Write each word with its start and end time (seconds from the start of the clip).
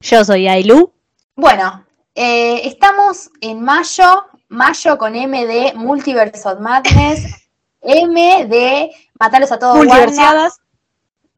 Yo 0.00 0.24
soy 0.24 0.46
Ailu. 0.46 0.92
Bueno, 1.36 1.84
eh, 2.14 2.66
estamos 2.66 3.30
en 3.40 3.62
mayo, 3.62 4.26
mayo 4.48 4.98
con 4.98 5.16
M 5.16 5.46
de 5.46 5.72
Multiverse 5.74 6.46
of 6.48 6.60
Madness, 6.60 7.48
M 7.80 8.46
de 8.46 8.90
Matarlos 9.18 9.52
a 9.52 9.58
todos. 9.58 9.76
Multiversiadas. 9.76 10.60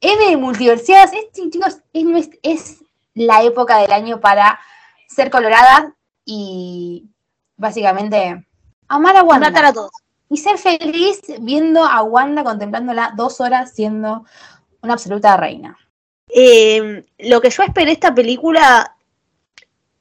M 0.01 0.27
de 0.27 0.36
Multiversiadas. 0.36 1.12
Este, 1.12 1.48
chicos, 1.51 1.79
es, 1.92 2.31
es 2.42 2.84
la 3.14 3.42
época 3.42 3.79
del 3.79 3.92
año 3.92 4.20
para 4.20 4.59
ser 5.06 5.31
coloradas 5.31 5.92
y 6.25 7.09
básicamente 7.56 8.45
amar 8.89 9.17
a 9.17 9.23
Wanda. 9.23 9.51
Matar 9.51 9.67
a 9.67 9.73
todos. 9.73 9.92
Y 10.29 10.36
ser 10.36 10.59
feliz 10.59 11.23
viendo 11.41 11.84
a 11.84 12.03
Wanda 12.03 12.45
contemplándola 12.45 13.14
dos 13.17 13.41
horas 13.41 13.73
siendo 13.73 14.25
una 14.83 14.95
absoluta 14.95 15.36
reina. 15.36 15.79
Eh, 16.29 17.05
lo 17.19 17.41
que 17.41 17.51
yo 17.51 17.62
esperé 17.62 17.93
esta 17.93 18.15
película, 18.15 18.97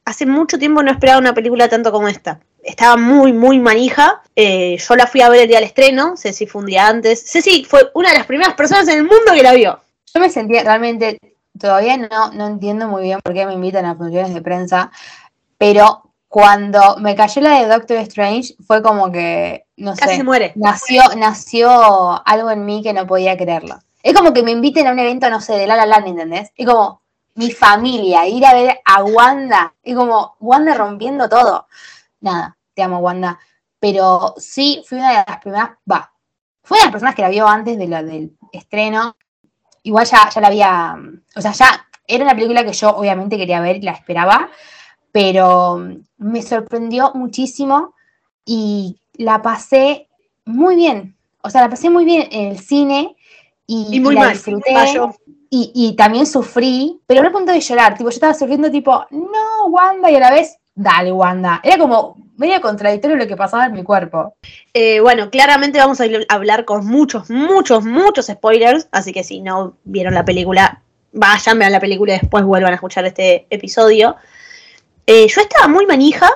hace 0.05 0.25
mucho 0.25 0.57
tiempo 0.57 0.83
no 0.83 0.91
esperaba 0.91 1.19
una 1.19 1.33
película 1.33 1.67
tanto 1.67 1.91
como 1.91 2.07
esta. 2.07 2.39
Estaba 2.63 2.97
muy, 2.97 3.31
muy 3.33 3.59
manija. 3.59 4.21
Eh, 4.35 4.77
yo 4.77 4.95
la 4.95 5.07
fui 5.07 5.21
a 5.21 5.29
ver 5.29 5.41
el 5.41 5.47
día 5.47 5.57
del 5.57 5.67
estreno. 5.67 6.17
Ceci 6.17 6.47
fue 6.47 6.61
un 6.61 6.67
día 6.67 6.87
antes. 6.87 7.23
Ceci 7.25 7.63
fue 7.63 7.89
una 7.93 8.11
de 8.11 8.17
las 8.17 8.27
primeras 8.27 8.55
personas 8.55 8.87
en 8.89 8.97
el 8.97 9.03
mundo 9.03 9.31
que 9.33 9.43
la 9.43 9.53
vio. 9.53 9.79
Yo 10.13 10.19
me 10.19 10.29
sentía 10.29 10.63
realmente, 10.63 11.19
todavía 11.59 11.97
no, 11.97 12.31
no 12.33 12.47
entiendo 12.47 12.87
muy 12.87 13.03
bien 13.03 13.19
por 13.23 13.33
qué 13.33 13.45
me 13.45 13.53
invitan 13.53 13.85
a 13.85 13.95
funciones 13.95 14.33
de 14.33 14.41
prensa, 14.41 14.91
pero 15.57 16.03
cuando 16.27 16.97
me 16.97 17.15
cayó 17.15 17.41
la 17.41 17.59
de 17.59 17.67
Doctor 17.67 17.97
Strange 17.97 18.55
fue 18.65 18.81
como 18.81 19.11
que, 19.11 19.65
no 19.77 19.95
Casi 19.95 20.11
sé, 20.11 20.17
se 20.17 20.23
muere. 20.23 20.51
nació, 20.55 21.03
nació 21.17 22.21
algo 22.27 22.51
en 22.51 22.65
mí 22.65 22.83
que 22.83 22.93
no 22.93 23.07
podía 23.07 23.37
creerlo. 23.37 23.79
Es 24.07 24.13
como 24.13 24.31
que 24.31 24.41
me 24.41 24.51
inviten 24.51 24.87
a 24.87 24.93
un 24.93 24.99
evento, 24.99 25.29
no 25.29 25.41
sé, 25.41 25.57
de 25.57 25.67
La 25.67 25.75
La 25.75 25.85
Land, 25.85 26.07
¿entendés? 26.07 26.53
Es 26.55 26.65
como 26.65 27.01
mi 27.35 27.51
familia, 27.51 28.25
ir 28.25 28.45
a 28.45 28.53
ver 28.53 28.79
a 28.85 29.03
Wanda, 29.03 29.75
es 29.83 29.97
como 29.97 30.37
Wanda 30.39 30.73
rompiendo 30.75 31.27
todo. 31.27 31.67
Nada, 32.21 32.57
te 32.73 32.83
amo 32.83 32.99
Wanda. 32.99 33.37
Pero 33.81 34.33
sí, 34.37 34.81
fui 34.87 34.99
una 34.99 35.09
de 35.09 35.25
las 35.27 35.39
primeras, 35.39 35.71
va, 35.91 36.09
fue 36.63 36.77
una 36.77 36.83
de 36.83 36.85
las 36.85 36.91
personas 36.93 37.15
que 37.15 37.21
la 37.21 37.27
vio 37.27 37.49
antes 37.49 37.77
de 37.77 37.85
la, 37.85 38.01
del 38.01 38.31
estreno. 38.53 39.17
Igual 39.83 40.05
ya, 40.05 40.29
ya 40.29 40.39
la 40.39 40.47
había, 40.47 40.95
o 41.35 41.41
sea, 41.41 41.51
ya 41.51 41.85
era 42.07 42.23
una 42.23 42.33
película 42.33 42.63
que 42.63 42.71
yo 42.71 42.91
obviamente 42.91 43.35
quería 43.35 43.59
ver 43.59 43.75
y 43.75 43.81
la 43.81 43.91
esperaba, 43.91 44.49
pero 45.11 45.85
me 46.15 46.41
sorprendió 46.43 47.11
muchísimo 47.13 47.93
y 48.45 49.01
la 49.15 49.41
pasé 49.41 50.07
muy 50.45 50.77
bien. 50.77 51.17
O 51.41 51.49
sea, 51.49 51.59
la 51.59 51.69
pasé 51.69 51.89
muy 51.89 52.05
bien 52.05 52.29
en 52.31 52.51
el 52.51 52.59
cine 52.59 53.16
y, 53.67 53.87
Y 53.97 53.99
muy 53.99 54.15
la 54.15 54.21
mal. 54.21 54.33
disfruté. 54.33 54.73
Y, 55.49 55.71
y 55.73 55.95
también 55.95 56.25
sufrí, 56.25 56.99
pero 57.07 57.21
no 57.21 57.27
al 57.27 57.33
punto 57.33 57.51
de 57.51 57.59
llorar. 57.59 57.97
Tipo, 57.97 58.09
yo 58.09 58.15
estaba 58.15 58.33
sufriendo, 58.33 58.69
tipo, 58.71 59.05
no, 59.11 59.65
Wanda, 59.67 60.09
y 60.11 60.15
a 60.15 60.19
la 60.19 60.31
vez, 60.31 60.57
dale, 60.75 61.11
Wanda. 61.11 61.61
Era 61.63 61.77
como 61.77 62.17
medio 62.37 62.59
contradictorio 62.61 63.15
lo 63.17 63.27
que 63.27 63.37
pasaba 63.37 63.65
en 63.65 63.73
mi 63.73 63.83
cuerpo. 63.83 64.35
Eh, 64.73 64.99
bueno, 64.99 65.29
claramente 65.29 65.79
vamos 65.79 66.01
a 66.01 66.05
hablar 66.29 66.65
con 66.65 66.85
muchos, 66.85 67.29
muchos, 67.29 67.85
muchos 67.85 68.27
spoilers. 68.27 68.87
Así 68.91 69.13
que 69.13 69.23
si 69.23 69.41
no 69.41 69.77
vieron 69.85 70.13
la 70.13 70.25
película, 70.25 70.81
vayan, 71.13 71.59
vean 71.59 71.71
la 71.71 71.79
película 71.79 72.15
y 72.15 72.19
después 72.19 72.43
vuelvan 72.43 72.71
a 72.71 72.75
escuchar 72.75 73.05
este 73.05 73.47
episodio. 73.49 74.15
Eh, 75.05 75.27
yo 75.27 75.41
estaba 75.41 75.67
muy 75.67 75.85
manija. 75.85 76.29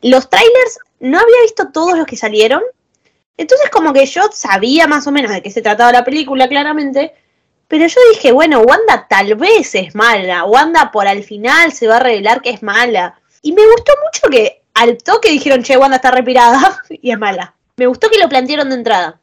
Los 0.00 0.30
trailers 0.30 0.78
no 1.00 1.18
había 1.18 1.42
visto 1.42 1.72
todos 1.72 1.96
los 1.98 2.06
que 2.06 2.16
salieron. 2.16 2.62
Entonces, 3.38 3.70
como 3.70 3.92
que 3.92 4.04
yo 4.04 4.22
sabía 4.32 4.86
más 4.88 5.06
o 5.06 5.12
menos 5.12 5.30
de 5.30 5.40
qué 5.40 5.50
se 5.50 5.62
trataba 5.62 5.92
la 5.92 6.04
película, 6.04 6.48
claramente. 6.48 7.14
Pero 7.68 7.86
yo 7.86 8.00
dije, 8.12 8.32
bueno, 8.32 8.60
Wanda 8.60 9.06
tal 9.08 9.36
vez 9.36 9.74
es 9.76 9.94
mala. 9.94 10.44
Wanda 10.44 10.90
por 10.90 11.06
al 11.06 11.22
final 11.22 11.72
se 11.72 11.86
va 11.86 11.96
a 11.96 12.00
revelar 12.00 12.42
que 12.42 12.50
es 12.50 12.62
mala. 12.62 13.20
Y 13.40 13.52
me 13.52 13.64
gustó 13.64 13.92
mucho 14.04 14.28
que 14.28 14.64
al 14.74 14.98
toque 14.98 15.30
dijeron, 15.30 15.62
che, 15.62 15.76
Wanda 15.76 15.96
está 15.96 16.10
repirada 16.10 16.82
y 16.90 17.12
es 17.12 17.18
mala. 17.18 17.54
Me 17.76 17.86
gustó 17.86 18.10
que 18.10 18.18
lo 18.18 18.28
plantearon 18.28 18.70
de 18.70 18.74
entrada. 18.74 19.20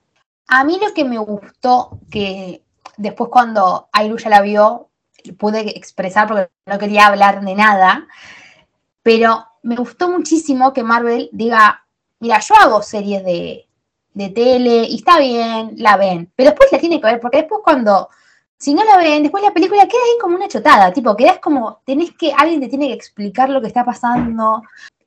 A 0.48 0.64
mí 0.64 0.80
lo 0.81 0.94
que 0.94 1.04
me 1.04 1.18
gustó, 1.18 2.00
que 2.09 2.64
después 2.96 3.30
cuando 3.30 3.90
Ailu 3.92 4.18
ya 4.18 4.30
la 4.30 4.42
vio, 4.42 4.90
pude 5.38 5.78
expresar 5.78 6.28
porque 6.28 6.50
no 6.66 6.80
quería 6.80 7.08
hablar 7.08 7.44
de 7.44 7.56
nada, 7.56 8.08
pero 9.04 9.46
me 9.64 9.75
gustó 9.75 10.09
muchísimo 10.09 10.72
que 10.72 10.84
Marvel 10.84 11.30
diga, 11.34 11.86
mira, 12.20 12.40
yo 12.40 12.56
hago 12.56 12.81
series 12.84 13.25
de, 13.25 13.65
de 14.16 14.30
tele 14.30 14.88
y 14.90 14.96
está 14.96 15.20
bien, 15.20 15.74
la 15.78 15.98
ven, 15.98 16.31
pero 16.36 16.50
después 16.50 16.72
la 16.72 16.80
tiene 16.80 17.00
que 17.00 17.06
ver, 17.06 17.20
porque 17.20 17.40
después 17.40 17.62
cuando, 17.64 18.09
si 18.58 18.74
no 18.74 18.84
la 18.84 18.98
ven, 18.98 19.22
después 19.22 19.44
la 19.44 19.53
película 19.53 19.88
queda 19.88 20.02
ahí 20.02 20.18
como 20.20 20.38
una 20.38 20.48
chotada, 20.48 20.92
tipo, 20.92 21.16
quedas 21.16 21.40
como, 21.40 21.81
tenés 21.86 22.14
que, 22.14 22.34
alguien 22.34 22.62
te 22.62 22.70
tiene 22.70 22.88
que 22.88 22.94
explicar 22.94 23.50
lo 23.50 23.62
que 23.62 23.68
está 23.68 23.84
pasando. 23.84 24.64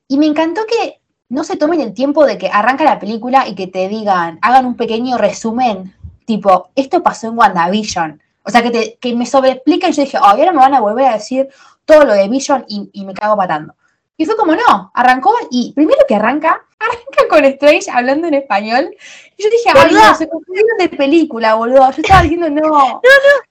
Y 0.07 0.17
me 0.17 0.27
encantó 0.27 0.61
que 0.65 1.01
no 1.27 1.43
se 1.43 1.57
tomen 1.57 1.81
el 1.81 1.93
tiempo 1.93 2.25
de 2.25 2.37
que 2.37 2.49
arranca 2.49 2.83
la 2.83 2.99
película 2.99 3.47
y 3.47 3.55
que 3.55 3.67
te 3.67 3.87
digan, 3.89 4.39
hagan 4.41 4.65
un 4.65 4.77
pequeño 4.77 5.17
resumen, 5.17 5.95
tipo, 6.25 6.69
esto 6.75 7.01
pasó 7.01 7.27
en 7.27 7.37
WandaVision. 7.37 8.21
O 8.43 8.51
sea, 8.51 8.61
que, 8.61 8.71
te, 8.71 8.97
que 9.01 9.15
me 9.15 9.25
sobreexplican 9.25 9.89
y 9.89 9.93
yo 9.93 10.03
dije, 10.03 10.17
oh, 10.17 10.25
ahora 10.25 10.51
me 10.51 10.59
van 10.59 10.75
a 10.75 10.79
volver 10.79 11.07
a 11.07 11.13
decir 11.13 11.49
todo 11.85 12.05
lo 12.05 12.13
de 12.13 12.27
Vision 12.29 12.65
y, 12.67 12.89
y 12.93 13.05
me 13.05 13.13
cago 13.13 13.35
patando. 13.35 13.73
Y 14.19 14.25
fue 14.25 14.35
como, 14.35 14.53
no, 14.53 14.91
arrancó 14.93 15.33
y 15.49 15.71
primero 15.71 16.01
que 16.05 16.13
arranca, 16.13 16.61
arranca 16.79 17.27
con 17.29 17.45
Strange 17.45 17.89
hablando 17.89 18.27
en 18.27 18.33
español. 18.33 18.93
Y 19.37 19.43
yo 19.43 19.49
dije, 19.49 19.69
ay, 19.73 19.93
no, 19.93 20.13
se 20.13 20.27
confundieron 20.27 20.77
de 20.77 20.89
película, 20.89 21.55
boludo. 21.55 21.89
Yo 21.91 22.01
estaba 22.01 22.23
diciendo, 22.23 22.49
no, 22.49 22.61
no, 22.69 22.99
no, 22.99 23.01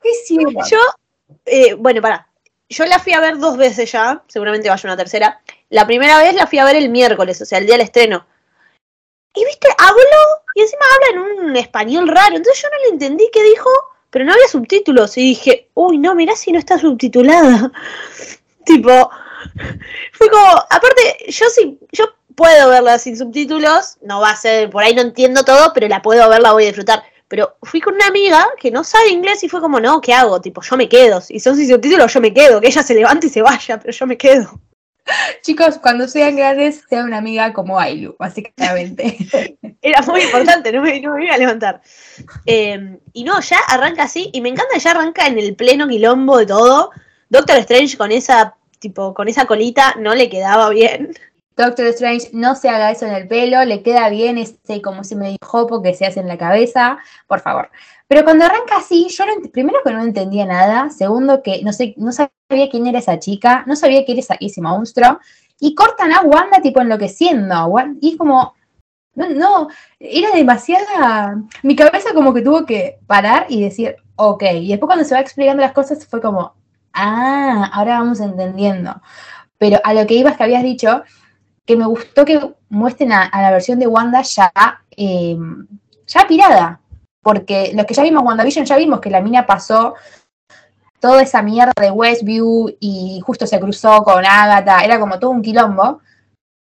¿qué 0.03 0.11
hicieron? 0.11 0.55
Yo, 0.71 0.79
eh, 1.47 1.73
bueno, 1.73 2.03
pará. 2.03 2.29
Yo 2.69 2.84
la 2.84 2.99
fui 2.99 3.15
a 3.15 3.21
ver 3.21 3.39
dos 3.39 3.56
veces 3.56 3.91
ya, 3.91 4.23
seguramente 4.27 4.69
vaya 4.69 4.83
una 4.84 4.97
tercera. 4.99 5.41
La 5.71 5.87
primera 5.87 6.19
vez 6.19 6.34
la 6.34 6.47
fui 6.47 6.59
a 6.59 6.67
ver 6.67 6.77
el 6.77 6.91
miércoles, 6.91 7.41
o 7.41 7.47
sea, 7.47 7.56
el 7.56 7.65
día 7.65 7.77
del 7.77 7.87
estreno. 7.87 8.27
Y 9.35 9.47
viste, 9.47 9.69
habló 9.79 10.43
y 10.55 10.61
encima 10.61 10.85
habla 10.95 11.39
en 11.39 11.47
un 11.47 11.56
español 11.56 12.09
raro. 12.09 12.37
Entonces 12.37 12.62
yo 12.62 12.69
no 12.69 12.77
le 12.85 12.89
entendí 12.91 13.31
qué 13.33 13.43
dijo, 13.43 13.71
pero 14.11 14.27
no 14.27 14.35
había 14.35 14.49
subtítulos. 14.49 15.17
Y 15.17 15.23
dije, 15.23 15.70
uy, 15.73 15.97
no, 15.97 16.15
mirá 16.15 16.37
si 16.37 16.53
no 16.53 16.59
está 16.59 16.79
subtitulada. 16.79 17.73
tipo, 18.67 19.11
fue 20.12 20.29
como, 20.31 20.46
aparte, 20.46 21.26
yo 21.29 21.46
sí, 21.50 21.79
yo 21.93 22.06
puedo 22.35 22.70
verla 22.70 22.99
sin 22.99 23.17
subtítulos, 23.17 23.99
no 24.02 24.20
va 24.20 24.31
a 24.31 24.37
ser, 24.37 24.70
por 24.70 24.85
ahí 24.85 24.94
no 24.94 25.02
entiendo 25.02 25.44
todo, 25.44 25.73
pero 25.75 25.88
la 25.88 26.02
puedo 26.02 26.29
ver, 26.29 26.40
la 26.40 26.52
voy 26.52 26.64
a 26.64 26.67
disfrutar. 26.67 27.02
Pero 27.29 27.56
fui 27.62 27.81
con 27.81 27.94
una 27.94 28.06
amiga 28.06 28.49
que 28.58 28.70
no 28.70 28.82
sabe 28.85 29.11
inglés 29.11 29.44
y 29.44 29.49
fue 29.49 29.61
como, 29.61 29.81
no, 29.81 30.00
¿qué 30.00 30.14
hago? 30.14 30.40
Tipo, 30.40 30.62
yo 30.62 30.76
me 30.76 30.88
quedo. 30.88 31.23
Y 31.29 31.40
son 31.40 31.56
sin 31.56 31.69
subtítulos, 31.69 32.12
yo 32.12 32.20
me 32.23 32.32
quedo. 32.32 32.58
Que 32.58 32.69
ella 32.69 32.82
se 32.82 32.94
levante 32.94 33.26
y 33.26 33.31
se 33.31 33.43
vaya, 33.43 33.79
pero 33.79 33.93
yo 33.93 34.06
me 34.06 34.17
quedo. 34.17 34.58
Chicos, 35.43 35.79
cuando 35.79 36.08
sean 36.08 36.37
grandes, 36.37 36.84
sean 36.88 37.06
una 37.06 37.19
amiga 37.19 37.52
como 37.52 37.79
Ailu, 37.79 38.17
básicamente. 38.19 39.19
Era 39.82 40.02
muy 40.02 40.23
importante, 40.23 40.73
no 40.73 40.82
me, 40.82 41.00
no 41.00 41.14
me 41.14 41.25
iba 41.25 41.34
a 41.34 41.38
levantar. 41.38 41.81
Eh, 42.46 42.99
y 43.12 43.25
no, 43.25 43.41
ya 43.41 43.58
arranca 43.69 44.05
así, 44.05 44.31
y 44.32 44.41
me 44.41 44.49
encanta, 44.49 44.79
ya 44.79 44.91
arranca 44.91 45.26
en 45.26 45.38
el 45.38 45.55
pleno 45.55 45.87
quilombo 45.87 46.38
de 46.38 46.46
todo. 46.46 46.91
Doctor 47.29 47.58
Strange 47.58 47.96
con 47.96 48.11
esa, 48.11 48.56
tipo, 48.79 49.15
con 49.15 49.29
esa 49.29 49.47
colita 49.47 49.95
no 49.99 50.15
le 50.15 50.29
quedaba 50.29 50.71
bien. 50.71 51.13
Doctor 51.57 51.87
Strange, 51.87 52.31
no 52.33 52.55
se 52.55 52.69
haga 52.69 52.93
eso 52.93 53.05
en 53.05 53.15
el 53.15 53.27
pelo, 53.27 53.65
le 53.65 53.83
queda 53.83 54.09
bien 54.11 54.39
ese 54.39 54.81
como 54.81 55.03
se 55.03 55.17
me 55.17 55.31
dijo 55.31 55.67
porque 55.67 55.93
se 55.93 56.07
hace 56.07 56.21
en 56.21 56.29
la 56.29 56.39
cabeza, 56.39 56.99
por 57.27 57.41
favor. 57.41 57.69
Pero 58.07 58.23
cuando 58.23 58.45
arranca 58.45 58.77
así, 58.77 59.09
yo 59.11 59.27
no 59.27 59.33
primero 59.51 59.81
que 59.85 59.93
no 59.93 60.03
entendía 60.03 60.47
nada, 60.47 60.89
segundo 60.91 61.43
que 61.43 61.63
no 61.65 61.73
sé, 61.73 61.95
no 61.97 62.13
sabía 62.13 62.71
quién 62.71 62.87
era 62.87 63.01
esa 63.01 63.19
chica, 63.19 63.65
no 63.67 63.75
sabía 63.75 64.05
quién 64.05 64.19
era 64.19 64.37
ese 64.41 64.61
monstruo, 64.61 65.19
y 65.59 65.75
cortan 65.75 66.13
a 66.13 66.21
Wanda 66.23 66.63
tipo 66.63 66.81
enloqueciendo, 66.81 67.75
y 68.01 68.13
es 68.13 68.17
como, 68.17 68.55
no, 69.15 69.29
no, 69.31 69.69
era 69.99 70.31
demasiada, 70.31 71.43
mi 71.65 71.75
cabeza 71.75 72.15
como 72.15 72.33
que 72.33 72.43
tuvo 72.43 72.65
que 72.65 73.01
parar 73.09 73.47
y 73.49 73.63
decir, 73.63 73.97
ok, 74.15 74.45
y 74.55 74.69
después 74.69 74.87
cuando 74.87 75.05
se 75.05 75.15
va 75.15 75.21
explicando 75.21 75.61
las 75.61 75.73
cosas 75.73 76.07
fue 76.07 76.21
como, 76.21 76.55
ah, 76.93 77.70
ahora 77.73 77.99
vamos 78.00 78.20
entendiendo. 78.20 79.00
Pero 79.58 79.81
a 79.85 79.94
lo 79.94 80.06
que 80.06 80.14
ibas 80.14 80.37
que 80.37 80.44
habías 80.44 80.62
dicho, 80.62 81.02
que 81.64 81.76
me 81.76 81.87
gustó 81.87 82.25
que 82.25 82.55
muestren 82.69 83.12
a, 83.12 83.31
la 83.32 83.50
versión 83.50 83.79
de 83.79 83.87
Wanda 83.87 84.23
ya, 84.23 84.52
eh, 84.96 85.37
ya 86.06 86.26
pirada. 86.26 86.81
Porque 87.23 87.73
los 87.75 87.85
que 87.85 87.94
ya 87.94 88.02
vimos 88.02 88.23
WandaVision, 88.25 88.64
ya 88.64 88.76
vimos 88.76 89.00
que 89.00 89.11
la 89.11 89.20
mina 89.20 89.46
pasó 89.46 89.94
toda 91.00 91.23
esa 91.23 91.43
mierda 91.43 91.73
de 91.81 91.90
Westview 91.90 92.76
y 92.81 93.20
justo 93.25 93.46
se 93.46 93.61
cruzó 93.61 94.02
con 94.02 94.25
Agatha, 94.25 94.82
era 94.84 94.99
como 94.99 95.19
todo 95.19 95.31
un 95.31 95.43
quilombo. 95.43 96.00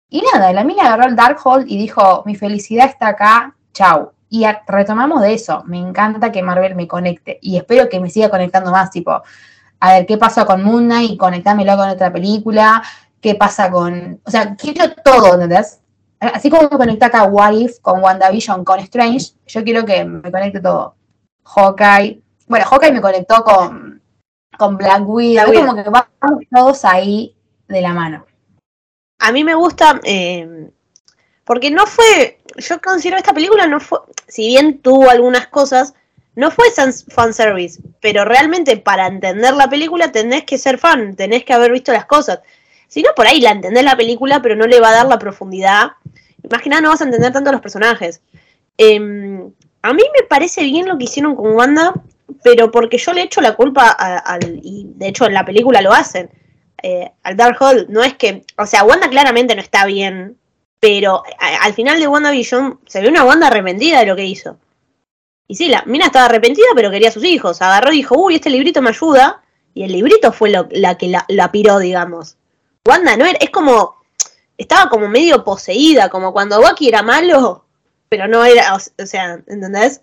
Y 0.08 0.22
nada, 0.32 0.52
la 0.52 0.64
mina 0.64 0.84
agarró 0.84 1.04
el 1.04 1.16
Darkhold 1.16 1.70
y 1.70 1.78
dijo, 1.78 2.22
mi 2.26 2.34
felicidad 2.34 2.86
está 2.86 3.08
acá, 3.08 3.54
chau. 3.72 4.12
Y 4.28 4.44
retomamos 4.66 5.22
de 5.22 5.34
eso. 5.34 5.62
Me 5.66 5.78
encanta 5.78 6.32
que 6.32 6.42
Marvel 6.42 6.74
me 6.74 6.88
conecte 6.88 7.38
y 7.40 7.56
espero 7.56 7.88
que 7.88 8.00
me 8.00 8.10
siga 8.10 8.28
conectando 8.28 8.70
más, 8.70 8.90
tipo, 8.90 9.22
a 9.86 9.94
ver 9.94 10.06
qué 10.06 10.18
pasó 10.18 10.44
con 10.46 10.62
Moon 10.62 10.84
Knight 10.84 11.12
y 11.12 11.16
conectármelo 11.16 11.76
con 11.76 11.88
otra 11.88 12.12
película, 12.12 12.82
qué 13.20 13.34
pasa 13.34 13.70
con. 13.70 14.20
O 14.24 14.30
sea, 14.30 14.56
quiero 14.56 14.92
todo, 15.04 15.34
¿entendés? 15.34 15.80
Así 16.18 16.50
como 16.50 16.68
me 16.68 16.76
conecta 16.76 17.06
acá 17.06 17.24
What 17.24 17.52
If 17.52 17.80
con 17.80 18.02
WandaVision, 18.02 18.64
con 18.64 18.80
Strange, 18.80 19.32
yo 19.46 19.62
quiero 19.62 19.84
que 19.84 20.04
me 20.04 20.30
conecte 20.30 20.60
todo. 20.60 20.96
Hawkeye. 21.44 22.22
Bueno, 22.48 22.64
Hawkeye 22.66 22.92
me 22.92 23.00
conectó 23.00 23.44
con, 23.44 24.02
con 24.58 24.76
Black 24.76 25.02
Widow. 25.06 25.44
Black 25.44 25.48
Widow. 25.48 25.66
como 25.66 25.84
que 25.84 25.90
vamos 25.90 26.44
todos 26.50 26.84
ahí 26.84 27.36
de 27.68 27.80
la 27.80 27.92
mano. 27.92 28.26
A 29.18 29.32
mí 29.32 29.44
me 29.44 29.54
gusta, 29.54 30.00
eh, 30.04 30.70
porque 31.44 31.70
no 31.70 31.86
fue, 31.86 32.40
yo 32.56 32.80
considero 32.80 33.16
esta 33.16 33.32
película 33.32 33.66
no 33.66 33.80
fue, 33.80 34.00
si 34.26 34.46
bien 34.48 34.80
tuvo 34.80 35.08
algunas 35.08 35.46
cosas, 35.46 35.94
no 36.36 36.50
fue 36.50 36.66
fanservice, 37.08 37.80
pero 38.00 38.24
realmente 38.24 38.76
para 38.76 39.06
entender 39.06 39.54
la 39.54 39.68
película 39.68 40.12
tenés 40.12 40.44
que 40.44 40.58
ser 40.58 40.78
fan, 40.78 41.16
tenés 41.16 41.44
que 41.44 41.54
haber 41.54 41.72
visto 41.72 41.92
las 41.92 42.04
cosas. 42.04 42.40
Si 42.88 43.02
no, 43.02 43.10
por 43.16 43.26
ahí 43.26 43.40
la 43.40 43.50
entendés 43.50 43.82
la 43.82 43.96
película, 43.96 44.42
pero 44.42 44.54
no 44.54 44.66
le 44.66 44.78
va 44.78 44.90
a 44.90 44.96
dar 44.96 45.06
la 45.06 45.18
profundidad. 45.18 45.92
Nada 46.66 46.80
no 46.82 46.90
vas 46.90 47.00
a 47.00 47.04
entender 47.04 47.32
tanto 47.32 47.48
a 47.48 47.52
los 47.54 47.62
personajes. 47.62 48.20
Em, 48.76 49.50
a 49.82 49.92
mí 49.94 50.02
me 50.14 50.26
parece 50.28 50.62
bien 50.62 50.86
lo 50.86 50.98
que 50.98 51.04
hicieron 51.04 51.34
con 51.34 51.52
Wanda, 51.52 51.94
pero 52.44 52.70
porque 52.70 52.98
yo 52.98 53.14
le 53.14 53.22
echo 53.22 53.40
la 53.40 53.56
culpa 53.56 53.88
al, 53.88 54.60
y 54.62 54.86
de 54.94 55.08
hecho 55.08 55.26
en 55.26 55.34
la 55.34 55.44
película 55.44 55.80
lo 55.80 55.92
hacen, 55.92 56.30
eh, 56.82 57.10
al 57.22 57.36
Darkhold. 57.36 57.88
No 57.88 58.04
es 58.04 58.14
que, 58.14 58.44
o 58.58 58.66
sea, 58.66 58.84
Wanda 58.84 59.08
claramente 59.08 59.54
no 59.54 59.62
está 59.62 59.86
bien, 59.86 60.36
pero 60.80 61.22
al 61.62 61.72
final 61.72 61.98
de 61.98 62.08
WandaVision 62.08 62.78
se 62.86 63.00
ve 63.00 63.08
una 63.08 63.24
Wanda 63.24 63.46
arrepentida 63.46 64.00
de 64.00 64.06
lo 64.06 64.16
que 64.16 64.26
hizo. 64.26 64.58
Y 65.48 65.54
sí, 65.54 65.68
la 65.68 65.82
mina 65.86 66.06
estaba 66.06 66.26
arrepentida, 66.26 66.66
pero 66.74 66.90
quería 66.90 67.08
a 67.08 67.12
sus 67.12 67.24
hijos. 67.24 67.62
Agarró 67.62 67.92
y 67.92 67.98
dijo, 67.98 68.16
uy, 68.18 68.36
este 68.36 68.50
librito 68.50 68.82
me 68.82 68.90
ayuda. 68.90 69.42
Y 69.74 69.84
el 69.84 69.92
librito 69.92 70.32
fue 70.32 70.50
lo, 70.50 70.66
la 70.70 70.96
que 70.96 71.08
la, 71.08 71.24
la 71.28 71.52
piró, 71.52 71.78
digamos. 71.78 72.36
Wanda 72.86 73.16
no 73.16 73.26
era, 73.26 73.38
es 73.38 73.50
como, 73.50 73.96
estaba 74.56 74.88
como 74.88 75.08
medio 75.08 75.44
poseída, 75.44 76.08
como 76.08 76.32
cuando 76.32 76.60
Bucky 76.60 76.88
era 76.88 77.02
malo, 77.02 77.64
pero 78.08 78.28
no 78.28 78.44
era, 78.44 78.74
o, 78.74 79.06
sea, 79.06 79.34
¿entendés? 79.46 80.00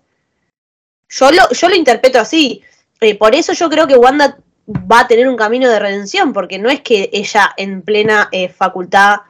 Yo 1.08 1.30
lo, 1.30 1.50
yo 1.50 1.68
lo 1.68 1.74
interpreto 1.74 2.20
así. 2.20 2.62
Eh, 3.00 3.16
por 3.16 3.34
eso 3.34 3.52
yo 3.52 3.68
creo 3.68 3.86
que 3.86 3.96
Wanda 3.96 4.38
va 4.68 5.00
a 5.00 5.08
tener 5.08 5.28
un 5.28 5.36
camino 5.36 5.68
de 5.68 5.78
redención, 5.78 6.32
porque 6.32 6.58
no 6.58 6.70
es 6.70 6.80
que 6.80 7.10
ella 7.12 7.52
en 7.56 7.82
plena 7.82 8.28
eh, 8.32 8.48
facultad 8.48 9.20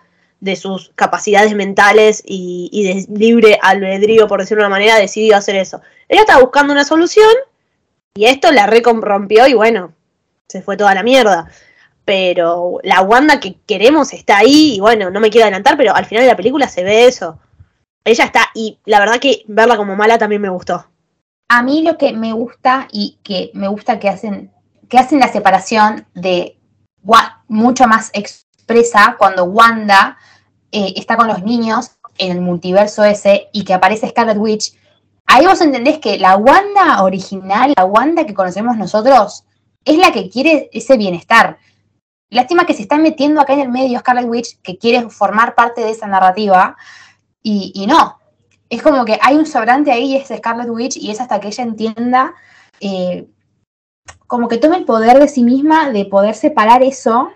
de 0.45 0.57
sus 0.57 0.93
capacidades 0.95 1.55
mentales 1.55 2.23
y, 2.27 2.85
de 2.85 3.19
libre 3.19 3.59
albedrío, 3.63 4.29
por 4.29 4.41
decirlo 4.41 4.63
de 4.63 4.67
una 4.67 4.77
manera, 4.77 4.97
decidió 4.97 5.39
hacer 5.39 5.57
eso. 5.57 5.81
Ella 6.07 6.21
estaba 6.21 6.43
buscando 6.43 6.75
una 6.75 6.85
solución 6.85 7.33
y 8.15 8.27
esto 8.27 8.53
la 8.53 8.67
recomprompió 8.67 9.47
y 9.47 9.55
bueno, 9.55 9.95
se 10.47 10.61
fue 10.61 10.77
toda 10.77 10.95
la 10.95 11.03
mierda. 11.03 11.49
Pero 12.05 12.79
la 12.83 13.01
Wanda 13.01 13.41
que 13.41 13.57
queremos 13.67 14.13
está 14.13 14.37
ahí 14.37 14.75
y 14.75 14.81
bueno, 14.81 15.11
no 15.11 15.19
me 15.19 15.31
quiero 15.31 15.47
adelantar, 15.47 15.79
pero 15.79 15.95
al 15.95 16.05
final 16.05 16.25
de 16.25 16.31
la 16.31 16.37
película 16.37 16.69
se 16.69 16.85
ve 16.85 17.07
eso. 17.07 17.39
Ella 18.05 18.27
está 18.27 18.51
y 18.53 18.79
la 18.85 19.01
verdad 19.01 19.19
que 19.19 19.45
verla 19.49 19.79
como 19.79 19.97
mala 19.97 20.19
también 20.19 20.43
me 20.43 20.51
gustó. 20.51 20.87
A 21.49 21.63
mí 21.63 21.83
lo 21.83 21.97
que 21.97 22.13
me 22.13 22.35
gusta 22.35 22.87
y 22.93 23.17
que 23.23 23.51
me 23.55 23.69
gusta 23.69 23.99
que 23.99 24.11
hacen, 24.11 24.53
que 24.91 24.99
hacen 24.99 25.21
la 25.21 25.33
separación 25.33 26.07
de 26.13 26.59
mucho 27.49 27.87
más 27.87 28.11
expresa 28.13 29.17
cuando 29.19 29.45
Wanda 29.45 30.19
eh, 30.75 30.93
está 30.97 31.17
con 31.17 31.29
los 31.29 31.45
niños 31.45 31.93
en 32.19 32.33
el 32.33 32.41
multiverso 32.41 33.05
ese 33.05 33.49
y 33.53 33.63
que 33.63 33.75
aparece 33.75 34.09
Scarlet 34.09 34.37
Witch. 34.37 34.75
Ahí 35.25 35.47
vos 35.47 35.61
entendés 35.61 36.01
que 36.01 36.19
la 36.19 36.37
Wanda 36.37 37.05
original, 37.05 37.73
la 37.77 37.85
Wanda 37.85 38.27
que 38.27 38.35
conocemos 38.35 38.77
nosotros, 38.77 39.45
es 39.85 39.97
la 39.99 40.11
que 40.11 40.29
quiere 40.29 40.69
ese 40.73 40.97
bienestar. 40.97 41.59
Lástima 42.29 42.67
que 42.67 42.75
se 42.75 42.83
está 42.83 42.99
metiendo 42.99 43.41
acá 43.41 43.53
en 43.53 43.61
el 43.61 43.69
medio 43.69 44.01
Scarlet 44.01 44.27
Witch, 44.27 44.61
que 44.63 44.77
quiere 44.77 45.09
formar 45.11 45.55
parte 45.55 45.83
de 45.83 45.91
esa 45.91 46.09
narrativa, 46.09 46.77
y, 47.41 47.71
y 47.75 47.87
no. 47.87 48.19
Es 48.69 48.83
como 48.83 49.05
que 49.05 49.19
hay 49.23 49.37
un 49.37 49.47
sobrante 49.47 49.93
ahí, 49.93 50.13
y 50.13 50.17
es 50.17 50.29
Scarlet 50.29 50.69
Witch, 50.69 50.97
y 50.97 51.13
es 51.13 51.21
hasta 51.21 51.39
que 51.39 51.49
ella 51.49 51.63
entienda, 51.63 52.35
eh, 52.81 53.29
como 54.27 54.49
que 54.49 54.59
tome 54.59 54.79
el 54.79 54.85
poder 54.85 55.21
de 55.21 55.29
sí 55.29 55.45
misma 55.45 55.91
de 55.91 56.05
poder 56.07 56.35
separar 56.35 56.83
eso. 56.83 57.31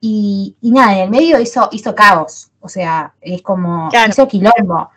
Y, 0.00 0.56
y 0.60 0.70
nada, 0.70 0.94
en 0.94 0.98
el 1.04 1.10
medio 1.10 1.40
hizo, 1.40 1.68
hizo 1.72 1.94
caos. 1.94 2.50
O 2.60 2.68
sea, 2.68 3.14
es 3.20 3.42
como, 3.42 3.88
Claro. 3.88 4.10
hizo 4.10 4.28
quilombo. 4.28 4.90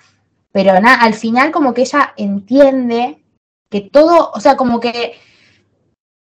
Pero 0.52 0.80
nada, 0.80 1.02
al 1.02 1.14
final 1.14 1.52
como 1.52 1.74
que 1.74 1.82
ella 1.82 2.14
entiende 2.18 3.24
que 3.70 3.82
todo, 3.82 4.32
o 4.34 4.40
sea, 4.40 4.58
como 4.58 4.80
que 4.80 5.14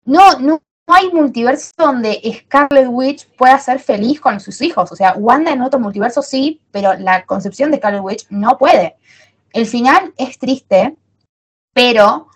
no, 0.05 0.39
no, 0.41 0.61
no 0.89 0.95
hay 0.95 1.13
multiverso 1.13 1.71
donde 1.77 2.21
Scarlet 2.41 2.89
Witch 2.89 3.29
pueda 3.37 3.59
ser 3.59 3.79
feliz 3.79 4.21
con 4.21 4.41
sus 4.41 4.61
hijos. 4.63 4.91
O 4.91 4.97
sea, 4.97 5.15
Wanda 5.17 5.53
en 5.53 5.63
otro 5.63 5.79
multiverso 5.79 6.23
sí, 6.23 6.61
pero 6.73 6.95
la 6.95 7.25
concepción 7.27 7.71
de 7.71 7.77
Scarlet 7.77 8.03
Witch 8.03 8.27
no 8.31 8.59
puede. 8.59 8.97
El 9.53 9.67
final 9.67 10.13
es 10.17 10.39
triste, 10.39 10.97
pero 11.73 12.29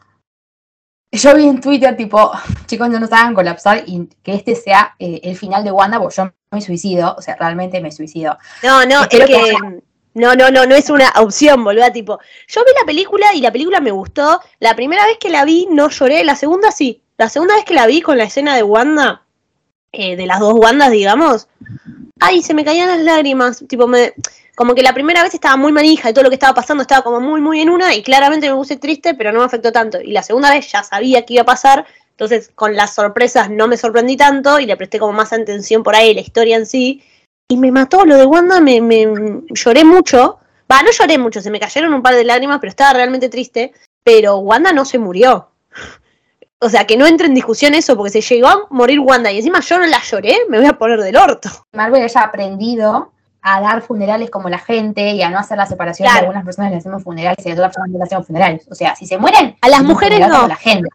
yo 1.18 1.36
vi 1.36 1.46
en 1.46 1.60
Twitter 1.60 1.96
tipo, 1.96 2.32
chicos, 2.66 2.88
no 2.88 2.98
nos 2.98 3.12
hagan 3.12 3.34
colapsar 3.34 3.84
y 3.86 4.08
que 4.22 4.34
este 4.34 4.54
sea 4.54 4.94
eh, 4.98 5.20
el 5.24 5.36
final 5.36 5.62
de 5.62 5.70
Wanda, 5.70 5.98
porque 5.98 6.16
yo 6.16 6.32
me 6.50 6.60
suicido, 6.60 7.14
o 7.16 7.22
sea, 7.22 7.36
realmente 7.36 7.81
me 7.81 7.92
suicido. 7.92 8.38
No, 8.62 8.84
no, 8.86 9.02
Espero 9.02 9.24
es 9.24 9.31
que 9.31 9.50
que. 9.50 9.82
No, 10.14 10.34
no, 10.34 10.50
no, 10.50 10.66
no 10.66 10.74
es 10.74 10.90
una 10.90 11.10
opción, 11.16 11.64
boluda, 11.64 11.90
tipo. 11.90 12.19
Yo 12.48 12.62
vi 12.64 12.70
la 12.78 12.86
película 12.86 13.34
y 13.34 13.40
la 13.40 13.50
película 13.50 13.81
me 13.81 13.90
gustó. 13.90 14.40
La 14.58 14.74
primera 14.76 15.06
vez 15.06 15.16
que 15.19 15.31
la 15.31 15.44
vi 15.44 15.66
no 15.70 15.88
lloré, 15.88 16.22
la 16.24 16.36
segunda 16.36 16.70
sí. 16.70 17.02
La 17.16 17.28
segunda 17.28 17.54
vez 17.54 17.64
que 17.64 17.74
la 17.74 17.86
vi 17.86 18.02
con 18.02 18.19
la 18.19 18.24
escena 18.24 18.54
de 18.54 18.62
Wanda, 18.62 19.22
eh, 19.90 20.16
de 20.16 20.26
las 20.26 20.40
dos 20.40 20.54
Wandas, 20.54 20.90
digamos, 20.90 21.48
ay, 22.20 22.42
se 22.42 22.52
me 22.52 22.64
caían 22.64 22.88
las 22.88 23.00
lágrimas. 23.00 23.64
Tipo, 23.69 23.86
me, 23.86 24.12
como 24.54 24.74
que 24.74 24.82
la 24.82 24.92
primera 24.92 25.22
vez 25.22 25.34
estaba 25.34 25.56
muy 25.56 25.72
manija 25.72 26.10
y 26.10 26.12
todo 26.12 26.24
lo 26.24 26.30
que 26.30 26.36
estaba 26.36 26.54
pasando 26.54 26.82
estaba 26.82 27.02
como 27.02 27.20
muy, 27.20 27.40
muy 27.40 27.60
en 27.60 27.70
una 27.70 27.94
y 27.94 28.02
claramente 28.02 28.48
me 28.48 28.54
puse 28.54 28.76
triste, 28.76 29.14
pero 29.14 29.32
no 29.32 29.40
me 29.40 29.46
afectó 29.46 29.72
tanto. 29.72 30.00
Y 30.00 30.12
la 30.12 30.22
segunda 30.22 30.50
vez 30.50 30.70
ya 30.70 30.82
sabía 30.82 31.24
que 31.24 31.34
iba 31.34 31.42
a 31.42 31.46
pasar, 31.46 31.86
entonces 32.10 32.50
con 32.54 32.76
las 32.76 32.94
sorpresas 32.94 33.50
no 33.50 33.66
me 33.66 33.76
sorprendí 33.76 34.16
tanto 34.16 34.60
y 34.60 34.66
le 34.66 34.76
presté 34.76 34.98
como 34.98 35.12
más 35.12 35.32
atención 35.32 35.82
por 35.82 35.94
ahí 35.94 36.14
la 36.14 36.20
historia 36.20 36.56
en 36.56 36.66
sí. 36.66 37.02
Y 37.48 37.56
me 37.56 37.72
mató 37.72 38.04
lo 38.04 38.16
de 38.16 38.26
Wanda, 38.26 38.60
me, 38.60 38.80
me 38.80 39.06
lloré 39.50 39.84
mucho. 39.84 40.38
Va, 40.70 40.82
no 40.82 40.90
lloré 40.90 41.18
mucho, 41.18 41.40
se 41.40 41.50
me 41.50 41.60
cayeron 41.60 41.92
un 41.92 42.02
par 42.02 42.14
de 42.14 42.24
lágrimas, 42.24 42.58
pero 42.60 42.70
estaba 42.70 42.92
realmente 42.92 43.28
triste. 43.28 43.72
Pero 44.04 44.38
Wanda 44.38 44.72
no 44.72 44.84
se 44.84 44.98
murió. 44.98 45.48
O 46.58 46.68
sea, 46.68 46.86
que 46.86 46.96
no 46.96 47.06
entre 47.06 47.26
en 47.26 47.34
discusión 47.34 47.74
eso, 47.74 47.96
porque 47.96 48.10
se 48.10 48.20
llegó 48.20 48.48
a 48.48 48.66
morir 48.70 49.00
Wanda 49.00 49.32
y 49.32 49.38
encima 49.38 49.60
yo 49.60 49.78
no 49.78 49.86
la 49.86 50.00
lloré, 50.00 50.36
me 50.48 50.58
voy 50.58 50.66
a 50.66 50.78
poner 50.78 51.00
del 51.00 51.16
orto. 51.16 51.50
Marvel 51.72 52.02
haya 52.02 52.20
aprendido 52.20 53.12
a 53.43 53.61
dar 53.61 53.82
funerales 53.82 54.31
como 54.31 54.49
la 54.49 54.58
gente 54.58 55.11
y 55.13 55.22
a 55.22 55.29
no 55.31 55.39
hacer 55.39 55.56
la 55.58 55.67
separación 55.67 56.06
Claro. 56.06 56.15
de 56.15 56.27
algunas 56.27 56.44
personas 56.44 56.70
le 56.70 56.77
hacemos 56.79 57.03
funerales 57.03 57.44
y 57.44 57.51
a 57.51 57.55
otras 57.55 57.69
personas 57.70 57.91
no 57.91 57.99
le 57.99 58.05
hacemos 58.05 58.27
funerales. 58.27 58.69
O 58.70 58.75
sea, 58.75 58.94
si 58.94 59.06
se 59.06 59.19
mueren, 59.19 59.56
A 59.61 59.69
las 59.69 59.82
mujeres 59.82 60.20
no. 60.20 60.29
como 60.34 60.49
la 60.49 60.56
gente. 60.56 60.89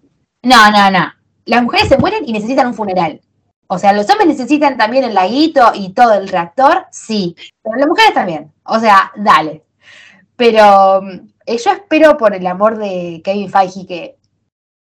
No, 0.44 0.72
no, 0.72 0.89
no. 0.92 1.13
Las 1.46 1.63
mujeres 1.63 1.89
se 1.89 1.98
mueren 1.98 2.24
y 2.25 2.32
necesitan 2.32 2.68
un 2.68 2.74
funeral. 2.74 3.22
O 3.68 3.77
sea, 3.77 3.92
los 3.92 4.10
hombres 4.10 4.27
necesitan 4.30 4.77
también 4.77 5.04
el 5.04 5.13
laguito 5.13 5.72
y 5.74 5.89
todo 5.94 6.13
el 6.13 6.30
reactor, 6.30 6.88
sí. 6.89 7.36
Pero 7.62 7.75
las 7.77 7.88
mujeres 7.88 8.13
también. 8.13 8.54
O 8.63 8.80
sea, 8.80 9.12
dale. 9.18 9.66
Pero 10.38 11.01
mm, 11.01 11.27
eh, 11.46 11.58
yo 11.58 11.72
espero 11.72 12.16
por 12.18 12.34
el 12.34 12.48
amor 12.48 12.77
de 12.77 13.22
Kevin 13.25 13.50
Feige 13.51 13.86
que 13.86 14.18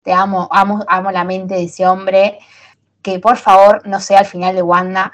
te 0.03 0.13
amo, 0.13 0.49
amo, 0.51 0.83
amo 0.87 1.11
la 1.11 1.23
mente 1.23 1.53
de 1.53 1.63
ese 1.65 1.85
hombre, 1.85 2.39
que 3.03 3.19
por 3.19 3.37
favor 3.37 3.85
no 3.87 3.99
sea 3.99 4.21
el 4.21 4.25
final 4.25 4.55
de 4.55 4.63
Wanda, 4.63 5.11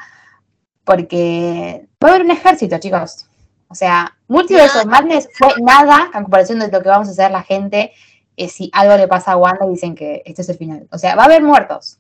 porque 0.88 1.86
va 2.04 2.08
a 2.08 2.12
haber 2.14 2.26
un 2.26 2.32
ejército, 2.32 2.80
chicos. 2.80 3.28
O 3.68 3.76
sea, 3.76 4.18
Multiverse 4.30 4.80
of 4.80 4.86
Madness 4.86 5.28
fue 5.38 5.50
nada 5.62 6.10
en 6.14 6.24
comparación 6.24 6.60
de 6.60 6.72
lo 6.72 6.82
que 6.82 6.88
vamos 6.88 7.10
a 7.10 7.12
hacer 7.12 7.30
la 7.30 7.44
gente 7.44 7.92
eh, 8.38 8.48
si 8.50 8.70
algo 8.72 8.96
le 8.96 9.08
pasa 9.08 9.32
a 9.32 9.38
Wanda, 9.38 9.68
dicen 9.68 9.96
que 9.96 10.22
este 10.24 10.44
es 10.44 10.50
el 10.50 10.58
final. 10.58 10.88
O 10.92 10.98
sea, 10.98 11.16
va 11.16 11.24
a 11.24 11.26
haber 11.26 11.42
muertos. 11.42 11.98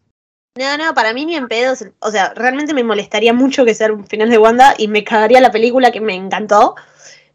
No, 0.55 0.77
no, 0.77 0.93
para 0.93 1.13
mí 1.13 1.25
ni 1.25 1.35
en 1.35 1.47
pedos. 1.47 1.83
O 1.99 2.11
sea, 2.11 2.33
realmente 2.35 2.73
me 2.73 2.83
molestaría 2.83 3.33
mucho 3.33 3.65
que 3.65 3.73
sea 3.73 3.91
un 3.91 4.05
final 4.07 4.29
de 4.29 4.37
Wanda 4.37 4.75
y 4.77 4.87
me 4.87 5.03
cagaría 5.03 5.41
la 5.41 5.51
película 5.51 5.91
que 5.91 5.99
me 5.99 6.13
encantó. 6.13 6.75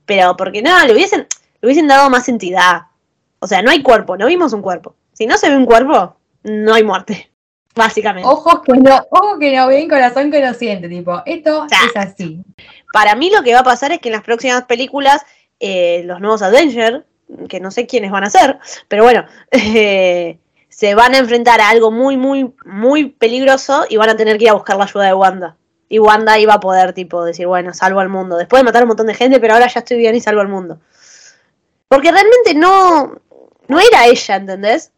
Pero 0.07 0.37
porque 0.37 0.63
no, 0.63 0.85
le 0.87 0.93
hubiesen, 0.93 1.27
le 1.61 1.67
hubiesen 1.67 1.89
dado 1.89 2.09
más 2.11 2.29
entidad. 2.29 2.83
O 3.41 3.47
sea, 3.47 3.61
no 3.61 3.71
hay 3.71 3.83
cuerpo, 3.83 4.17
no 4.17 4.27
vimos 4.27 4.53
un 4.53 4.63
cuerpo. 4.63 4.95
Si 5.13 5.27
no 5.27 5.37
se 5.37 5.51
ve 5.51 5.57
un 5.57 5.67
cuerpo, 5.67 6.17
no 6.45 6.75
hay 6.75 6.85
muerte. 6.85 7.32
Básicamente. 7.75 8.29
Ojos 8.29 8.61
que 8.65 8.73
no, 8.75 9.07
ojos 9.11 9.39
que 9.39 9.57
no 9.57 9.67
ven, 9.67 9.89
corazón 9.89 10.31
que 10.31 10.41
no 10.43 10.53
siente, 10.55 10.89
tipo, 10.89 11.23
esto 11.25 11.67
Ya. 11.71 11.79
es 11.87 11.97
así. 11.97 12.41
Para 12.93 13.15
mí 13.15 13.31
lo 13.31 13.43
que 13.43 13.55
va 13.55 13.61
a 13.61 13.65
pasar 13.65 13.93
es 13.93 14.01
que 14.01 14.09
en 14.09 14.15
las 14.15 14.23
próximas 14.23 14.65
películas, 14.65 15.23
eh, 15.61 16.03
los 16.05 16.21
nuevos 16.21 16.43
Avengers, 16.43 17.05
que 17.49 17.61
no 17.61 17.71
sé 17.71 17.87
quiénes 17.87 18.11
van 18.11 18.25
a 18.25 18.31
ser, 18.31 18.59
pero 18.89 19.05
bueno, 19.05 19.25
eh, 19.51 20.39
se 20.69 20.95
van 20.95 21.15
a 21.15 21.19
enfrentar 21.19 21.61
a 21.61 21.71
algo 21.71 21.91
muy, 21.91 22.17
muy, 22.17 22.53
muy 22.65 23.07
peligroso 23.07 23.87
y 23.89 23.97
van 23.97 24.11
a 24.11 24.17
tener 24.17 24.37
que 24.39 24.45
ir 24.45 24.51
a 24.51 24.55
buscar 24.55 24.77
la 24.77 24.85
ayuda 24.85 25.05
de 25.07 25.15
Wanda. 25.15 25.57
Y 25.89 25.99
Wanda 25.99 26.39
iba 26.39 26.55
a 26.55 26.61
poder, 26.61 26.95
tipo, 26.95 27.23
decir, 27.25 27.47
bueno, 27.47 27.75
salvo 27.75 28.01
al 28.01 28.09
mundo. 28.09 28.37
Después 28.37 28.61
de 28.61 28.65
matar 28.65 28.81
a 28.81 28.85
un 28.85 28.89
montón 28.89 29.07
de 29.07 29.15
gente, 29.15 29.41
pero 29.41 29.55
ahora 29.55 29.67
ya 29.69 29.81
estoy 29.81 29.99
bien 29.99 30.15
y 30.15 30.21
salvo 30.21 30.41
al 30.41 30.49
mundo. 30.49 30.79
Porque 31.89 32.11
realmente 32.11 32.55
no, 32.55 33.19
no 33.69 33.81
era 33.81 34.07
ella, 34.07 34.37
¿entendés? 34.37 34.92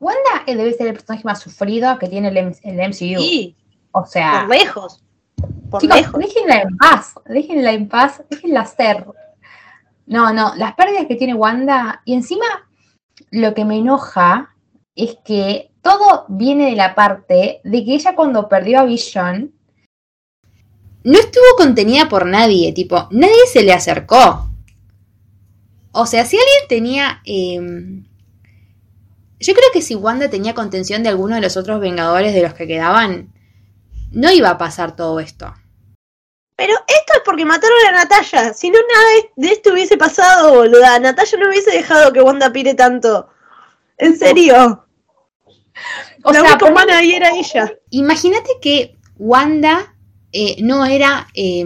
Wanda 0.00 0.44
eh, 0.46 0.56
debe 0.56 0.72
ser 0.72 0.88
el 0.88 0.94
personaje 0.94 1.24
más 1.24 1.40
sufrido 1.40 1.98
que 1.98 2.08
tiene 2.08 2.28
el, 2.28 2.46
MCU. 2.46 3.20
Sí, 3.20 3.54
O 3.92 4.06
sea, 4.06 4.46
por 4.46 4.56
lejos. 4.56 5.04
Por 5.70 5.80
chicos, 5.80 5.96
lejos. 5.96 6.18
déjenla 6.18 6.62
en 6.62 6.76
paz, 6.78 7.14
déjenla 7.26 7.72
en 7.72 7.88
paz, 7.88 8.22
déjenla 8.28 8.64
ser. 8.64 9.06
No, 10.06 10.32
no, 10.32 10.54
las 10.56 10.74
pérdidas 10.74 11.06
que 11.06 11.16
tiene 11.16 11.34
Wanda, 11.34 12.02
y 12.04 12.14
encima 12.14 12.46
lo 13.30 13.54
que 13.54 13.64
me 13.64 13.76
enoja 13.78 14.56
es 14.96 15.16
que 15.24 15.70
todo 15.82 16.24
viene 16.28 16.70
de 16.70 16.76
la 16.76 16.94
parte 16.94 17.60
de 17.62 17.84
que 17.84 17.94
ella 17.94 18.16
cuando 18.16 18.48
perdió 18.48 18.80
a 18.80 18.84
Vision 18.84 19.52
no 21.04 21.18
estuvo 21.18 21.44
contenida 21.56 22.08
por 22.08 22.26
nadie, 22.26 22.72
tipo, 22.72 23.06
nadie 23.10 23.46
se 23.52 23.62
le 23.62 23.72
acercó. 23.72 24.50
O 25.92 26.06
sea, 26.06 26.24
si 26.24 26.36
alguien 26.38 26.68
tenía... 26.68 27.20
eh, 27.24 28.02
yo 29.40 29.54
creo 29.54 29.66
que 29.72 29.82
si 29.82 29.94
Wanda 29.94 30.28
tenía 30.30 30.54
contención 30.54 31.02
de 31.02 31.08
alguno 31.08 31.34
de 31.34 31.40
los 31.40 31.56
otros 31.56 31.80
Vengadores 31.80 32.34
de 32.34 32.42
los 32.42 32.54
que 32.54 32.66
quedaban, 32.66 33.32
no 34.12 34.30
iba 34.30 34.50
a 34.50 34.58
pasar 34.58 34.94
todo 34.96 35.18
esto. 35.20 35.54
Pero 36.56 36.74
esto 36.74 37.12
es 37.14 37.20
porque 37.24 37.46
mataron 37.46 37.78
a 37.88 37.92
Natalia. 37.92 38.52
Si 38.52 38.68
no, 38.70 38.78
nada 38.78 39.04
de- 39.36 39.50
esto 39.52 39.72
hubiese 39.72 39.96
pasado, 39.96 40.52
boluda. 40.54 40.98
Natalia 40.98 41.38
no 41.38 41.48
hubiese 41.48 41.70
dejado 41.70 42.12
que 42.12 42.20
Wanda 42.20 42.52
pire 42.52 42.74
tanto. 42.74 43.28
En 43.96 44.18
serio. 44.18 44.86
O 46.22 46.32
la 46.32 46.40
sea, 46.40 46.50
única 46.50 46.66
humana 46.66 46.98
ahí 46.98 47.12
era 47.14 47.30
ella. 47.30 47.72
Imagínate 47.90 48.50
que 48.60 48.98
Wanda 49.16 49.94
eh, 50.32 50.56
no 50.62 50.84
era 50.84 51.28
eh, 51.34 51.62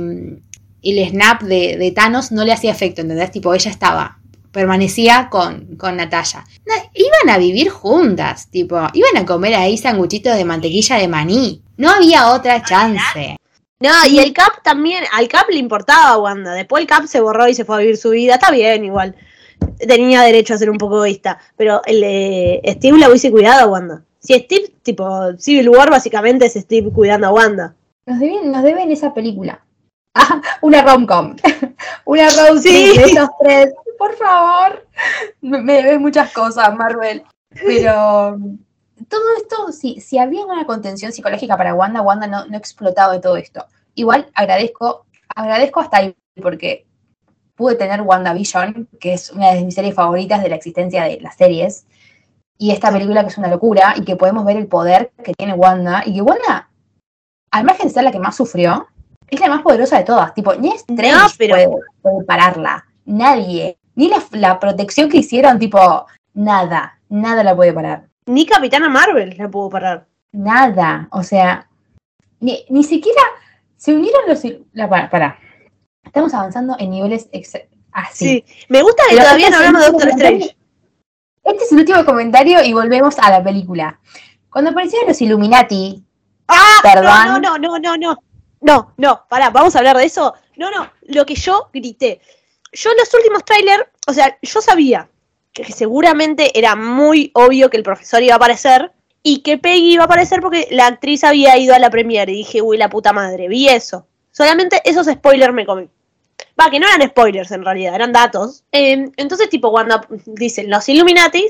el 0.82 1.08
snap 1.10 1.42
de, 1.42 1.76
de 1.76 1.90
Thanos, 1.90 2.30
no 2.30 2.44
le 2.44 2.52
hacía 2.52 2.70
efecto, 2.70 3.00
¿entendés? 3.00 3.32
Tipo, 3.32 3.52
ella 3.52 3.70
estaba, 3.70 4.20
permanecía 4.54 5.28
con, 5.30 5.76
con 5.76 5.96
Natalia. 5.96 6.44
Na- 6.64 6.88
iban 6.94 7.28
a 7.28 7.38
vivir 7.38 7.68
juntas, 7.68 8.48
tipo, 8.50 8.76
iban 8.94 9.16
a 9.18 9.26
comer 9.26 9.54
ahí 9.54 9.76
sanguchitos 9.76 10.34
de 10.36 10.44
mantequilla 10.46 10.96
de 10.96 11.08
maní. 11.08 11.60
No 11.76 11.90
había 11.90 12.28
otra 12.30 12.62
chance. 12.62 13.36
No, 13.80 13.90
y 14.08 14.20
el 14.20 14.32
Cap 14.32 14.62
también. 14.62 15.04
Al 15.12 15.28
Cap 15.28 15.50
le 15.50 15.58
importaba 15.58 16.10
a 16.10 16.18
Wanda. 16.18 16.52
Después 16.54 16.80
el 16.80 16.86
Cap 16.86 17.04
se 17.06 17.20
borró 17.20 17.48
y 17.48 17.54
se 17.54 17.64
fue 17.66 17.76
a 17.76 17.78
vivir 17.80 17.96
su 17.98 18.10
vida. 18.10 18.34
Está 18.34 18.50
bien, 18.50 18.84
igual. 18.84 19.14
Tenía 19.78 20.22
derecho 20.22 20.54
a 20.54 20.58
ser 20.58 20.70
un 20.70 20.78
poco 20.78 20.96
egoísta. 20.96 21.38
Pero 21.56 21.82
el 21.84 22.00
de 22.00 22.62
Steve 22.78 22.98
la 22.98 23.08
hubiese 23.08 23.30
cuidado 23.32 23.62
a 23.62 23.66
Wanda. 23.66 24.04
Si 24.20 24.32
Steve, 24.34 24.72
tipo, 24.82 25.36
Civil 25.38 25.68
War 25.68 25.90
básicamente 25.90 26.46
es 26.46 26.54
Steve 26.54 26.90
cuidando 26.92 27.26
a 27.26 27.32
Wanda. 27.32 27.74
Nos 28.06 28.20
deben, 28.20 28.52
nos 28.52 28.62
deben 28.62 28.90
esa 28.92 29.12
película. 29.12 29.60
Ah, 30.14 30.40
una 30.62 30.80
rom-com. 30.82 31.34
una 32.06 32.28
road 32.30 32.58
Sí. 32.62 32.96
de 32.96 33.02
esos 33.04 33.28
tres. 33.42 33.74
Por 33.98 34.14
favor. 34.14 34.86
Me, 35.40 35.60
deben 35.82 36.02
muchas 36.02 36.32
cosas, 36.32 36.74
Marvel. 36.74 37.22
Pero 37.50 38.38
todo 39.08 39.22
esto, 39.36 39.72
si, 39.72 40.00
si 40.00 40.18
había 40.18 40.44
una 40.44 40.66
contención 40.66 41.12
psicológica 41.12 41.56
para 41.56 41.74
Wanda, 41.74 42.02
Wanda 42.02 42.26
no, 42.26 42.46
no 42.46 42.56
explotaba 42.56 43.12
de 43.12 43.20
todo 43.20 43.36
esto. 43.36 43.66
Igual 43.94 44.30
agradezco, 44.34 45.06
agradezco 45.34 45.80
hasta 45.80 45.98
ahí, 45.98 46.16
porque 46.42 46.86
pude 47.54 47.76
tener 47.76 48.02
WandaVision, 48.02 48.88
que 48.98 49.14
es 49.14 49.30
una 49.30 49.52
de 49.52 49.62
mis 49.62 49.74
series 49.74 49.94
favoritas 49.94 50.42
de 50.42 50.48
la 50.48 50.56
existencia 50.56 51.04
de 51.04 51.20
las 51.20 51.36
series, 51.36 51.86
y 52.58 52.72
esta 52.72 52.90
película 52.90 53.22
que 53.22 53.28
es 53.28 53.38
una 53.38 53.48
locura, 53.48 53.94
y 53.96 54.04
que 54.04 54.16
podemos 54.16 54.44
ver 54.44 54.56
el 54.56 54.66
poder 54.66 55.12
que 55.22 55.34
tiene 55.34 55.54
Wanda, 55.54 56.02
y 56.04 56.14
que 56.14 56.22
Wanda, 56.22 56.70
al 57.52 57.64
margen 57.64 57.88
de 57.88 57.94
ser 57.94 58.04
la 58.04 58.10
que 58.12 58.18
más 58.18 58.36
sufrió, 58.36 58.88
es 59.28 59.40
la 59.40 59.48
más 59.48 59.62
poderosa 59.62 59.98
de 59.98 60.04
todas. 60.04 60.34
Tipo, 60.34 60.54
ni 60.54 60.70
Strange 60.70 61.12
No, 61.12 61.26
pero- 61.38 61.54
puede, 61.54 61.68
puede 62.02 62.24
pararla. 62.24 62.84
Nadie. 63.04 63.78
Ni 63.94 64.08
la, 64.08 64.22
la 64.32 64.58
protección 64.58 65.08
que 65.08 65.18
hicieron, 65.18 65.58
tipo, 65.58 66.06
nada. 66.32 66.98
Nada 67.08 67.44
la 67.44 67.54
puede 67.54 67.72
parar. 67.72 68.08
Ni 68.26 68.46
Capitana 68.46 68.88
Marvel 68.88 69.34
la 69.38 69.48
pudo 69.48 69.70
parar. 69.70 70.06
Nada. 70.32 71.08
O 71.12 71.22
sea, 71.22 71.68
ni, 72.40 72.64
ni 72.70 72.82
siquiera 72.82 73.22
se 73.76 73.94
unieron 73.94 74.22
los. 74.26 74.42
La, 74.72 74.88
para, 74.88 75.10
para. 75.10 75.38
Estamos 76.04 76.34
avanzando 76.34 76.76
en 76.78 76.90
niveles 76.90 77.28
así. 77.92 78.24
Sí. 78.26 78.44
Me 78.68 78.82
gusta 78.82 79.02
que 79.08 79.16
Pero 79.16 79.24
todavía 79.24 79.50
no 79.50 79.56
hablamos 79.56 79.80
de 79.82 79.90
Doctor 79.90 80.08
Strange. 80.10 80.56
Este 81.44 81.64
es 81.64 81.72
el 81.72 81.78
último 81.78 82.04
comentario 82.04 82.64
y 82.64 82.72
volvemos 82.72 83.18
a 83.18 83.30
la 83.30 83.44
película. 83.44 84.00
Cuando 84.50 84.70
aparecieron 84.70 85.08
los 85.08 85.20
Illuminati, 85.20 86.04
Ah, 86.48 86.80
Perdón. 86.82 87.26
no, 87.26 87.38
no, 87.38 87.58
no, 87.58 87.78
no, 87.78 87.96
no. 87.96 88.18
No, 88.60 88.94
no, 88.96 89.26
pará, 89.28 89.50
vamos 89.50 89.74
a 89.74 89.78
hablar 89.78 89.96
de 89.96 90.04
eso. 90.04 90.34
No, 90.56 90.70
no, 90.70 90.90
lo 91.08 91.26
que 91.26 91.34
yo 91.34 91.68
grité. 91.72 92.20
Yo 92.74 92.90
en 92.90 92.96
los 92.98 93.14
últimos 93.14 93.44
trailers, 93.44 93.84
o 94.06 94.12
sea, 94.12 94.38
yo 94.42 94.60
sabía 94.60 95.08
que 95.52 95.72
seguramente 95.72 96.58
era 96.58 96.74
muy 96.74 97.30
obvio 97.34 97.70
que 97.70 97.76
el 97.76 97.84
profesor 97.84 98.22
iba 98.22 98.34
a 98.34 98.36
aparecer 98.36 98.92
y 99.22 99.38
que 99.38 99.56
Peggy 99.56 99.94
iba 99.94 100.02
a 100.02 100.06
aparecer 100.06 100.40
porque 100.40 100.68
la 100.70 100.88
actriz 100.88 101.24
había 101.24 101.56
ido 101.56 101.74
a 101.74 101.78
la 101.78 101.90
premiere 101.90 102.32
y 102.32 102.36
dije, 102.36 102.60
uy, 102.60 102.76
la 102.76 102.90
puta 102.90 103.12
madre, 103.12 103.48
vi 103.48 103.68
eso. 103.68 104.06
Solamente 104.32 104.82
esos 104.84 105.06
spoilers 105.06 105.54
me 105.54 105.64
comí. 105.64 105.88
Va, 106.60 106.70
que 106.70 106.80
no 106.80 106.86
eran 106.86 107.08
spoilers 107.08 107.52
en 107.52 107.64
realidad, 107.64 107.94
eran 107.94 108.12
datos. 108.12 108.64
Eh, 108.72 109.10
entonces, 109.16 109.48
tipo, 109.48 109.70
cuando 109.70 110.00
dicen 110.26 110.68
los 110.68 110.88
Illuminati, 110.88 111.46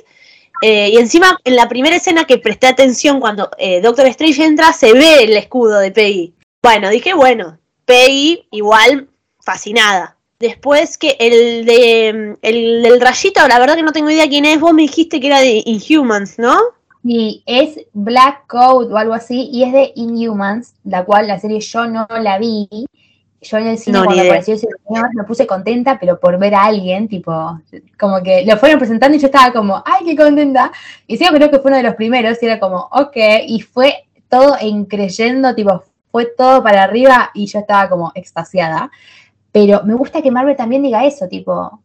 eh, 0.62 0.90
y 0.90 0.98
encima 0.98 1.38
en 1.44 1.56
la 1.56 1.68
primera 1.68 1.96
escena 1.96 2.24
que 2.24 2.38
presté 2.38 2.66
atención 2.66 3.20
cuando 3.20 3.50
eh, 3.58 3.80
Doctor 3.80 4.06
Strange 4.06 4.44
entra, 4.44 4.72
se 4.72 4.92
ve 4.92 5.24
el 5.24 5.36
escudo 5.36 5.78
de 5.78 5.90
Peggy. 5.90 6.34
Bueno, 6.62 6.90
dije, 6.90 7.14
bueno, 7.14 7.58
Peggy 7.84 8.46
igual 8.50 9.08
fascinada. 9.40 10.13
Después 10.46 10.98
que 10.98 11.16
el 11.18 11.64
de 11.64 12.36
el 12.42 12.82
del 12.82 13.00
rayito, 13.00 13.46
la 13.48 13.58
verdad 13.58 13.76
que 13.76 13.82
no 13.82 13.92
tengo 13.92 14.10
idea 14.10 14.28
quién 14.28 14.44
es, 14.44 14.60
vos 14.60 14.74
me 14.74 14.82
dijiste 14.82 15.18
que 15.18 15.28
era 15.28 15.40
de 15.40 15.62
Inhumans, 15.64 16.38
¿no? 16.38 16.58
y 17.02 17.42
es 17.44 17.80
Black 17.92 18.46
Coat 18.46 18.90
o 18.90 18.96
algo 18.96 19.12
así, 19.12 19.50
y 19.52 19.62
es 19.62 19.72
de 19.72 19.92
Inhumans, 19.94 20.74
la 20.84 21.04
cual 21.04 21.28
la 21.28 21.38
serie 21.38 21.60
yo 21.60 21.86
no 21.86 22.06
la 22.20 22.38
vi. 22.38 22.68
Yo 23.42 23.58
en 23.58 23.66
el 23.66 23.78
cine 23.78 23.98
No, 23.98 24.04
cuando 24.06 24.22
apareció 24.22 24.54
ese 24.54 24.68
señor 24.86 25.14
me 25.14 25.24
puse 25.24 25.46
contenta, 25.46 25.98
pero 25.98 26.18
por 26.18 26.38
ver 26.38 26.54
a 26.54 26.64
alguien, 26.64 27.08
tipo, 27.08 27.60
como 27.98 28.22
que 28.22 28.44
lo 28.46 28.56
fueron 28.56 28.78
presentando 28.78 29.16
y 29.16 29.20
yo 29.20 29.26
estaba 29.26 29.52
como, 29.52 29.82
¡ay, 29.84 30.06
qué 30.06 30.16
contenta! 30.16 30.72
Y 31.06 31.18
sí, 31.18 31.26
creo 31.26 31.50
que 31.50 31.58
fue 31.58 31.70
uno 31.70 31.76
de 31.76 31.82
los 31.82 31.94
primeros, 31.94 32.42
y 32.42 32.46
era 32.46 32.58
como, 32.58 32.88
ok, 32.90 33.16
y 33.46 33.60
fue 33.60 34.04
todo 34.30 34.56
en 34.58 34.86
creyendo, 34.86 35.54
tipo, 35.54 35.84
fue 36.10 36.26
todo 36.26 36.62
para 36.62 36.84
arriba 36.84 37.32
y 37.34 37.46
yo 37.46 37.58
estaba 37.58 37.88
como 37.88 38.12
extasiada. 38.14 38.90
Pero 39.54 39.84
me 39.84 39.94
gusta 39.94 40.20
que 40.20 40.32
Marvel 40.32 40.56
también 40.56 40.82
diga 40.82 41.04
eso, 41.06 41.28
tipo, 41.28 41.80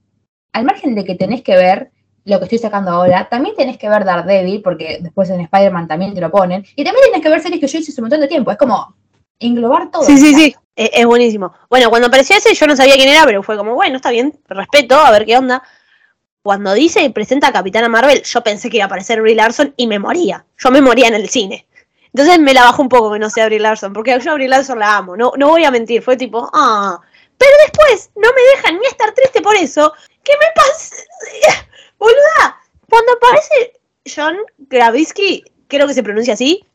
al 0.53 0.65
margen 0.65 0.95
de 0.95 1.05
que 1.05 1.13
tenés 1.13 1.43
que 1.43 1.55
ver 1.55 1.91
lo 2.25 2.39
que 2.39 2.45
estoy 2.45 2.57
sacando 2.57 2.89
ahora, 2.89 3.29
también 3.29 3.55
tenés 3.55 3.77
que 3.77 3.88
ver 3.88 4.05
Daredevil, 4.05 4.63
porque 4.63 4.97
después 4.99 5.29
en 5.29 5.41
Spider-Man 5.41 5.88
también 5.88 6.15
te 6.15 6.19
lo 6.19 6.31
ponen, 6.31 6.65
y 6.75 6.83
también 6.83 7.05
tenés 7.05 7.21
que 7.21 7.29
ver 7.29 7.41
series 7.41 7.61
que 7.61 7.67
yo 7.67 7.77
hice 7.77 7.91
hace 7.91 8.01
un 8.01 8.05
montón 8.05 8.21
de 8.21 8.27
tiempo, 8.27 8.49
es 8.49 8.57
como 8.57 8.95
englobar 9.38 9.91
todo. 9.91 10.01
Sí, 10.01 10.17
sí, 10.17 10.33
sí. 10.33 10.55
Es, 10.75 10.89
es 10.93 11.05
buenísimo. 11.05 11.53
Bueno, 11.69 11.91
cuando 11.91 12.07
apareció 12.07 12.35
ese 12.38 12.55
yo 12.55 12.65
no 12.65 12.75
sabía 12.75 12.95
quién 12.95 13.09
era, 13.09 13.23
pero 13.25 13.43
fue 13.43 13.55
como, 13.55 13.75
bueno, 13.75 13.97
está 13.97 14.09
bien, 14.09 14.33
respeto, 14.47 14.95
a 14.95 15.11
ver 15.11 15.27
qué 15.27 15.38
onda. 15.38 15.61
Cuando 16.41 16.73
dice 16.73 17.03
y 17.03 17.09
presenta 17.09 17.49
a 17.49 17.51
Capitana 17.51 17.88
Marvel, 17.88 18.23
yo 18.23 18.41
pensé 18.41 18.71
que 18.71 18.77
iba 18.77 18.85
a 18.85 18.88
aparecer 18.88 19.21
Brie 19.21 19.35
Larson 19.35 19.75
y 19.77 19.85
me 19.85 19.99
moría. 19.99 20.43
Yo 20.57 20.71
me 20.71 20.81
moría 20.81 21.07
en 21.07 21.13
el 21.13 21.29
cine. 21.29 21.67
Entonces 22.11 22.39
me 22.39 22.55
la 22.55 22.63
bajó 22.63 22.81
un 22.81 22.89
poco 22.89 23.13
que 23.13 23.19
no 23.19 23.29
sea 23.29 23.45
Brie 23.45 23.59
Larson, 23.59 23.93
porque 23.93 24.19
yo 24.19 24.31
a 24.31 24.33
Brie 24.33 24.47
Larson 24.47 24.79
la 24.79 24.97
amo, 24.97 25.15
no, 25.15 25.33
no 25.38 25.49
voy 25.49 25.65
a 25.65 25.69
mentir, 25.69 26.01
fue 26.01 26.17
tipo, 26.17 26.49
ah. 26.51 26.99
Pero 27.39 27.51
después 27.65 28.12
no 28.15 28.27
me 28.34 28.41
dejan 28.55 28.79
ni 28.79 28.86
estar 28.86 29.12
triste 29.13 29.41
por 29.41 29.55
eso. 29.55 29.91
¿Qué 30.24 30.34
me 30.34 30.46
pasa? 30.53 30.96
Boluda, 31.98 32.60
cuando 32.88 33.13
aparece 33.13 33.74
John 34.05 34.38
Krasinski, 34.69 35.43
creo 35.67 35.88
que 35.88 35.93
se 35.93 36.03
pronuncia 36.03 36.34
así, 36.34 36.65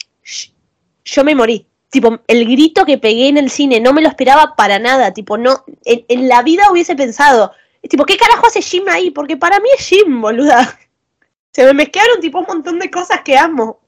yo 1.04 1.22
me 1.22 1.34
morí. 1.34 1.66
Tipo, 1.90 2.18
el 2.26 2.44
grito 2.44 2.84
que 2.84 2.98
pegué 2.98 3.28
en 3.28 3.36
el 3.36 3.50
cine, 3.50 3.78
no 3.78 3.92
me 3.92 4.02
lo 4.02 4.08
esperaba 4.08 4.56
para 4.56 4.78
nada. 4.78 5.12
Tipo, 5.12 5.38
no, 5.38 5.64
en, 5.84 6.04
en 6.08 6.28
la 6.28 6.42
vida 6.42 6.70
hubiese 6.72 6.96
pensado, 6.96 7.52
tipo, 7.88 8.04
¿qué 8.04 8.16
carajo 8.16 8.46
hace 8.46 8.62
Jim 8.62 8.84
ahí? 8.88 9.10
Porque 9.10 9.36
para 9.36 9.60
mí 9.60 9.68
es 9.78 9.86
Jim, 9.86 10.20
boluda. 10.20 10.78
Se 11.52 11.64
me 11.64 11.74
mezclaron 11.74 12.20
tipo 12.20 12.40
un 12.40 12.46
montón 12.48 12.78
de 12.78 12.90
cosas 12.90 13.20
que 13.20 13.36
amo. 13.36 13.80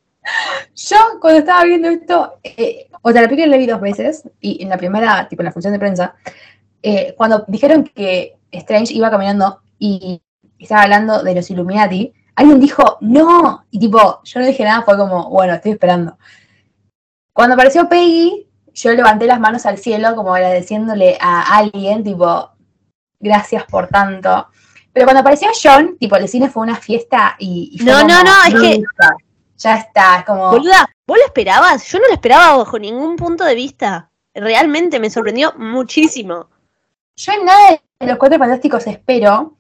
Yo, 0.74 0.96
cuando 1.20 1.40
estaba 1.40 1.64
viendo 1.64 1.88
esto, 1.88 2.38
eh, 2.44 2.88
o 3.02 3.12
sea, 3.12 3.22
la 3.22 3.28
película 3.28 3.48
la 3.48 3.56
vi 3.56 3.66
dos 3.66 3.80
veces, 3.80 4.28
y 4.40 4.62
en 4.62 4.68
la 4.68 4.76
primera, 4.76 5.26
tipo 5.28 5.42
en 5.42 5.46
la 5.46 5.52
función 5.52 5.72
de 5.72 5.78
prensa, 5.78 6.14
eh, 6.88 7.14
cuando 7.16 7.44
dijeron 7.48 7.82
que 7.82 8.38
Strange 8.52 8.94
iba 8.94 9.10
caminando 9.10 9.60
y 9.76 10.22
estaba 10.56 10.82
hablando 10.82 11.20
de 11.24 11.34
los 11.34 11.50
Illuminati, 11.50 12.12
alguien 12.36 12.60
dijo, 12.60 12.98
no, 13.00 13.64
y 13.72 13.80
tipo, 13.80 14.20
yo 14.22 14.38
no 14.40 14.46
dije 14.46 14.62
nada, 14.62 14.82
fue 14.82 14.96
como, 14.96 15.28
bueno, 15.28 15.54
estoy 15.54 15.72
esperando. 15.72 16.16
Cuando 17.32 17.54
apareció 17.54 17.88
Peggy, 17.88 18.46
yo 18.72 18.92
levanté 18.92 19.26
las 19.26 19.40
manos 19.40 19.66
al 19.66 19.78
cielo 19.78 20.14
como 20.14 20.32
agradeciéndole 20.32 21.18
a 21.20 21.56
alguien, 21.56 22.04
tipo, 22.04 22.50
gracias 23.18 23.64
por 23.64 23.88
tanto. 23.88 24.46
Pero 24.92 25.06
cuando 25.06 25.22
apareció 25.22 25.48
John, 25.60 25.96
tipo, 25.98 26.14
el 26.14 26.28
cine 26.28 26.48
fue 26.48 26.62
una 26.62 26.76
fiesta 26.76 27.34
y... 27.40 27.70
y 27.80 27.84
No, 27.84 28.04
no, 28.04 28.22
no, 28.22 28.30
es 28.46 28.54
que- 28.54 28.82
Ya 29.58 29.76
está, 29.78 30.18
es 30.18 30.24
como... 30.24 30.50
Boluda, 30.52 30.86
¿vos 31.04 31.18
lo 31.18 31.24
esperabas? 31.24 31.84
Yo 31.90 31.98
no 31.98 32.06
lo 32.06 32.12
esperaba 32.14 32.58
bajo 32.58 32.78
ningún 32.78 33.16
punto 33.16 33.42
de 33.44 33.56
vista. 33.56 34.10
Realmente 34.34 35.00
me 35.00 35.10
sorprendió 35.10 35.52
muchísimo. 35.58 36.48
Yo 37.16 37.32
en 37.32 37.44
nada 37.44 37.80
de 37.98 38.06
los 38.06 38.18
Cuatro 38.18 38.38
Fantásticos 38.38 38.86
espero, 38.86 39.56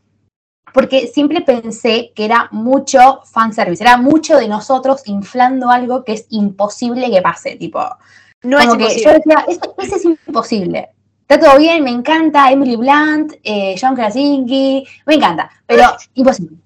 porque 0.74 1.06
siempre 1.06 1.40
pensé 1.40 2.12
que 2.14 2.26
era 2.26 2.48
mucho 2.52 3.22
fanservice, 3.24 3.82
era 3.82 3.96
mucho 3.96 4.36
de 4.36 4.46
nosotros 4.46 5.02
inflando 5.06 5.70
algo 5.70 6.04
que 6.04 6.12
es 6.12 6.26
imposible 6.30 7.10
que 7.10 7.22
pase, 7.22 7.56
tipo. 7.56 7.80
No 8.42 8.58
es 8.58 8.66
que 8.66 8.72
imposible. 8.74 9.04
yo 9.04 9.12
decía, 9.12 9.44
eso, 9.48 9.74
eso 9.78 9.96
es 9.96 10.04
imposible. 10.04 10.90
Está 11.28 11.40
todo 11.40 11.58
bien, 11.58 11.82
me 11.82 11.90
encanta 11.90 12.52
Emily 12.52 12.76
Blunt, 12.76 13.32
eh, 13.42 13.74
John 13.80 13.96
Krasinski, 13.96 14.86
me 15.06 15.14
encanta, 15.14 15.50
pero 15.66 15.84
imposible. 16.14 16.58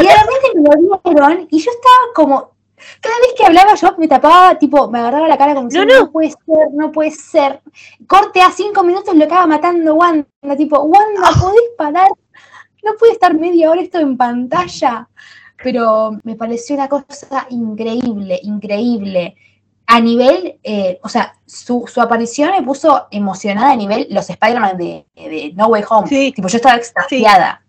Y 0.00 0.02
de 0.02 0.12
repente 0.12 0.52
me 0.54 0.88
lo 0.88 1.00
dieron 1.04 1.48
y 1.50 1.58
yo 1.60 1.70
estaba 1.70 1.96
como, 2.14 2.55
cada 3.00 3.16
vez 3.20 3.34
que 3.36 3.46
hablaba 3.46 3.74
yo 3.74 3.94
me 3.98 4.08
tapaba, 4.08 4.58
tipo, 4.58 4.90
me 4.90 4.98
agarraba 4.98 5.28
la 5.28 5.38
cara 5.38 5.54
como 5.54 5.68
No, 5.70 5.84
no. 5.84 6.00
no 6.00 6.12
puede 6.12 6.30
ser, 6.30 6.72
no 6.72 6.92
puede 6.92 7.10
ser. 7.10 7.60
Corte 8.06 8.40
a 8.40 8.50
cinco 8.50 8.84
minutos 8.84 9.14
lo 9.14 9.24
acaba 9.24 9.46
matando 9.46 9.94
Wanda, 9.94 10.26
tipo, 10.56 10.80
Wanda, 10.80 11.28
¿podés 11.40 11.70
parar? 11.76 12.10
No 12.84 12.92
puede 12.98 13.12
estar 13.12 13.34
media 13.34 13.70
hora 13.70 13.80
esto 13.82 13.98
en 13.98 14.16
pantalla. 14.16 15.08
Pero 15.62 16.12
me 16.22 16.36
pareció 16.36 16.76
una 16.76 16.88
cosa 16.88 17.46
increíble, 17.50 18.38
increíble. 18.42 19.36
A 19.86 20.00
nivel, 20.00 20.58
eh, 20.62 20.98
o 21.02 21.08
sea, 21.08 21.34
su, 21.46 21.84
su 21.86 22.00
aparición 22.00 22.50
me 22.50 22.62
puso 22.62 23.06
emocionada 23.10 23.70
a 23.72 23.76
nivel 23.76 24.06
los 24.10 24.28
Spider-Man 24.28 24.76
de, 24.76 25.06
de 25.14 25.52
No 25.56 25.68
Way 25.68 25.84
Home. 25.88 26.08
Sí. 26.08 26.32
Tipo, 26.34 26.48
yo 26.48 26.56
estaba 26.56 26.76
extasiada. 26.76 27.62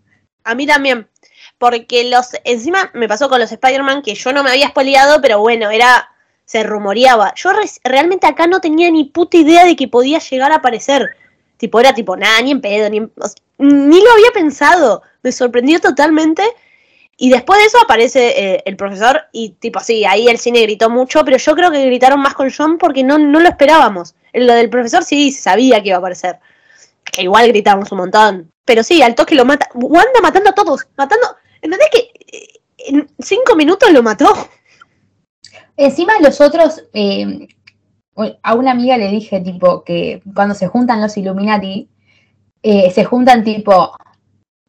A 0.43 0.55
mí 0.55 0.65
también. 0.65 1.07
Porque 1.57 2.03
los. 2.09 2.29
Encima 2.43 2.91
me 2.93 3.07
pasó 3.07 3.29
con 3.29 3.39
los 3.39 3.51
Spider-Man 3.51 4.01
que 4.01 4.13
yo 4.15 4.31
no 4.31 4.43
me 4.43 4.51
había 4.51 4.69
spoileado, 4.69 5.21
pero 5.21 5.39
bueno, 5.39 5.69
era. 5.71 6.09
Se 6.45 6.63
rumoreaba. 6.63 7.33
Yo 7.35 7.51
re- 7.51 7.69
realmente 7.83 8.25
acá 8.25 8.47
no 8.47 8.61
tenía 8.61 8.89
ni 8.89 9.03
puta 9.03 9.35
idea 9.35 9.65
de 9.65 9.75
que 9.75 9.89
podía 9.89 10.19
llegar 10.19 10.51
a 10.53 10.55
aparecer. 10.57 11.09
Tipo, 11.57 11.79
era 11.81 11.93
tipo, 11.93 12.15
nada, 12.15 12.39
ni 12.41 12.51
en 12.51 12.61
pedo, 12.61 12.89
ni 12.89 12.97
en- 12.97 13.11
ni 13.57 14.01
lo 14.01 14.11
había 14.11 14.31
pensado. 14.33 15.01
Me 15.23 15.31
sorprendió 15.33 15.81
totalmente. 15.81 16.43
Y 17.17 17.31
después 17.31 17.59
de 17.59 17.65
eso 17.65 17.79
aparece 17.81 18.27
eh, 18.55 18.63
el 18.65 18.77
profesor 18.77 19.23
y 19.33 19.49
tipo 19.59 19.79
así, 19.79 20.05
ahí 20.05 20.27
el 20.29 20.37
cine 20.37 20.61
gritó 20.61 20.89
mucho, 20.89 21.25
pero 21.25 21.37
yo 21.37 21.55
creo 21.55 21.71
que 21.71 21.83
gritaron 21.87 22.21
más 22.21 22.35
con 22.35 22.49
John 22.55 22.77
porque 22.77 23.03
no, 23.03 23.17
no 23.17 23.39
lo 23.39 23.49
esperábamos. 23.49 24.13
En 24.33 24.45
Lo 24.47 24.53
del 24.53 24.69
profesor 24.69 25.03
sí 25.03 25.31
sabía 25.31 25.81
que 25.81 25.89
iba 25.89 25.97
a 25.97 25.99
aparecer. 25.99 26.39
Que 27.03 27.23
igual 27.23 27.47
gritamos 27.49 27.91
un 27.91 27.97
montón. 27.97 28.51
Pero 28.63 28.83
sí, 28.83 29.01
al 29.01 29.15
toque 29.15 29.33
lo 29.35 29.43
mata. 29.45 29.67
Wanda 29.73 30.21
matando 30.21 30.51
a 30.51 30.53
todos. 30.53 30.85
Matando. 30.95 31.35
¿Entendés 31.61 31.89
que 31.91 31.99
eh, 32.31 32.59
en 32.89 33.07
cinco 33.19 33.55
minutos 33.55 33.91
lo 33.91 34.03
mató? 34.03 34.27
Encima 35.75 36.13
los 36.21 36.41
otros, 36.41 36.83
eh, 36.93 37.47
a 38.41 38.55
una 38.55 38.71
amiga 38.71 38.97
le 38.97 39.09
dije 39.09 39.39
tipo 39.41 39.83
que 39.83 40.21
cuando 40.33 40.55
se 40.55 40.67
juntan 40.67 41.01
los 41.01 41.15
Illuminati, 41.17 41.87
eh, 42.63 42.89
se 42.91 43.05
juntan 43.05 43.43
tipo, 43.43 43.95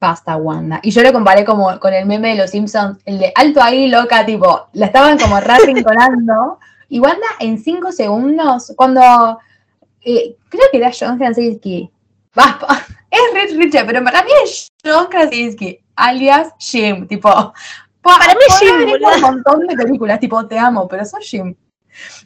basta 0.01 0.37
Wanda. 0.37 0.81
Y 0.83 0.91
yo 0.91 1.03
lo 1.03 1.13
comparé 1.13 1.45
como 1.45 1.79
con 1.81 1.95
el 1.95 2.05
meme 2.07 2.31
de 2.31 2.35
los 2.37 2.51
Simpsons, 2.51 2.99
el 3.07 3.19
de 3.19 3.33
alto 3.35 3.63
ahí, 3.63 3.89
loca, 3.89 4.25
tipo, 4.27 4.69
la 4.75 4.87
estaban 4.87 5.19
como 5.19 5.37
arrinconando. 5.37 6.59
y 6.91 7.01
Wanda 7.01 7.27
en 7.41 7.59
cinco 7.59 7.91
segundos, 7.91 8.73
cuando 8.77 9.39
creo 10.03 10.65
que 10.71 10.79
era 10.79 10.91
John 10.99 11.19
Krasinski, 11.19 11.91
pa- 12.35 12.59
es 13.11 13.21
Rich 13.35 13.57
Richard, 13.59 13.87
pero 13.87 14.05
para 14.05 14.23
mí 14.23 14.31
es 14.45 14.69
John 14.85 15.07
Krasinski, 15.07 15.81
alias 15.99 16.53
Jim, 16.59 17.07
tipo, 17.07 17.29
Para 18.01 18.35
mí 18.35 18.41
Jim, 18.59 18.93
un 19.15 19.21
montón 19.21 19.67
de 19.67 19.77
películas, 19.77 20.19
tipo, 20.21 20.47
te 20.47 20.59
amo, 20.59 20.89
pero 20.89 21.05
sos 21.05 21.25
Jim. 21.25 21.55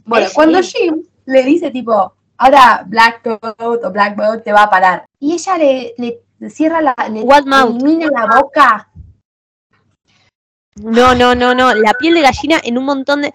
Bueno, 0.04 0.26
Es 0.26 0.32
cuando 0.32 0.60
Jim. 0.62 1.02
Le 1.24 1.42
dice, 1.44 1.70
tipo, 1.70 2.14
ahora 2.36 2.84
Black 2.86 3.22
Bolt 3.24 3.84
o 3.84 3.90
Black 3.92 4.16
Bolt 4.16 4.42
te 4.44 4.52
va 4.52 4.64
a 4.64 4.70
parar, 4.70 5.04
y 5.20 5.34
ella 5.34 5.56
le, 5.56 5.94
le 5.96 6.50
cierra 6.50 6.80
la, 6.82 6.94
le 7.10 7.20
What 7.22 7.44
mouth? 7.44 7.70
elimina 7.70 8.08
la 8.10 8.40
boca, 8.40 8.88
No, 10.76 11.14
no, 11.14 11.34
no, 11.34 11.54
no. 11.54 11.74
La 11.74 11.94
piel 11.94 12.14
de 12.14 12.22
gallina 12.22 12.60
en 12.64 12.76
un 12.78 12.84
montón 12.84 13.22
de. 13.22 13.32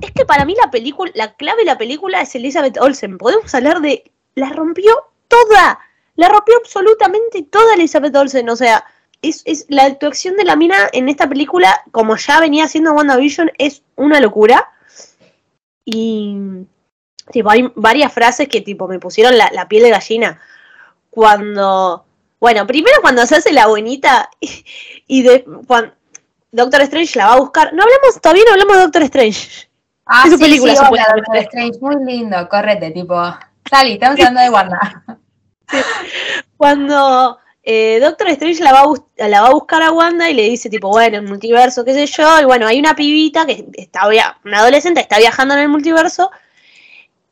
Es 0.00 0.10
que 0.12 0.24
para 0.24 0.44
mí 0.44 0.54
la 0.62 0.70
película, 0.70 1.10
la 1.14 1.34
clave 1.34 1.60
de 1.60 1.66
la 1.66 1.78
película 1.78 2.20
es 2.20 2.34
Elizabeth 2.34 2.78
Olsen. 2.78 3.18
Podemos 3.18 3.54
hablar 3.54 3.80
de. 3.80 4.12
La 4.34 4.50
rompió 4.50 4.92
toda. 5.28 5.78
La 6.16 6.28
rompió 6.28 6.54
absolutamente 6.58 7.42
toda 7.44 7.74
Elizabeth 7.74 8.14
Olsen. 8.16 8.48
O 8.50 8.56
sea, 8.56 8.84
es, 9.22 9.42
es 9.46 9.66
la 9.68 9.84
actuación 9.84 10.36
de 10.36 10.44
la 10.44 10.56
mina 10.56 10.76
en 10.92 11.08
esta 11.08 11.28
película, 11.28 11.82
como 11.92 12.16
ya 12.16 12.40
venía 12.40 12.64
haciendo 12.64 12.92
WandaVision, 12.92 13.52
es 13.58 13.82
una 13.96 14.20
locura. 14.20 14.68
Y. 15.84 16.36
Tipo, 17.30 17.50
hay 17.50 17.70
varias 17.76 18.12
frases 18.12 18.48
que 18.48 18.60
tipo 18.60 18.88
me 18.88 18.98
pusieron 18.98 19.38
la, 19.38 19.48
la 19.52 19.68
piel 19.68 19.84
de 19.84 19.90
gallina. 19.90 20.40
Cuando. 21.10 22.04
Bueno, 22.40 22.66
primero 22.66 22.96
cuando 23.00 23.24
se 23.24 23.36
hace 23.36 23.52
la 23.52 23.68
buenita 23.68 24.28
y, 24.40 24.64
y 25.06 25.22
de, 25.22 25.44
cuando 25.66 25.94
Doctor 26.50 26.82
Strange 26.82 27.18
la 27.18 27.28
va 27.28 27.34
a 27.34 27.40
buscar. 27.40 27.72
No 27.72 27.82
hablamos, 27.82 28.20
todavía 28.20 28.44
no 28.46 28.52
hablamos 28.52 28.76
de 28.76 28.82
Doctor 28.82 29.02
Strange. 29.04 29.68
Ah, 30.04 30.22
Es 30.26 30.32
su 30.32 30.36
sí, 30.38 30.44
película, 30.44 30.76
sí, 30.76 30.82
hola. 30.90 31.06
Doctor 31.16 31.36
Strange, 31.36 31.78
muy 31.80 32.04
lindo, 32.04 32.48
correte, 32.48 32.90
tipo, 32.90 33.14
salí, 33.70 33.92
estamos 33.94 34.18
hablando 34.18 34.40
de 34.40 34.50
Wanda. 34.50 35.04
Cuando 36.58 37.38
eh, 37.62 37.98
Doctor 38.00 38.28
Strange 38.28 38.62
la 38.62 38.72
va, 38.72 38.80
a 38.80 38.86
bus- 38.86 39.02
la 39.16 39.40
va 39.42 39.48
a 39.48 39.52
buscar 39.52 39.82
a 39.82 39.92
Wanda 39.92 40.28
y 40.28 40.34
le 40.34 40.42
dice, 40.50 40.68
tipo, 40.70 40.88
bueno, 40.88 41.18
el 41.18 41.22
multiverso, 41.24 41.84
qué 41.84 41.94
sé 41.94 42.06
yo. 42.06 42.40
Y 42.40 42.44
bueno, 42.44 42.66
hay 42.66 42.78
una 42.78 42.94
pibita 42.96 43.46
que 43.46 43.66
está, 43.74 44.08
una 44.44 44.58
adolescente 44.58 45.00
está 45.00 45.18
viajando 45.18 45.54
en 45.54 45.60
el 45.60 45.68
multiverso. 45.68 46.30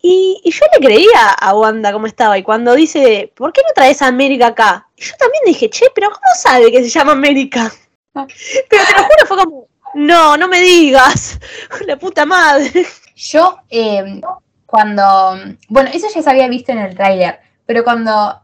Y, 0.03 0.41
y 0.45 0.51
yo 0.51 0.65
le 0.73 0.87
creía 0.87 1.29
a 1.39 1.55
Wanda 1.55 1.93
cómo 1.93 2.07
estaba. 2.07 2.39
Y 2.39 2.43
cuando 2.43 2.75
dice, 2.75 3.33
¿por 3.37 3.53
qué 3.53 3.61
no 3.67 3.73
traes 3.75 4.01
a 4.03 4.07
América 4.07 4.49
acá? 4.49 4.89
Y 4.97 5.03
yo 5.03 5.15
también 5.19 5.43
dije, 5.47 5.69
che, 5.69 5.87
pero 5.95 6.09
¿cómo 6.11 6.35
sabe 6.39 6.71
que 6.73 6.83
se 6.83 6.89
llama 6.89 7.13
América? 7.13 7.71
Pero 8.13 8.27
te 8.69 8.77
lo 8.97 9.03
juro, 9.05 9.27
fue 9.27 9.37
como, 9.37 9.67
no, 9.95 10.37
no 10.37 10.49
me 10.49 10.61
digas. 10.61 11.39
La 11.87 11.97
puta 11.99 12.25
madre. 12.25 12.87
Yo, 13.15 13.59
eh, 13.69 14.21
cuando, 14.67 15.37
bueno, 15.69 15.91
eso 15.93 16.07
ya 16.15 16.23
se 16.23 16.31
había 16.31 16.49
visto 16.49 16.73
en 16.73 16.79
el 16.79 16.95
tráiler, 16.97 17.39
pero 17.67 17.85
cuando, 17.85 18.41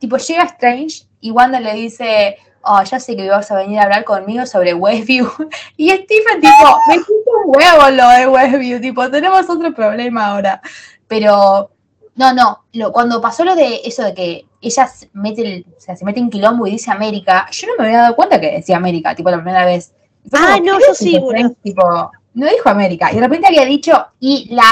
tipo, 0.00 0.16
llega 0.16 0.42
Strange 0.44 1.05
y 1.20 1.30
Wanda 1.30 1.60
le 1.60 1.74
dice, 1.74 2.36
oh, 2.62 2.82
ya 2.82 2.98
sé 3.00 3.16
que 3.16 3.24
ibas 3.24 3.50
a 3.50 3.56
venir 3.56 3.78
a 3.78 3.84
hablar 3.84 4.04
conmigo 4.04 4.44
sobre 4.46 4.74
Westview, 4.74 5.28
y 5.76 5.90
Stephen, 5.90 6.40
tipo, 6.40 6.78
me 6.88 6.94
quita 6.96 7.30
un 7.44 7.56
huevo 7.56 7.90
lo 7.90 8.08
de 8.10 8.26
Westview, 8.28 8.80
tipo, 8.80 9.10
tenemos 9.10 9.48
otro 9.48 9.72
problema 9.74 10.26
ahora, 10.28 10.60
pero, 11.08 11.70
no, 12.16 12.32
no, 12.32 12.64
lo, 12.72 12.92
cuando 12.92 13.20
pasó 13.20 13.44
lo 13.44 13.54
de 13.54 13.82
eso 13.84 14.02
de 14.02 14.14
que 14.14 14.46
ella 14.60 14.86
se 14.88 15.08
mete, 15.12 15.42
el- 15.42 15.66
o 15.76 15.80
sea, 15.80 15.94
se 15.96 16.04
mete 16.04 16.18
en 16.18 16.30
quilombo 16.30 16.66
y 16.66 16.72
dice 16.72 16.90
América, 16.90 17.46
yo 17.52 17.66
no 17.68 17.74
me 17.78 17.84
había 17.88 18.02
dado 18.02 18.16
cuenta 18.16 18.40
que 18.40 18.52
decía 18.52 18.76
América, 18.78 19.14
tipo, 19.14 19.30
la 19.30 19.36
primera 19.36 19.64
vez. 19.64 19.92
Fue 20.28 20.38
Ah, 20.42 20.54
como, 20.54 20.64
no, 20.72 20.78
¿qué 20.78 20.84
yo 20.88 20.94
sí, 20.94 21.18
boludo. 21.18 21.54
Tipo, 21.62 22.10
no 22.34 22.46
dijo 22.48 22.68
América. 22.68 23.12
Y 23.12 23.16
de 23.16 23.20
repente 23.20 23.46
había 23.46 23.64
dicho, 23.64 24.06
y 24.18 24.48
la 24.52 24.64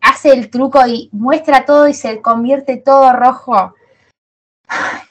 hace 0.00 0.32
el 0.32 0.50
truco 0.50 0.84
y 0.86 1.08
muestra 1.12 1.64
todo 1.64 1.86
y 1.88 1.94
se 1.94 2.20
convierte 2.20 2.78
todo 2.78 3.12
rojo. 3.12 3.74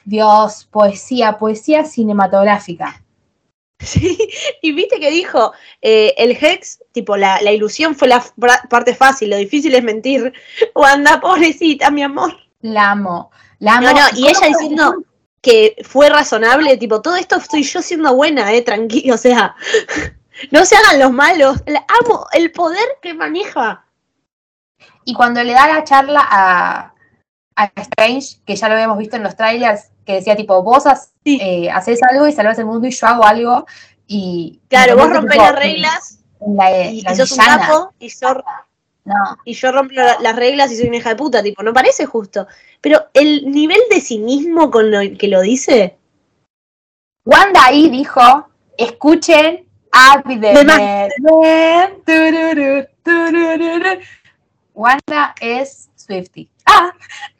Dios, 0.04 0.68
poesía, 0.70 1.38
poesía 1.38 1.84
cinematográfica. 1.84 3.02
Sí, 3.78 4.16
y 4.62 4.72
viste 4.72 4.98
que 4.98 5.10
dijo, 5.10 5.52
eh, 5.82 6.14
el 6.16 6.30
Hex, 6.30 6.82
tipo, 6.92 7.16
la, 7.16 7.40
la 7.42 7.52
ilusión 7.52 7.94
fue 7.94 8.08
la 8.08 8.24
parte 8.70 8.94
fácil, 8.94 9.30
lo 9.30 9.36
difícil 9.36 9.74
es 9.74 9.84
mentir. 9.84 10.32
Wanda, 10.74 11.20
pobrecita, 11.20 11.90
mi 11.90 12.02
amor. 12.02 12.34
La 12.60 12.92
amo. 12.92 13.30
La 13.58 13.76
amo. 13.76 13.88
No, 13.88 13.92
no, 13.92 14.08
y 14.14 14.22
¿Cómo 14.22 14.28
ella 14.28 14.46
diciendo 14.48 14.94
que 15.42 15.76
fue 15.84 16.08
razonable, 16.08 16.76
tipo, 16.76 17.00
todo 17.02 17.16
esto 17.16 17.36
estoy 17.36 17.62
yo 17.62 17.80
siendo 17.80 18.14
buena, 18.16 18.52
eh, 18.52 18.62
tranquilo, 18.62 19.14
o 19.14 19.18
sea, 19.18 19.54
no 20.50 20.64
se 20.64 20.76
hagan 20.76 20.98
los 20.98 21.12
malos. 21.12 21.62
La 21.66 21.84
amo 22.02 22.26
el 22.32 22.50
poder 22.52 22.86
que 23.02 23.14
maneja. 23.14 23.84
Y 25.04 25.14
cuando 25.14 25.42
le 25.44 25.52
da 25.52 25.68
la 25.68 25.84
charla 25.84 26.26
a, 26.28 26.94
a 27.56 27.72
Strange, 27.76 28.36
que 28.46 28.54
ya 28.54 28.68
lo 28.68 28.74
habíamos 28.74 28.98
visto 28.98 29.16
en 29.16 29.22
los 29.22 29.34
trailers, 29.34 29.90
que 30.04 30.14
decía 30.14 30.36
tipo, 30.36 30.62
vos 30.62 30.84
Sí. 31.24 31.38
eh, 31.42 31.70
haces 31.70 32.00
algo 32.02 32.28
y 32.28 32.32
salvas 32.32 32.58
el 32.58 32.66
mundo 32.66 32.86
y 32.86 32.90
yo 32.92 33.06
hago 33.06 33.24
algo, 33.24 33.66
Y 34.08 34.60
Claro, 34.68 34.96
vos 34.96 35.10
rompés 35.10 35.36
las 35.36 35.54
reglas 35.56 36.18
la, 36.56 36.82
y, 36.90 37.02
sos 37.16 37.32
un 37.32 37.38
capo 37.38 37.92
y 37.98 38.08
yo, 38.08 38.34
No, 39.04 39.14
y 39.44 39.52
yo 39.54 39.72
rompo 39.72 39.94
la- 39.94 40.18
las 40.20 40.36
reglas 40.36 40.70
y 40.70 40.76
soy 40.76 40.86
una 40.88 40.98
hija 40.98 41.08
de 41.10 41.16
puta, 41.16 41.42
tipo, 41.42 41.62
no 41.64 41.72
parece 41.72 42.06
justo. 42.06 42.46
Pero 42.80 43.06
el 43.14 43.50
nivel 43.50 43.80
de 43.90 44.00
cinismo 44.00 44.70
con 44.70 44.90
lo 44.92 45.00
que 45.18 45.26
lo 45.28 45.40
dice, 45.40 45.96
Wanda 47.24 47.64
ahí 47.66 47.88
dijo, 47.88 48.48
escuchen 48.78 49.66
a. 49.90 50.22
Wanda 54.74 55.34
es 55.40 55.88
Swifty. 55.96 56.48
Ah, 56.66 56.92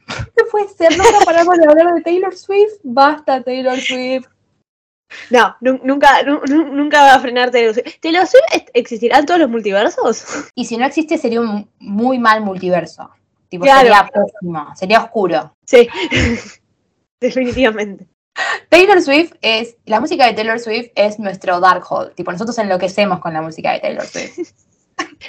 no 0.09 0.45
puede 0.51 0.69
ser, 0.69 0.97
nunca 0.97 1.25
paramos 1.25 1.57
de 1.59 1.65
hablar 1.69 1.95
de 1.95 2.03
Taylor 2.03 2.37
Swift. 2.37 2.75
Basta, 2.83 3.43
Taylor 3.43 3.79
Swift. 3.79 4.27
no, 5.31 5.55
nu- 5.61 5.81
nunca, 5.85 6.23
nu- 6.25 6.41
nu- 6.49 6.73
nunca 6.73 7.01
va 7.03 7.15
a 7.15 7.21
frenar 7.21 7.51
Taylor 7.51 7.75
Swift. 7.75 8.01
¿Taylor 8.01 8.27
Swift 8.27 8.45
ex- 8.53 8.71
existirá 8.75 9.19
en 9.19 9.27
todos 9.27 9.41
los 9.41 9.49
multiversos? 9.51 10.25
Y 10.55 10.65
si 10.67 10.77
no 10.77 10.85
existe, 10.87 11.19
sería 11.19 11.41
un 11.41 11.71
muy 11.79 12.19
mal 12.19 12.41
multiverso. 12.43 13.11
Tipo, 13.49 13.65
Claro. 13.65 13.81
sería 13.81 14.09
pésimo, 14.13 14.77
sería 14.77 15.01
oscuro. 15.05 15.55
Sí, 15.65 15.89
definitivamente. 17.21 18.07
Taylor 18.69 19.01
Swift 19.01 19.33
es, 19.41 19.77
la 19.87 20.01
música 20.01 20.27
de 20.27 20.35
Taylor 20.35 20.59
Swift 20.59 20.91
es 20.95 21.19
nuestro 21.19 21.59
dark 21.61 21.85
hole. 21.89 22.11
Tipo, 22.15 22.33
nosotros 22.33 22.59
enloquecemos 22.59 23.21
con 23.21 23.33
la 23.33 23.41
música 23.43 23.73
de 23.73 23.81
Taylor 23.81 24.05
Swift. 24.05 24.51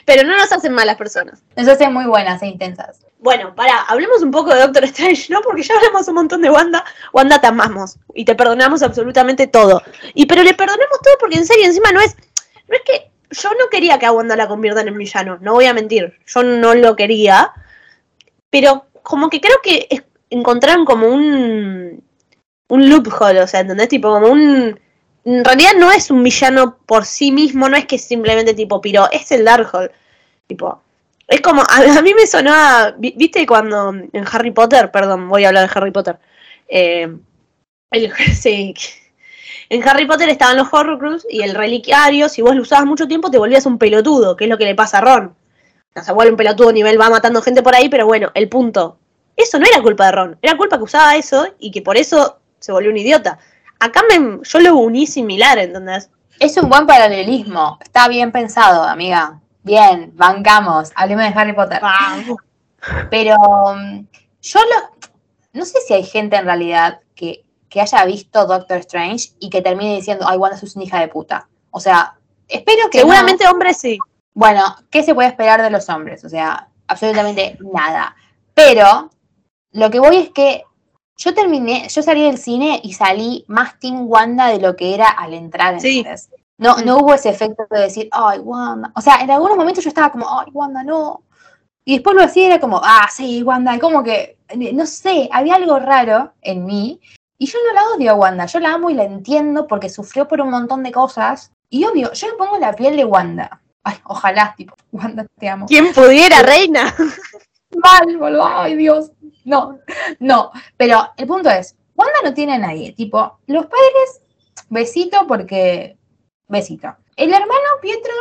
Pero 0.06 0.24
no 0.24 0.38
nos 0.38 0.52
hacen 0.52 0.74
malas 0.74 0.98
personas. 0.98 1.44
Nos 1.56 1.68
hacen 1.68 1.94
muy 1.94 2.06
buenas 2.06 2.42
e 2.42 2.48
intensas. 2.48 3.00
Bueno, 3.20 3.56
pará, 3.56 3.82
hablemos 3.88 4.22
un 4.22 4.32
poco 4.32 4.54
de 4.54 4.62
Doctor 4.62 4.84
Strange, 4.86 5.32
¿no? 5.34 5.42
Porque 5.42 5.64
ya 5.64 5.76
hablamos 5.76 6.08
un 6.08 6.16
montón 6.16 6.42
de 6.42 6.50
Wanda. 6.50 6.86
Wanda 7.14 7.42
te 7.42 7.48
amamos 7.48 7.98
y 8.14 8.26
te 8.26 8.36
perdonamos 8.36 8.84
absolutamente 8.84 9.48
todo. 9.48 9.82
Y 10.14 10.26
pero 10.28 10.44
le 10.44 10.54
perdonamos 10.54 11.00
todo 11.04 11.16
porque 11.20 11.38
en 11.38 11.46
serio, 11.46 11.66
encima 11.66 11.92
no 11.92 12.02
es. 12.02 12.16
No 12.68 12.76
es 12.76 12.82
que. 12.86 13.12
Yo 13.30 13.50
no 13.60 13.68
quería 13.70 14.00
que 14.00 14.06
a 14.06 14.14
Wanda 14.14 14.38
la 14.38 14.48
conviertan 14.48 14.88
en 14.88 14.98
villano, 14.98 15.38
no 15.42 15.54
voy 15.54 15.66
a 15.66 15.74
mentir. 15.74 16.18
Yo 16.28 16.44
no 16.44 16.74
lo 16.76 16.96
quería. 16.96 17.52
Pero 18.50 18.86
como 19.04 19.30
que 19.30 19.42
creo 19.42 19.58
que 19.62 19.88
encontraron 20.30 20.86
como 20.86 21.08
un. 21.08 22.04
Un 22.70 22.90
loophole, 22.90 23.42
o 23.42 23.48
sea, 23.48 23.62
¿entendés? 23.62 23.90
Tipo, 23.90 24.12
como 24.12 24.28
un. 24.28 24.80
En 25.28 25.44
realidad 25.44 25.72
no 25.78 25.92
es 25.92 26.10
un 26.10 26.24
villano 26.24 26.78
por 26.86 27.06
sí 27.06 27.32
mismo, 27.32 27.68
no 27.68 27.76
es 27.76 27.86
que 27.86 27.98
simplemente 27.98 28.54
tipo 28.54 28.80
piro, 28.82 29.10
es 29.12 29.30
el 29.32 29.44
Darkhold. 29.44 29.92
Tipo, 30.48 30.82
es 31.28 31.42
como, 31.42 31.62
a, 31.70 32.02
mí 32.02 32.14
me 32.14 32.26
sonaba, 32.26 32.92
vi- 32.98 33.14
viste 33.18 33.46
cuando 33.46 33.90
en 33.90 34.26
Harry 34.32 34.52
Potter, 34.52 34.90
perdón, 34.92 35.28
voy 35.28 35.44
a 35.44 35.50
hablar 35.50 35.68
de 35.70 35.74
Harry 35.80 35.92
Potter. 35.92 36.18
eh, 36.70 37.10
el- 37.92 38.14
sí, 38.36 38.74
en 39.70 39.88
Harry 39.88 40.06
Potter 40.06 40.30
estaban 40.30 40.58
los 40.58 40.68
Horcrux 40.72 41.26
y 41.30 41.42
el 41.44 41.56
reliquiario, 41.56 42.30
si 42.30 42.42
vos 42.42 42.56
lo 42.56 42.62
usabas 42.62 42.86
mucho 42.86 43.08
tiempo 43.08 43.30
te 43.32 43.38
volvías 43.38 43.66
un 43.66 43.78
pelotudo, 43.78 44.36
que 44.36 44.46
es 44.46 44.50
lo 44.50 44.58
que 44.58 44.66
le 44.66 44.76
pasa 44.76 45.00
a 45.00 45.02
Ron. 45.02 45.36
O 45.96 46.04
sea, 46.04 46.14
vuelve 46.14 46.32
un 46.32 46.38
pelotudo 46.38 46.72
nivel, 46.72 47.00
va 47.02 47.10
matando 47.10 47.42
gente 47.42 47.64
por 47.64 47.76
ahí, 47.76 47.90
pero 47.90 48.06
bueno, 48.06 48.32
el 48.36 48.50
punto. 48.50 49.00
Eso 49.36 49.60
no 49.60 49.66
era 49.68 49.82
culpa 49.82 50.06
de 50.08 50.12
Ron, 50.14 50.38
era 50.42 50.58
culpa 50.58 50.78
que 50.78 50.84
usaba 50.84 51.16
eso 51.16 51.48
y 51.60 51.72
que 51.72 51.82
por 51.82 51.98
eso 51.98 52.40
se 52.60 52.72
volvió 52.72 52.92
un 52.92 52.98
idiota. 52.98 53.40
Acá 53.80 54.02
me, 54.10 54.40
yo 54.44 54.60
lo 54.60 54.76
uní 54.78 55.08
similar, 55.08 55.58
¿entendés? 55.58 56.10
Es 56.40 56.58
un 56.58 56.70
buen 56.70 56.86
paralelismo. 56.86 57.78
Está 57.82 58.08
bien 58.08 58.32
pensado, 58.32 58.84
amiga. 58.84 59.40
Bien, 59.64 60.12
bancamos. 60.16 60.92
Hablemos 60.96 61.26
de 61.26 61.40
Harry 61.40 61.54
Potter. 61.54 61.82
Pero 63.10 63.36
um, 63.36 64.08
yo 64.42 64.60
lo. 64.60 65.10
No 65.54 65.66
sé 65.66 65.80
si 65.86 65.94
hay 65.94 66.04
gente 66.04 66.36
en 66.38 66.46
realidad 66.46 67.00
que, 67.16 67.44
que 67.70 67.82
haya 67.82 68.06
visto 68.06 68.46
Doctor 68.46 68.78
Strange 68.78 69.30
y 69.40 69.50
que 69.50 69.62
termine 69.62 69.96
diciendo, 69.96 70.26
ay, 70.28 70.38
Wanda 70.38 70.58
es 70.58 70.76
una 70.76 70.86
hija 70.86 71.00
de 71.00 71.08
puta. 71.08 71.48
O 71.72 71.80
sea, 71.80 72.16
espero 72.48 72.90
que. 72.90 73.00
no. 73.00 73.02
Seguramente 73.02 73.48
hombres 73.48 73.78
sí. 73.78 73.98
Bueno, 74.34 74.76
¿qué 74.92 75.04
se 75.04 75.16
puede 75.16 75.30
esperar 75.30 75.62
de 75.62 75.72
los 75.72 75.90
hombres? 75.90 76.24
O 76.24 76.30
sea, 76.30 76.70
absolutamente 76.88 77.58
nada. 77.74 78.16
Pero 78.54 79.10
lo 79.72 79.90
que 79.90 80.00
voy 80.00 80.18
es 80.18 80.30
que 80.30 80.64
yo 81.18 81.34
terminé, 81.34 81.88
yo 81.90 82.02
salí 82.04 82.24
del 82.24 82.38
cine 82.38 82.80
y 82.84 82.94
salí 82.94 83.44
más 83.48 83.80
Team 83.80 84.08
Wanda 84.08 84.48
de 84.48 84.60
lo 84.60 84.76
que 84.76 84.94
era 84.94 85.08
al 85.10 85.34
entrar. 85.34 85.80
Sí. 85.82 86.00
¿entendés? 86.00 86.30
No, 86.60 86.78
Mm. 86.78 86.86
no 86.86 86.98
hubo 86.98 87.14
ese 87.14 87.30
efecto 87.30 87.66
de 87.70 87.82
decir, 87.82 88.10
ay, 88.12 88.40
Wanda. 88.40 88.92
O 88.96 89.02
sea, 89.02 89.18
en 89.22 89.30
algunos 89.32 89.58
momentos 89.58 89.84
yo 89.84 89.90
estaba 89.90 90.12
como, 90.12 90.28
ay, 90.40 90.48
Wanda, 90.54 90.84
no. 90.84 91.24
Y 91.86 91.94
después 91.96 92.16
lo 92.16 92.24
hacía 92.24 92.48
era 92.48 92.60
como, 92.60 92.82
ah, 92.84 93.08
sí, 93.12 93.44
Wanda. 93.44 93.78
Como 93.80 94.04
que, 94.04 94.38
no 94.74 94.86
sé, 94.86 95.30
había 95.32 95.56
algo 95.56 95.80
raro 95.80 96.34
en 96.42 96.66
mí. 96.66 97.00
Y 97.40 97.46
yo 97.46 97.60
no 97.68 97.74
la 97.74 97.84
odio 97.96 98.12
a 98.12 98.16
Wanda, 98.16 98.46
yo 98.48 98.60
la 98.60 98.74
amo 98.74 98.90
y 98.90 98.96
la 98.96 99.04
entiendo 99.04 99.68
porque 99.68 99.90
sufrió 99.90 100.28
por 100.28 100.42
un 100.42 100.50
montón 100.50 100.82
de 100.84 100.92
cosas. 100.92 101.52
Y 101.70 101.86
obvio, 101.86 102.12
yo 102.14 102.28
me 102.28 102.34
pongo 102.34 102.58
la 102.58 102.74
piel 102.74 102.96
de 102.98 103.06
Wanda. 103.06 103.62
Ay, 103.84 103.96
ojalá, 104.06 104.54
tipo, 104.58 104.76
Wanda, 104.92 105.26
te 105.40 105.48
amo. 105.48 105.68
¿Quién 105.68 105.94
pudiera, 105.94 106.42
reina? 106.42 106.94
Mal, 107.76 108.18
boludo, 108.18 108.46
ay 108.46 108.76
Dios. 108.76 109.12
No, 109.46 109.78
no. 110.20 110.52
Pero 110.78 111.10
el 111.18 111.28
punto 111.28 111.50
es, 111.50 111.76
Wanda 111.96 112.20
no 112.24 112.34
tiene 112.34 112.54
a 112.56 112.58
nadie. 112.60 112.94
Tipo, 112.94 113.40
los 113.48 113.66
padres, 113.66 114.22
besito 114.70 115.26
porque, 115.28 115.98
besito. 116.48 116.96
El 117.16 117.32
hermano 117.34 117.54
Pietro, 117.82 118.14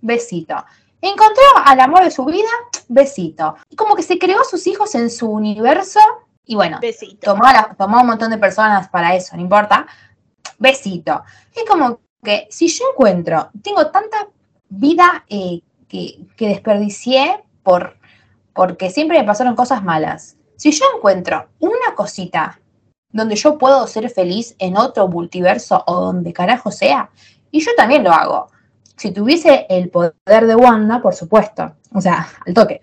besito. 0.00 0.54
Encontró 1.00 1.42
al 1.64 1.80
amor 1.80 2.04
de 2.04 2.10
su 2.10 2.24
vida, 2.24 2.48
besito. 2.88 3.56
Y 3.70 3.76
como 3.76 3.94
que 3.94 4.02
se 4.02 4.18
creó 4.18 4.40
a 4.40 4.44
sus 4.44 4.66
hijos 4.66 4.94
en 4.94 5.10
su 5.10 5.28
universo. 5.30 6.00
Y 6.44 6.54
bueno, 6.54 6.78
Besito. 6.80 7.32
tomó, 7.32 7.44
a 7.44 7.52
la- 7.52 7.74
tomó 7.76 7.98
a 7.98 8.00
un 8.00 8.06
montón 8.06 8.30
de 8.30 8.38
personas 8.38 8.88
para 8.88 9.14
eso, 9.14 9.36
no 9.36 9.42
importa. 9.42 9.86
Besito. 10.58 11.22
Es 11.54 11.64
como 11.68 12.00
que 12.24 12.48
si 12.50 12.68
yo 12.68 12.86
encuentro, 12.92 13.50
tengo 13.62 13.90
tanta 13.90 14.28
vida 14.70 15.24
eh, 15.28 15.60
que, 15.88 16.26
que 16.36 16.48
desperdicié 16.48 17.44
por, 17.62 17.97
porque 18.58 18.90
siempre 18.90 19.20
me 19.20 19.24
pasaron 19.24 19.54
cosas 19.54 19.84
malas. 19.84 20.36
Si 20.56 20.72
yo 20.72 20.84
encuentro 20.96 21.46
una 21.60 21.94
cosita 21.94 22.60
donde 23.08 23.36
yo 23.36 23.56
puedo 23.56 23.86
ser 23.86 24.10
feliz 24.10 24.56
en 24.58 24.76
otro 24.76 25.06
multiverso 25.06 25.84
o 25.86 26.00
donde 26.00 26.32
carajo 26.32 26.72
sea, 26.72 27.08
y 27.52 27.60
yo 27.60 27.70
también 27.76 28.02
lo 28.02 28.10
hago. 28.10 28.50
Si 28.96 29.12
tuviese 29.12 29.64
el 29.68 29.90
poder 29.90 30.48
de 30.48 30.56
Wanda, 30.56 31.00
por 31.00 31.14
supuesto, 31.14 31.76
o 31.94 32.00
sea, 32.00 32.26
al 32.44 32.52
toque. 32.52 32.80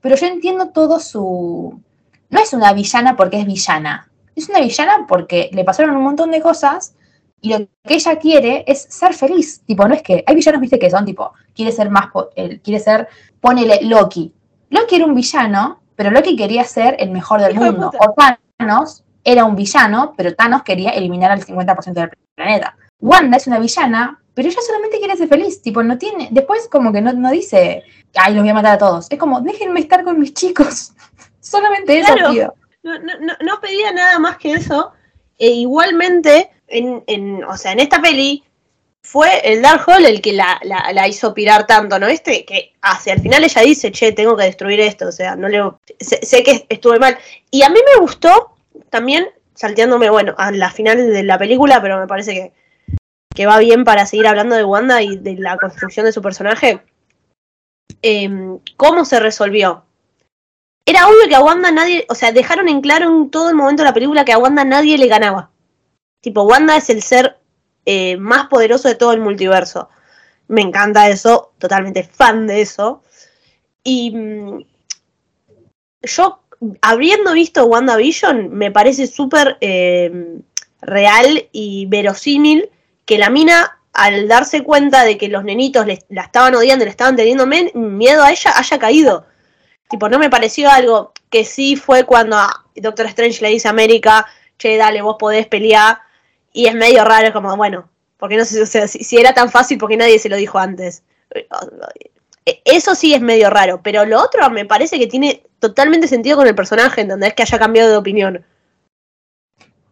Pero 0.00 0.14
yo 0.14 0.28
entiendo 0.28 0.68
todo 0.68 1.00
su, 1.00 1.82
no 2.30 2.40
es 2.40 2.52
una 2.52 2.72
villana 2.72 3.16
porque 3.16 3.40
es 3.40 3.46
villana. 3.46 4.08
Es 4.36 4.48
una 4.48 4.60
villana 4.60 5.06
porque 5.08 5.50
le 5.52 5.64
pasaron 5.64 5.96
un 5.96 6.04
montón 6.04 6.30
de 6.30 6.40
cosas 6.40 6.94
y 7.40 7.48
lo 7.48 7.66
que 7.82 7.94
ella 7.94 8.16
quiere 8.20 8.62
es 8.64 8.82
ser 8.90 9.12
feliz. 9.12 9.60
Tipo, 9.66 9.88
no 9.88 9.94
es 9.94 10.02
que. 10.02 10.22
Hay 10.24 10.36
villanos, 10.36 10.60
viste, 10.60 10.78
que 10.78 10.88
son 10.88 11.04
tipo, 11.04 11.32
quiere 11.52 11.72
ser 11.72 11.90
más. 11.90 12.10
quiere 12.62 12.78
ser. 12.78 13.08
Ponele 13.40 13.80
Loki. 13.82 14.32
Loki 14.70 14.96
era 14.96 15.04
un 15.06 15.14
villano, 15.14 15.80
pero 15.94 16.10
Loki 16.10 16.36
quería 16.36 16.64
ser 16.64 16.96
el 16.98 17.10
mejor 17.10 17.40
del 17.40 17.52
Hijo 17.54 17.64
mundo. 17.64 17.90
O 17.98 18.14
Thanos 18.58 19.04
era 19.24 19.44
un 19.44 19.56
villano, 19.56 20.14
pero 20.16 20.34
Thanos 20.34 20.62
quería 20.62 20.90
eliminar 20.90 21.30
al 21.30 21.44
50% 21.44 21.92
del 21.92 22.10
planeta. 22.34 22.76
Wanda 23.00 23.36
es 23.36 23.46
una 23.46 23.58
villana, 23.58 24.20
pero 24.34 24.48
ella 24.48 24.60
solamente 24.66 24.98
quiere 24.98 25.16
ser 25.16 25.28
feliz. 25.28 25.62
Tipo, 25.62 25.82
no 25.82 25.98
tiene. 25.98 26.28
Después, 26.30 26.68
como 26.70 26.92
que 26.92 27.00
no, 27.00 27.12
no 27.12 27.30
dice. 27.30 27.82
Ay, 28.14 28.34
los 28.34 28.42
voy 28.42 28.50
a 28.50 28.54
matar 28.54 28.74
a 28.74 28.78
todos. 28.78 29.06
Es 29.10 29.18
como, 29.18 29.40
déjenme 29.40 29.80
estar 29.80 30.04
con 30.04 30.18
mis 30.18 30.32
chicos. 30.34 30.92
Solamente 31.40 31.98
eso 31.98 32.12
Claro. 32.14 32.30
pido. 32.32 32.54
No, 32.82 32.98
no, 32.98 33.18
no- 33.20 33.34
no 33.44 33.60
pedía 33.60 33.92
nada 33.92 34.18
más 34.18 34.36
que 34.38 34.52
eso. 34.52 34.92
E 35.38 35.48
igualmente, 35.50 36.50
en, 36.68 37.02
en- 37.06 37.44
o 37.44 37.56
sea, 37.56 37.72
en 37.72 37.80
esta 37.80 38.00
peli 38.00 38.42
fue 39.06 39.38
el 39.44 39.62
Darkhold 39.62 40.04
el 40.04 40.20
que 40.20 40.32
la, 40.32 40.58
la- 40.64 40.92
la 40.92 41.06
hizo 41.06 41.32
pirar 41.32 41.64
tanto, 41.66 41.98
¿no? 41.98 42.08
Este, 42.08 42.44
que 42.44 42.74
hacia 42.82 43.12
el 43.14 43.20
final 43.20 43.44
ella 43.44 43.62
dice, 43.62 43.92
che, 43.92 44.10
tengo 44.12 44.36
que 44.36 44.44
destruir 44.44 44.80
esto, 44.80 45.06
o 45.08 45.12
sea, 45.12 45.36
no 45.36 45.48
le 45.48 45.62
sé, 46.00 46.18
sé 46.26 46.42
que 46.42 46.66
estuve 46.68 46.98
mal. 46.98 47.16
Y 47.50 47.62
a 47.62 47.68
mí 47.68 47.78
me 47.94 48.00
gustó 48.00 48.56
también, 48.90 49.28
salteándome, 49.54 50.10
bueno, 50.10 50.34
a 50.38 50.50
la 50.50 50.70
final 50.70 50.96
de 51.12 51.22
la 51.22 51.38
película, 51.38 51.80
pero 51.80 51.98
me 52.00 52.08
parece 52.08 52.34
que, 52.34 52.52
que 53.34 53.46
va 53.46 53.58
bien 53.58 53.84
para 53.84 54.06
seguir 54.06 54.26
hablando 54.26 54.56
de 54.56 54.64
Wanda 54.64 55.00
y 55.02 55.16
de 55.16 55.36
la 55.36 55.56
construcción 55.56 56.04
de 56.04 56.12
su 56.12 56.20
personaje. 56.20 56.82
em, 58.02 58.58
¿Cómo 58.76 59.04
se 59.04 59.20
resolvió? 59.20 59.84
Era 60.84 61.06
obvio 61.08 61.28
que 61.28 61.34
a 61.36 61.42
Wanda 61.42 61.70
nadie, 61.70 62.06
o 62.08 62.14
sea, 62.14 62.32
dejaron 62.32 62.68
en 62.68 62.80
claro 62.80 63.08
en 63.08 63.30
todo 63.30 63.50
el 63.50 63.56
momento 63.56 63.82
de 63.82 63.88
la 63.88 63.94
película 63.94 64.24
que 64.24 64.32
a 64.32 64.38
Wanda 64.38 64.64
nadie 64.64 64.98
le 64.98 65.06
ganaba. 65.08 65.50
Tipo, 66.22 66.42
Wanda 66.42 66.76
es 66.76 66.90
el 66.90 67.02
ser 67.02 67.35
eh, 67.86 68.16
más 68.16 68.48
poderoso 68.48 68.88
de 68.88 68.96
todo 68.96 69.12
el 69.12 69.20
multiverso. 69.20 69.88
Me 70.48 70.60
encanta 70.60 71.08
eso, 71.08 71.52
totalmente 71.58 72.02
fan 72.04 72.46
de 72.46 72.60
eso. 72.60 73.02
Y 73.82 74.10
mm, 74.10 74.64
yo, 76.02 76.40
habiendo 76.82 77.32
visto 77.32 77.64
WandaVision, 77.64 78.50
me 78.50 78.70
parece 78.70 79.06
súper 79.06 79.56
eh, 79.60 80.40
real 80.80 81.48
y 81.52 81.86
verosímil 81.86 82.70
que 83.04 83.18
la 83.18 83.30
mina, 83.30 83.78
al 83.92 84.28
darse 84.28 84.62
cuenta 84.62 85.04
de 85.04 85.16
que 85.16 85.28
los 85.28 85.44
nenitos 85.44 85.86
la 85.86 86.22
estaban 86.22 86.54
odiando, 86.54 86.84
le 86.84 86.90
estaban 86.90 87.16
teniendo 87.16 87.46
miedo 87.46 88.22
a 88.22 88.30
ella, 88.32 88.52
haya 88.56 88.78
caído. 88.78 89.26
Tipo, 89.88 90.08
no 90.08 90.18
me 90.18 90.28
pareció 90.30 90.70
algo 90.70 91.12
que 91.30 91.44
sí 91.44 91.76
fue 91.76 92.04
cuando 92.04 92.36
a 92.36 92.64
Doctor 92.74 93.06
Strange 93.06 93.42
le 93.42 93.50
dice 93.50 93.68
a 93.68 93.70
América, 93.70 94.26
che, 94.58 94.76
dale, 94.76 95.02
vos 95.02 95.16
podés 95.18 95.46
pelear. 95.46 95.98
Y 96.56 96.66
es 96.66 96.74
medio 96.74 97.04
raro, 97.04 97.26
es 97.26 97.32
como, 97.34 97.54
bueno, 97.56 97.88
Porque 98.18 98.36
no 98.36 98.44
sé, 98.44 98.62
o 98.62 98.66
sea, 98.66 98.88
si, 98.88 99.04
si 99.04 99.18
era 99.18 99.34
tan 99.34 99.50
fácil, 99.50 99.78
porque 99.78 99.96
nadie 99.96 100.18
se 100.18 100.28
lo 100.28 100.36
dijo 100.36 100.58
antes. 100.58 101.02
Eso 102.64 102.94
sí 102.94 103.12
es 103.12 103.20
medio 103.20 103.50
raro, 103.50 103.80
pero 103.82 104.04
lo 104.06 104.22
otro 104.22 104.48
me 104.50 104.64
parece 104.64 104.98
que 104.98 105.06
tiene 105.06 105.42
totalmente 105.58 106.08
sentido 106.08 106.36
con 106.36 106.46
el 106.46 106.54
personaje, 106.54 107.02
¿entendés? 107.02 107.34
Que 107.34 107.42
haya 107.42 107.58
cambiado 107.58 107.90
de 107.90 107.96
opinión. 107.96 108.44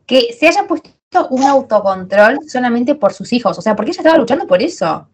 Que 0.07 0.33
se 0.39 0.49
haya 0.49 0.67
puesto 0.67 0.91
un 1.31 1.43
autocontrol 1.43 2.39
solamente 2.49 2.95
por 2.95 3.13
sus 3.13 3.33
hijos. 3.33 3.59
O 3.59 3.63
sea, 3.63 3.75
porque 3.75 3.91
ella 3.91 4.01
estaba 4.01 4.19
luchando 4.19 4.47
por 4.47 4.63
eso. 4.63 5.09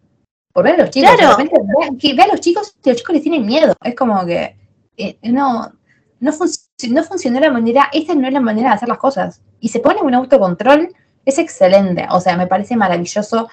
Por 0.53 0.63
ver 0.63 0.75
a 0.75 0.83
los 0.83 0.89
chicos. 0.89 1.09
Claro. 1.11 1.37
De 1.37 1.43
repente 1.43 1.61
ve, 1.61 1.97
que 1.97 2.13
ve 2.13 2.23
a 2.23 2.27
los 2.27 2.41
chicos 2.41 2.75
y 2.83 2.89
los 2.89 2.97
chicos 2.97 3.13
les 3.13 3.23
tienen 3.23 3.45
miedo. 3.45 3.73
Es 3.83 3.95
como 3.95 4.25
que 4.25 4.55
eh, 4.97 5.17
no, 5.23 5.71
no, 6.19 6.31
func- 6.31 6.89
no 6.89 7.03
funcionó 7.03 7.39
la 7.39 7.51
manera, 7.51 7.89
esta 7.91 8.13
no 8.13 8.27
es 8.27 8.33
la 8.33 8.41
manera 8.41 8.69
de 8.69 8.75
hacer 8.75 8.89
las 8.89 8.97
cosas. 8.97 9.41
Y 9.59 9.69
se 9.69 9.79
pone 9.79 10.01
un 10.01 10.13
autocontrol, 10.13 10.93
es 11.25 11.37
excelente. 11.39 12.07
O 12.11 12.19
sea, 12.19 12.37
me 12.37 12.47
parece 12.47 12.75
maravilloso 12.75 13.49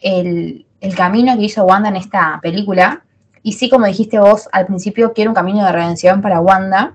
el, 0.00 0.66
el 0.80 0.94
camino 0.94 1.36
que 1.36 1.44
hizo 1.44 1.64
Wanda 1.64 1.88
en 1.88 1.96
esta 1.96 2.38
película. 2.42 3.02
Y 3.42 3.52
sí, 3.54 3.68
como 3.70 3.86
dijiste 3.86 4.18
vos 4.18 4.48
al 4.52 4.66
principio, 4.66 5.12
quiero 5.12 5.30
un 5.30 5.34
camino 5.34 5.64
de 5.64 5.72
redención 5.72 6.20
para 6.22 6.40
Wanda. 6.40 6.94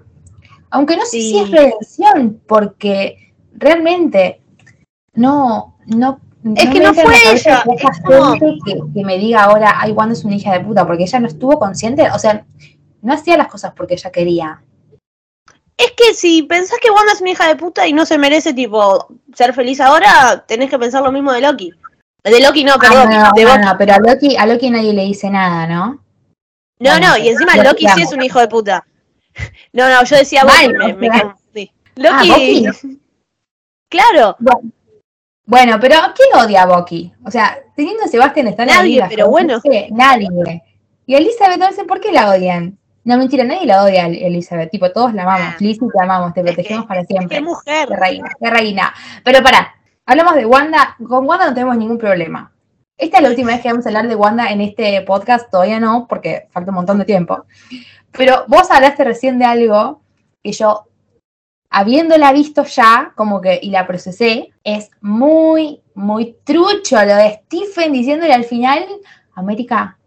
Aunque 0.70 0.96
no 0.98 1.04
sé 1.06 1.12
Sí. 1.22 1.30
si 1.32 1.40
es 1.40 1.52
redención, 1.52 2.42
porque 2.48 3.34
realmente 3.54 4.42
no, 5.14 5.78
no. 5.86 6.20
Es 6.56 6.70
que 6.70 6.80
no 6.80 6.94
fue 6.94 7.04
ella, 7.32 7.64
que 7.64 7.72
haya 7.72 7.90
es 7.90 8.02
como- 8.02 8.32
gente 8.34 8.58
que, 8.66 8.80
que 8.94 9.04
me 9.06 9.18
diga 9.18 9.44
ahora, 9.46 9.76
ay, 9.80 9.92
Wanda 9.94 10.14
es 10.14 10.24
una 10.24 10.36
hija 10.36 10.54
de 10.54 10.60
puta, 10.60 10.86
porque 10.86 11.04
ella 11.04 11.20
no 11.20 11.28
estuvo 11.28 11.58
consciente, 11.58 12.08
o 12.12 12.20
sea, 12.20 12.46
no 13.02 13.14
hacía 13.14 13.38
las 13.38 13.48
cosas 13.48 13.74
porque 13.76 13.96
ella 13.96 14.12
quería. 14.12 14.62
Es 15.78 15.92
que 15.92 16.14
si 16.14 16.44
pensás 16.44 16.80
que 16.82 16.90
Wanda 16.90 17.12
es 17.12 17.22
una 17.22 17.32
hija 17.32 17.48
de 17.48 17.56
puta 17.56 17.88
y 17.88 17.94
no 17.94 18.06
se 18.06 18.18
merece, 18.18 18.54
tipo, 18.54 19.08
ser 19.34 19.54
feliz 19.54 19.82
ahora, 19.82 20.46
tenés 20.48 20.70
que 20.70 20.80
pensar 20.80 21.04
lo 21.04 21.12
mismo 21.12 21.34
de 21.34 21.42
Loki. 21.42 21.74
De 22.24 22.40
Loki 22.42 22.64
no, 22.64 22.78
perdón, 22.80 23.10
Ah, 23.12 23.32
no, 23.36 23.58
no, 23.58 23.78
pero 23.78 23.94
a 23.94 24.00
Loki, 24.00 24.36
a 24.38 24.46
Loki 24.46 24.70
nadie 24.70 24.94
le 24.94 25.04
dice 25.04 25.30
nada, 25.30 25.68
¿no? 25.68 26.04
No, 26.80 26.92
Bueno, 26.92 27.10
no, 27.10 27.18
y 27.18 27.30
encima 27.30 27.56
Loki 27.58 27.84
Loki 27.84 27.88
sí 27.90 28.02
es 28.02 28.14
un 28.14 28.24
hijo 28.24 28.40
de 28.40 28.48
puta. 28.48 28.86
No, 29.74 29.90
no, 29.90 30.02
yo 30.06 30.16
decía 30.16 30.46
Vale, 30.46 30.70
Bucky, 30.70 30.94
me, 30.94 31.10
me 31.10 31.22
confundí. 31.22 31.72
Ah, 32.10 32.24
Loki, 32.24 32.66
claro, 33.90 34.38
Bueno, 35.46 35.78
pero 35.82 35.98
¿quién 36.16 36.42
odia 36.42 36.64
a 36.64 36.66
Bucky? 36.68 37.14
O 37.26 37.30
sea, 37.30 37.60
teniendo 37.76 38.06
a 38.06 38.08
Sebastián 38.08 38.48
Stan 38.48 38.68
Nadie, 38.68 39.06
pero 39.10 39.28
bueno. 39.28 39.62
Nadie. 39.92 40.30
Y 41.06 41.16
a 41.16 41.18
Elizabeth, 41.18 41.60
no 41.60 41.72
sé 41.74 41.84
por 41.84 42.00
qué 42.00 42.14
la 42.14 42.30
odian. 42.30 42.80
No, 43.06 43.18
mentira, 43.18 43.44
nadie 43.44 43.66
la 43.68 43.84
odia 43.84 44.04
a 44.06 44.08
Elizabeth. 44.08 44.72
Tipo, 44.72 44.92
todos 44.92 45.14
la 45.14 45.24
amamos. 45.24 45.54
Ah. 45.54 45.58
Lizzie, 45.60 45.88
te 45.96 46.04
amamos, 46.04 46.34
te 46.34 46.44
que- 46.44 46.52
protegemos 46.54 46.86
para 46.88 47.04
siempre. 47.06 47.38
qué 47.38 47.44
mujer. 47.44 47.88
Qué 47.88 47.96
reina, 47.96 48.32
qué 48.40 48.50
reina. 48.50 48.94
Pero 49.24 49.42
pará, 49.44 49.76
hablamos 50.06 50.36
de 50.36 50.46
Wanda. 50.46 50.96
Con 51.08 51.28
Wanda 51.28 51.48
no 51.48 51.54
tenemos 51.54 51.78
ningún 51.78 51.98
problema. 52.00 52.52
Esta 52.98 53.18
es 53.18 53.24
la 53.24 53.30
última 53.30 53.52
vez 53.52 53.62
que 53.62 53.70
vamos 53.70 53.86
a 53.86 53.90
hablar 53.90 54.08
de 54.08 54.16
Wanda 54.16 54.50
en 54.50 54.62
este 54.62 55.02
podcast. 55.02 55.52
Todavía 55.52 55.80
no, 55.80 56.08
porque 56.08 56.48
falta 56.50 56.72
un 56.72 56.76
montón 56.76 56.98
de 56.98 57.06
tiempo. 57.06 57.46
Pero 58.12 58.46
vos 58.48 58.72
hablaste 58.72 59.04
recién 59.04 59.38
de 59.38 59.46
algo 59.46 60.02
que 60.42 60.52
yo, 60.54 60.88
habiéndola 61.70 62.32
visto 62.32 62.64
ya, 62.64 63.12
como 63.16 63.42
que, 63.42 63.60
y 63.62 63.70
la 63.70 63.86
procesé, 63.86 64.52
es 64.64 64.90
muy, 65.02 65.82
muy 65.94 66.38
trucho 66.44 66.96
lo 67.04 67.16
de 67.16 67.42
Stephen 67.44 67.92
diciéndole 67.92 68.34
al 68.34 68.46
final, 68.46 68.86
América, 69.34 69.98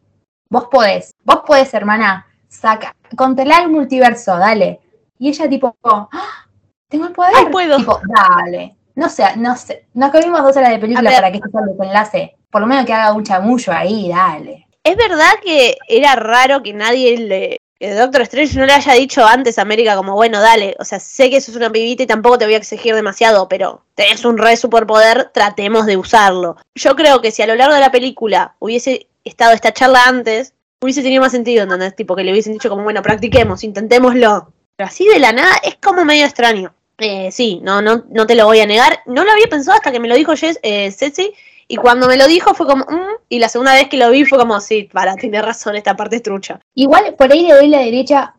vos 0.50 0.66
podés, 0.70 1.12
vos 1.24 1.42
podés, 1.46 1.74
hermana, 1.74 2.24
saca, 2.48 2.94
controlar 3.16 3.62
el 3.62 3.70
multiverso, 3.70 4.36
dale. 4.36 4.80
Y 5.18 5.28
ella 5.28 5.48
tipo, 5.48 5.76
¡Ah! 5.84 6.46
tengo 6.88 7.06
el 7.06 7.12
poder. 7.12 7.32
Ay, 7.36 7.46
puedo. 7.50 7.76
Tipo, 7.76 8.00
dale. 8.06 8.76
No 8.94 9.08
sé, 9.08 9.24
no 9.36 9.56
sé. 9.56 9.86
Nos 9.94 10.10
comimos 10.10 10.42
dos 10.42 10.56
horas 10.56 10.70
de 10.70 10.78
película 10.78 11.10
para 11.10 11.30
que 11.30 11.36
esto 11.36 11.50
sea 11.50 11.60
el 11.60 11.76
desenlace. 11.76 12.36
Por 12.50 12.62
lo 12.62 12.66
menos 12.66 12.84
que 12.84 12.92
haga 12.92 13.12
un 13.12 13.22
chamullo 13.22 13.72
ahí, 13.72 14.08
dale. 14.08 14.66
Es 14.82 14.96
verdad 14.96 15.32
que 15.42 15.76
era 15.86 16.16
raro 16.16 16.62
que 16.62 16.72
nadie 16.72 17.16
le. 17.18 17.58
Que 17.78 17.94
Doctor 17.94 18.22
Strange 18.22 18.58
no 18.58 18.66
le 18.66 18.72
haya 18.72 18.94
dicho 18.94 19.24
antes 19.24 19.56
a 19.56 19.62
América 19.62 19.94
como, 19.94 20.14
bueno, 20.14 20.40
dale, 20.40 20.74
o 20.80 20.84
sea, 20.84 20.98
sé 20.98 21.30
que 21.30 21.40
sos 21.40 21.54
una 21.54 21.70
pibita 21.70 22.02
y 22.02 22.06
tampoco 22.08 22.36
te 22.36 22.44
voy 22.44 22.54
a 22.54 22.56
exigir 22.56 22.92
demasiado, 22.92 23.48
pero 23.48 23.84
tenés 23.94 24.24
un 24.24 24.36
re 24.36 24.56
superpoder, 24.56 25.30
tratemos 25.32 25.86
de 25.86 25.96
usarlo. 25.96 26.56
Yo 26.74 26.96
creo 26.96 27.20
que 27.20 27.30
si 27.30 27.42
a 27.42 27.46
lo 27.46 27.54
largo 27.54 27.74
de 27.74 27.80
la 27.80 27.92
película 27.92 28.56
hubiese 28.58 29.06
estado 29.22 29.52
esta 29.52 29.72
charla 29.72 30.02
antes, 30.06 30.54
hubiese 30.82 31.02
tenido 31.02 31.22
más 31.22 31.32
sentido, 31.32 31.64
¿entendés? 31.64 31.94
Tipo 31.96 32.14
que 32.14 32.24
le 32.24 32.32
hubiesen 32.32 32.52
dicho 32.52 32.68
como, 32.68 32.84
bueno, 32.84 33.02
practiquemos, 33.02 33.64
intentémoslo. 33.64 34.52
Pero 34.76 34.88
así 34.88 35.06
de 35.08 35.18
la 35.18 35.32
nada 35.32 35.56
es 35.62 35.76
como 35.76 36.04
medio 36.04 36.24
extraño. 36.24 36.74
Eh, 36.98 37.30
sí, 37.32 37.60
no, 37.62 37.82
no, 37.82 38.04
no 38.10 38.26
te 38.26 38.34
lo 38.34 38.46
voy 38.46 38.60
a 38.60 38.66
negar. 38.66 39.00
No 39.06 39.24
lo 39.24 39.32
había 39.32 39.46
pensado 39.48 39.76
hasta 39.76 39.92
que 39.92 40.00
me 40.00 40.08
lo 40.08 40.14
dijo 40.14 40.34
Jess, 40.36 40.58
eh, 40.62 40.90
Ceci, 40.90 41.32
y 41.66 41.76
cuando 41.76 42.06
me 42.08 42.16
lo 42.16 42.26
dijo 42.26 42.54
fue 42.54 42.66
como, 42.66 42.84
"Mm", 42.84 43.22
y 43.28 43.38
la 43.38 43.48
segunda 43.48 43.74
vez 43.74 43.88
que 43.88 43.96
lo 43.96 44.10
vi 44.10 44.24
fue 44.24 44.38
como, 44.38 44.60
sí, 44.60 44.88
para, 44.92 45.14
tiene 45.16 45.42
razón, 45.42 45.76
esta 45.76 45.96
parte 45.96 46.16
es 46.16 46.22
trucha. 46.22 46.60
Igual 46.74 47.14
por 47.16 47.30
ahí 47.32 47.46
le 47.46 47.54
doy 47.54 47.68
la 47.68 47.80
derecha. 47.80 48.34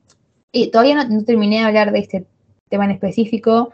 eh, 0.52 0.72
todavía 0.72 0.96
no, 0.96 1.04
no 1.08 1.24
terminé 1.24 1.60
de 1.60 1.66
hablar 1.66 1.92
de 1.92 2.00
este 2.00 2.26
tema 2.70 2.86
en 2.86 2.92
específico, 2.92 3.72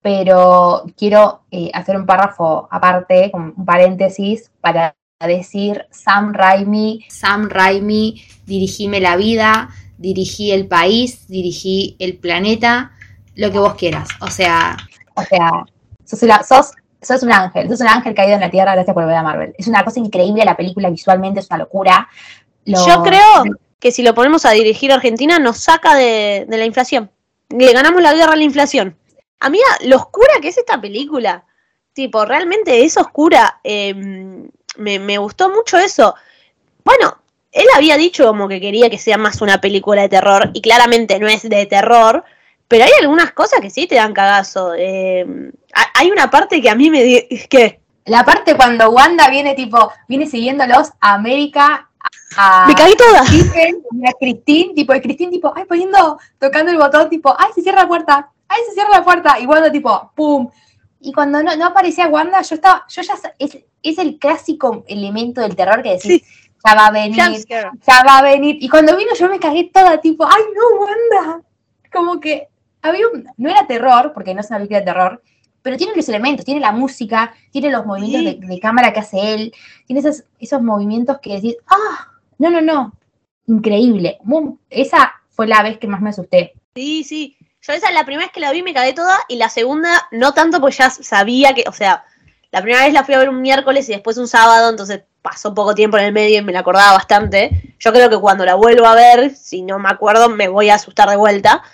pero 0.00 0.84
quiero 0.96 1.42
eh, 1.50 1.70
hacer 1.74 1.96
un 1.96 2.06
párrafo 2.06 2.66
aparte, 2.70 3.30
un 3.34 3.64
paréntesis, 3.64 4.50
para 4.62 4.94
decir 5.26 5.86
Sam 5.90 6.32
Raimi. 6.32 7.04
Sam 7.08 7.48
Raimi, 7.48 8.22
dirigime 8.46 9.00
la 9.00 9.16
vida, 9.16 9.70
dirigí 9.98 10.52
el 10.52 10.66
país, 10.66 11.26
dirigí 11.28 11.96
el 11.98 12.16
planeta, 12.18 12.92
lo 13.34 13.50
que 13.52 13.58
vos 13.58 13.74
quieras. 13.74 14.08
O 14.20 14.28
sea, 14.30 14.76
o 15.14 15.22
sea, 15.22 15.64
sos, 16.04 16.22
una- 16.22 16.42
sos, 16.42 16.72
sos 17.02 17.22
un 17.22 17.32
ángel, 17.32 17.68
sos 17.68 17.80
un 17.80 17.88
ángel 17.88 18.14
caído 18.14 18.34
en 18.34 18.40
la 18.40 18.50
tierra 18.50 18.74
gracias 18.74 18.94
por 18.94 19.06
ver 19.06 19.16
a 19.16 19.22
Marvel. 19.22 19.54
Es 19.58 19.66
una 19.68 19.84
cosa 19.84 20.00
increíble 20.00 20.44
la 20.44 20.56
película 20.56 20.90
visualmente, 20.90 21.40
es 21.40 21.46
una 21.50 21.58
locura. 21.58 22.08
Lo- 22.64 22.86
Yo 22.86 23.02
creo 23.02 23.44
que 23.78 23.90
si 23.92 24.02
lo 24.02 24.14
ponemos 24.14 24.44
a 24.46 24.50
dirigir 24.52 24.90
a 24.92 24.94
Argentina 24.96 25.38
nos 25.38 25.58
saca 25.58 25.94
de, 25.94 26.46
de 26.48 26.56
la 26.56 26.64
inflación. 26.64 27.10
Le 27.50 27.72
ganamos 27.72 28.00
la 28.02 28.14
guerra 28.14 28.32
a 28.32 28.36
la 28.36 28.42
inflación. 28.44 28.96
Amiga, 29.40 29.66
lo 29.84 29.96
oscura 29.96 30.32
que 30.40 30.48
es 30.48 30.56
esta 30.58 30.80
película. 30.80 31.44
Tipo, 31.92 32.24
realmente 32.24 32.82
es 32.84 32.96
oscura. 32.96 33.60
Eh, 33.62 33.94
me, 34.76 34.98
me 34.98 35.18
gustó 35.18 35.48
mucho 35.50 35.78
eso. 35.78 36.14
Bueno, 36.84 37.18
él 37.52 37.66
había 37.76 37.96
dicho 37.96 38.26
como 38.26 38.48
que 38.48 38.60
quería 38.60 38.90
que 38.90 38.98
sea 38.98 39.16
más 39.18 39.40
una 39.40 39.60
película 39.60 40.02
de 40.02 40.08
terror 40.08 40.50
y 40.52 40.60
claramente 40.60 41.18
no 41.18 41.28
es 41.28 41.48
de 41.48 41.66
terror, 41.66 42.24
pero 42.68 42.84
hay 42.84 42.90
algunas 43.00 43.32
cosas 43.32 43.60
que 43.60 43.70
sí 43.70 43.86
te 43.86 43.94
dan 43.94 44.12
cagazo. 44.12 44.74
Eh, 44.76 45.24
ha- 45.74 45.90
hay 45.94 46.10
una 46.10 46.30
parte 46.30 46.60
que 46.60 46.68
a 46.70 46.74
mí 46.74 46.90
me... 46.90 47.26
que 47.48 47.80
La 48.06 48.24
parte 48.24 48.56
cuando 48.56 48.90
Wanda 48.90 49.28
viene 49.28 49.54
tipo, 49.54 49.92
viene 50.08 50.26
siguiéndolos 50.26 50.90
a 51.00 51.14
América, 51.14 51.88
a 52.36 52.66
me 52.66 52.74
caí 52.74 52.94
toda. 52.96 53.20
A 53.22 54.12
Christine, 54.18 54.74
tipo, 54.74 54.94
y 54.94 55.00
Christine 55.00 55.30
tipo, 55.30 55.52
ay, 55.54 55.64
poniendo, 55.64 56.18
tocando 56.38 56.72
el 56.72 56.78
botón, 56.78 57.08
tipo, 57.08 57.34
ay, 57.38 57.50
se 57.54 57.62
cierra 57.62 57.82
la 57.82 57.88
puerta, 57.88 58.30
ay, 58.48 58.60
se 58.68 58.74
cierra 58.74 58.90
la 58.90 59.04
puerta, 59.04 59.38
y 59.38 59.46
Wanda 59.46 59.70
tipo, 59.70 60.10
pum. 60.14 60.50
Y 61.00 61.12
cuando 61.12 61.42
no, 61.42 61.54
no 61.54 61.66
aparecía 61.66 62.08
Wanda, 62.08 62.42
yo 62.42 62.56
estaba, 62.56 62.84
yo 62.88 63.02
ya, 63.02 63.14
es, 63.38 63.58
es 63.90 63.98
el 63.98 64.18
clásico 64.18 64.84
elemento 64.88 65.40
del 65.40 65.56
terror 65.56 65.82
que 65.82 65.92
decís, 65.92 66.22
ya 66.64 66.74
va 66.74 66.86
a 66.86 66.90
venir, 66.90 67.16
ya 67.46 68.02
va 68.06 68.18
a 68.18 68.22
venir. 68.22 68.56
Y 68.60 68.68
cuando 68.68 68.96
vino 68.96 69.12
yo 69.14 69.28
me 69.28 69.38
cagué 69.38 69.70
toda, 69.72 70.00
tipo, 70.00 70.24
ay, 70.26 70.42
no, 70.54 70.80
Wanda. 70.80 71.42
Como 71.92 72.18
que 72.20 72.48
había 72.82 73.06
un, 73.08 73.26
no 73.36 73.50
era 73.50 73.66
terror, 73.66 74.12
porque 74.12 74.34
no 74.34 74.40
es 74.40 74.48
una 74.50 74.58
película 74.58 74.80
de 74.80 74.86
terror, 74.86 75.22
pero 75.62 75.76
tiene 75.76 75.94
los 75.94 76.08
elementos, 76.08 76.44
tiene 76.44 76.60
la 76.60 76.72
música, 76.72 77.34
tiene 77.50 77.70
los 77.70 77.86
movimientos 77.86 78.20
Sí. 78.32 78.38
de, 78.40 78.46
de 78.54 78.60
cámara 78.60 78.92
que 78.92 79.00
hace 79.00 79.34
él, 79.34 79.54
tiene 79.86 80.00
esos, 80.00 80.24
esos 80.38 80.60
movimientos 80.60 81.18
que 81.20 81.34
decís, 81.34 81.56
ah, 81.68 82.10
no, 82.38 82.50
no, 82.50 82.60
no, 82.60 82.92
increíble. 83.46 84.18
Esa 84.70 85.14
fue 85.30 85.46
la 85.46 85.62
vez 85.62 85.78
que 85.78 85.86
más 85.86 86.00
me 86.00 86.10
asusté. 86.10 86.54
Sí, 86.74 87.04
sí. 87.04 87.36
Yo 87.60 87.72
esa 87.72 87.90
la 87.92 88.04
primera 88.04 88.26
vez 88.26 88.32
que 88.32 88.40
la 88.40 88.52
vi 88.52 88.62
me 88.62 88.74
cagué 88.74 88.92
toda 88.92 89.16
y 89.28 89.36
la 89.36 89.48
segunda 89.48 90.06
no 90.12 90.34
tanto 90.34 90.60
porque 90.60 90.76
ya 90.76 90.90
sabía 90.90 91.54
que, 91.54 91.64
o 91.66 91.72
sea, 91.72 92.04
la 92.54 92.62
primera 92.62 92.84
vez 92.84 92.92
la 92.92 93.02
fui 93.02 93.14
a 93.14 93.18
ver 93.18 93.28
un 93.28 93.42
miércoles 93.42 93.88
y 93.88 93.92
después 93.92 94.16
un 94.16 94.28
sábado, 94.28 94.70
entonces 94.70 95.02
pasó 95.22 95.52
poco 95.52 95.74
tiempo 95.74 95.98
en 95.98 96.04
el 96.04 96.12
medio 96.12 96.38
y 96.38 96.42
me 96.42 96.52
la 96.52 96.60
acordaba 96.60 96.92
bastante. 96.92 97.74
Yo 97.80 97.92
creo 97.92 98.08
que 98.08 98.16
cuando 98.16 98.44
la 98.44 98.54
vuelvo 98.54 98.86
a 98.86 98.94
ver, 98.94 99.34
si 99.34 99.62
no 99.62 99.80
me 99.80 99.88
acuerdo, 99.88 100.28
me 100.28 100.46
voy 100.46 100.70
a 100.70 100.76
asustar 100.76 101.10
de 101.10 101.16
vuelta. 101.16 101.64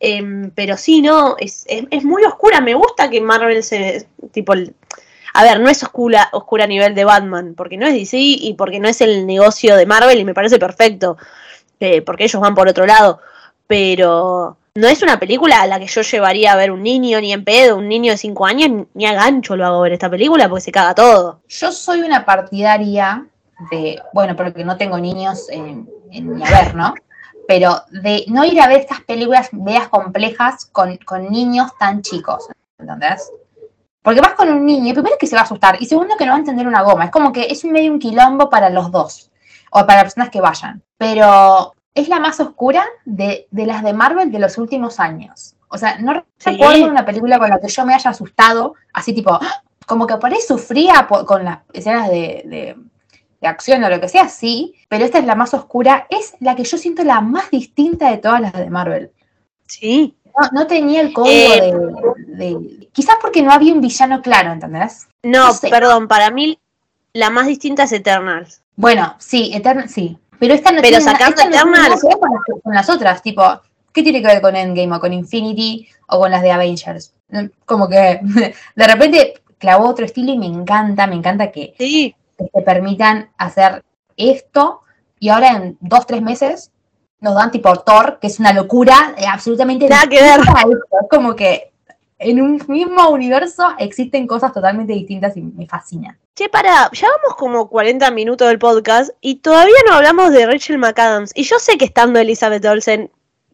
Em, 0.00 0.50
pero 0.52 0.78
sí, 0.78 1.02
no, 1.02 1.36
es, 1.38 1.66
es, 1.68 2.02
muy 2.04 2.24
oscura. 2.24 2.62
Me 2.62 2.72
gusta 2.72 3.10
que 3.10 3.20
Marvel 3.20 3.62
se. 3.62 4.06
Tipo. 4.30 4.54
a 5.34 5.42
ver, 5.42 5.60
no 5.60 5.68
es 5.68 5.82
oscura, 5.82 6.30
oscura 6.32 6.64
a 6.64 6.66
nivel 6.66 6.94
de 6.94 7.04
Batman, 7.04 7.52
porque 7.54 7.76
no 7.76 7.86
es 7.86 7.92
DC 7.92 8.16
y 8.18 8.54
porque 8.54 8.80
no 8.80 8.88
es 8.88 9.02
el 9.02 9.26
negocio 9.26 9.76
de 9.76 9.84
Marvel 9.84 10.18
y 10.18 10.24
me 10.24 10.32
parece 10.32 10.58
perfecto, 10.58 11.18
eh, 11.78 12.00
porque 12.00 12.24
ellos 12.24 12.40
van 12.40 12.54
por 12.54 12.68
otro 12.68 12.86
lado. 12.86 13.20
Pero 13.66 14.56
no 14.74 14.88
es 14.88 15.02
una 15.02 15.18
película 15.18 15.60
a 15.60 15.66
la 15.66 15.78
que 15.78 15.86
yo 15.86 16.00
llevaría 16.00 16.52
a 16.52 16.56
ver 16.56 16.70
un 16.70 16.82
niño, 16.82 17.20
ni 17.20 17.32
en 17.32 17.44
pedo, 17.44 17.76
un 17.76 17.88
niño 17.88 18.12
de 18.12 18.18
5 18.18 18.46
años, 18.46 18.86
ni 18.94 19.06
a 19.06 19.12
gancho 19.12 19.56
lo 19.56 19.66
hago 19.66 19.80
ver 19.82 19.92
esta 19.92 20.08
película 20.08 20.48
porque 20.48 20.62
se 20.62 20.72
caga 20.72 20.94
todo. 20.94 21.42
Yo 21.48 21.72
soy 21.72 22.00
una 22.00 22.24
partidaria 22.24 23.26
de, 23.70 24.00
bueno, 24.14 24.34
porque 24.34 24.64
no 24.64 24.76
tengo 24.76 24.98
niños 24.98 25.48
en, 25.50 25.88
ni 26.10 26.42
a 26.42 26.50
ver, 26.50 26.74
¿no? 26.74 26.94
Pero 27.46 27.82
de 27.90 28.24
no 28.28 28.44
ir 28.44 28.60
a 28.60 28.68
ver 28.68 28.80
estas 28.80 29.02
películas 29.02 29.52
medias 29.52 29.88
complejas 29.88 30.64
con, 30.66 30.98
niños 31.30 31.70
tan 31.78 32.00
chicos, 32.00 32.48
¿entendés? 32.78 33.30
Porque 34.00 34.20
vas 34.20 34.32
con 34.32 34.48
un 34.48 34.64
niño, 34.64 34.94
primero 34.94 35.16
que 35.18 35.26
se 35.26 35.34
va 35.34 35.42
a 35.42 35.44
asustar, 35.44 35.76
y 35.80 35.86
segundo 35.86 36.16
que 36.16 36.24
no 36.24 36.32
va 36.32 36.36
a 36.36 36.40
entender 36.40 36.66
una 36.66 36.82
goma. 36.82 37.04
Es 37.04 37.10
como 37.10 37.30
que 37.30 37.42
es 37.42 37.64
medio 37.64 37.92
un 37.92 37.98
quilombo 37.98 38.48
para 38.48 38.70
los 38.70 38.90
dos, 38.90 39.30
o 39.70 39.86
para 39.86 40.02
personas 40.02 40.30
que 40.30 40.40
vayan. 40.40 40.82
Pero 40.96 41.74
es 41.94 42.08
la 42.08 42.20
más 42.20 42.40
oscura 42.40 42.84
de, 43.04 43.46
de 43.50 43.66
las 43.66 43.82
de 43.82 43.92
Marvel 43.92 44.30
de 44.32 44.38
los 44.38 44.58
últimos 44.58 44.98
años. 45.00 45.54
O 45.68 45.78
sea, 45.78 45.98
no 45.98 46.24
Sí. 46.38 46.50
recuerdo 46.50 46.86
una 46.86 47.04
película 47.04 47.38
con 47.38 47.48
la 47.50 47.60
que 47.60 47.68
yo 47.68 47.84
me 47.86 47.94
haya 47.94 48.10
asustado, 48.10 48.74
así 48.92 49.12
tipo, 49.14 49.32
¡ah! 49.32 49.62
como 49.86 50.06
que 50.06 50.16
por 50.16 50.30
ahí 50.32 50.40
sufría 50.46 51.06
con 51.26 51.44
las 51.44 51.58
escenas 51.72 52.08
de, 52.08 52.42
de- 52.46 52.76
de 53.40 53.48
acción 53.48 53.82
o 53.82 53.88
lo 53.90 54.00
que 54.00 54.08
sea, 54.08 54.28
sí, 54.28 54.74
pero 54.88 55.04
esta 55.04 55.18
es 55.18 55.24
la 55.26 55.34
más 55.34 55.52
oscura, 55.52 56.06
es 56.08 56.34
la 56.40 56.54
que 56.54 56.62
yo 56.64 56.78
siento 56.78 57.02
la 57.02 57.20
más 57.20 57.50
distinta 57.50 58.08
de 58.10 58.18
todas 58.18 58.40
las 58.40 58.52
de 58.52 58.70
Marvel. 58.70 59.10
Sí. 59.66 60.16
No, 60.38 60.48
no 60.52 60.66
tenía 60.66 61.00
el 61.00 61.12
código 61.12 61.32
Eh, 61.54 61.74
de, 62.28 62.88
Quizás 62.92 63.16
porque 63.20 63.42
no 63.42 63.50
había 63.52 63.72
un 63.74 63.80
villano 63.80 64.22
claro, 64.22 64.52
¿entendés? 64.52 65.08
No, 65.22 65.46
No 65.48 65.52
sé. 65.54 65.68
perdón, 65.70 66.06
para 66.08 66.30
mí 66.30 66.58
la 67.14 67.30
más 67.30 67.46
distinta 67.46 67.82
es 67.84 67.92
Eternals. 67.92 68.62
Bueno, 68.76 69.14
sí, 69.18 69.50
Eternal, 69.54 69.88
sí. 69.88 70.18
Pero 70.42 70.54
esta 70.54 70.72
no 70.72 70.80
Pero 70.82 70.88
tiene, 70.98 71.04
na- 71.04 71.12
sacando 71.12 71.36
esta 71.36 71.44
no 71.44 71.50
tiene 71.52 71.70
nada 71.70 71.94
que 72.00 72.08
ver 72.08 72.60
con 72.64 72.74
las, 72.74 72.90
otras, 72.90 73.22
tipo, 73.22 73.44
¿qué 73.92 74.02
tiene 74.02 74.20
que 74.20 74.26
ver 74.26 74.40
con 74.42 74.56
Endgame 74.56 74.96
o 74.96 74.98
con 74.98 75.12
Infinity 75.12 75.86
o 76.08 76.18
con 76.18 76.32
las 76.32 76.42
de 76.42 76.50
Avengers? 76.50 77.14
No, 77.28 77.48
Como 77.64 77.88
que 77.88 78.18
de 78.74 78.86
repente 78.88 79.34
clavó 79.58 79.86
otro 79.88 80.04
estilo 80.04 80.32
y 80.32 80.38
me 80.38 80.46
encanta, 80.46 81.06
me 81.06 81.14
encanta 81.14 81.52
que, 81.52 81.74
Sí. 81.78 82.16
que 82.36 82.46
te 82.52 82.62
permitan 82.62 83.30
hacer 83.38 83.84
esto 84.16 84.80
y 85.20 85.28
ahora 85.28 85.50
en 85.50 85.78
dos, 85.80 86.06
tres 86.08 86.22
meses 86.22 86.72
nos 87.20 87.36
dan 87.36 87.52
tipo 87.52 87.72
Thor, 87.76 88.18
que 88.20 88.26
es 88.26 88.40
una 88.40 88.52
locura 88.52 89.14
eh, 89.16 89.26
absolutamente 89.28 89.88
Nada 89.88 90.08
que 90.08 90.20
ver. 90.20 90.40
Es 90.40 91.08
como 91.08 91.36
que 91.36 91.70
en 92.18 92.42
un 92.42 92.60
mismo 92.66 93.10
universo 93.10 93.68
existen 93.78 94.26
cosas 94.26 94.52
totalmente 94.52 94.92
distintas 94.92 95.36
y 95.36 95.42
me 95.42 95.68
fascina. 95.68 96.18
Che, 96.34 96.48
para, 96.48 96.90
llevamos 96.90 97.36
como 97.36 97.68
40 97.68 98.10
minutos 98.10 98.48
del 98.48 98.58
podcast 98.58 99.10
y 99.20 99.36
todavía 99.36 99.76
no 99.86 99.94
hablamos 99.94 100.32
de 100.32 100.46
Rachel 100.46 100.78
McAdams. 100.78 101.30
Y 101.34 101.42
yo 101.42 101.58
sé 101.58 101.76
que 101.76 101.84
estando 101.84 102.18
Elizabeth 102.18 102.64
Olsen 102.64 103.10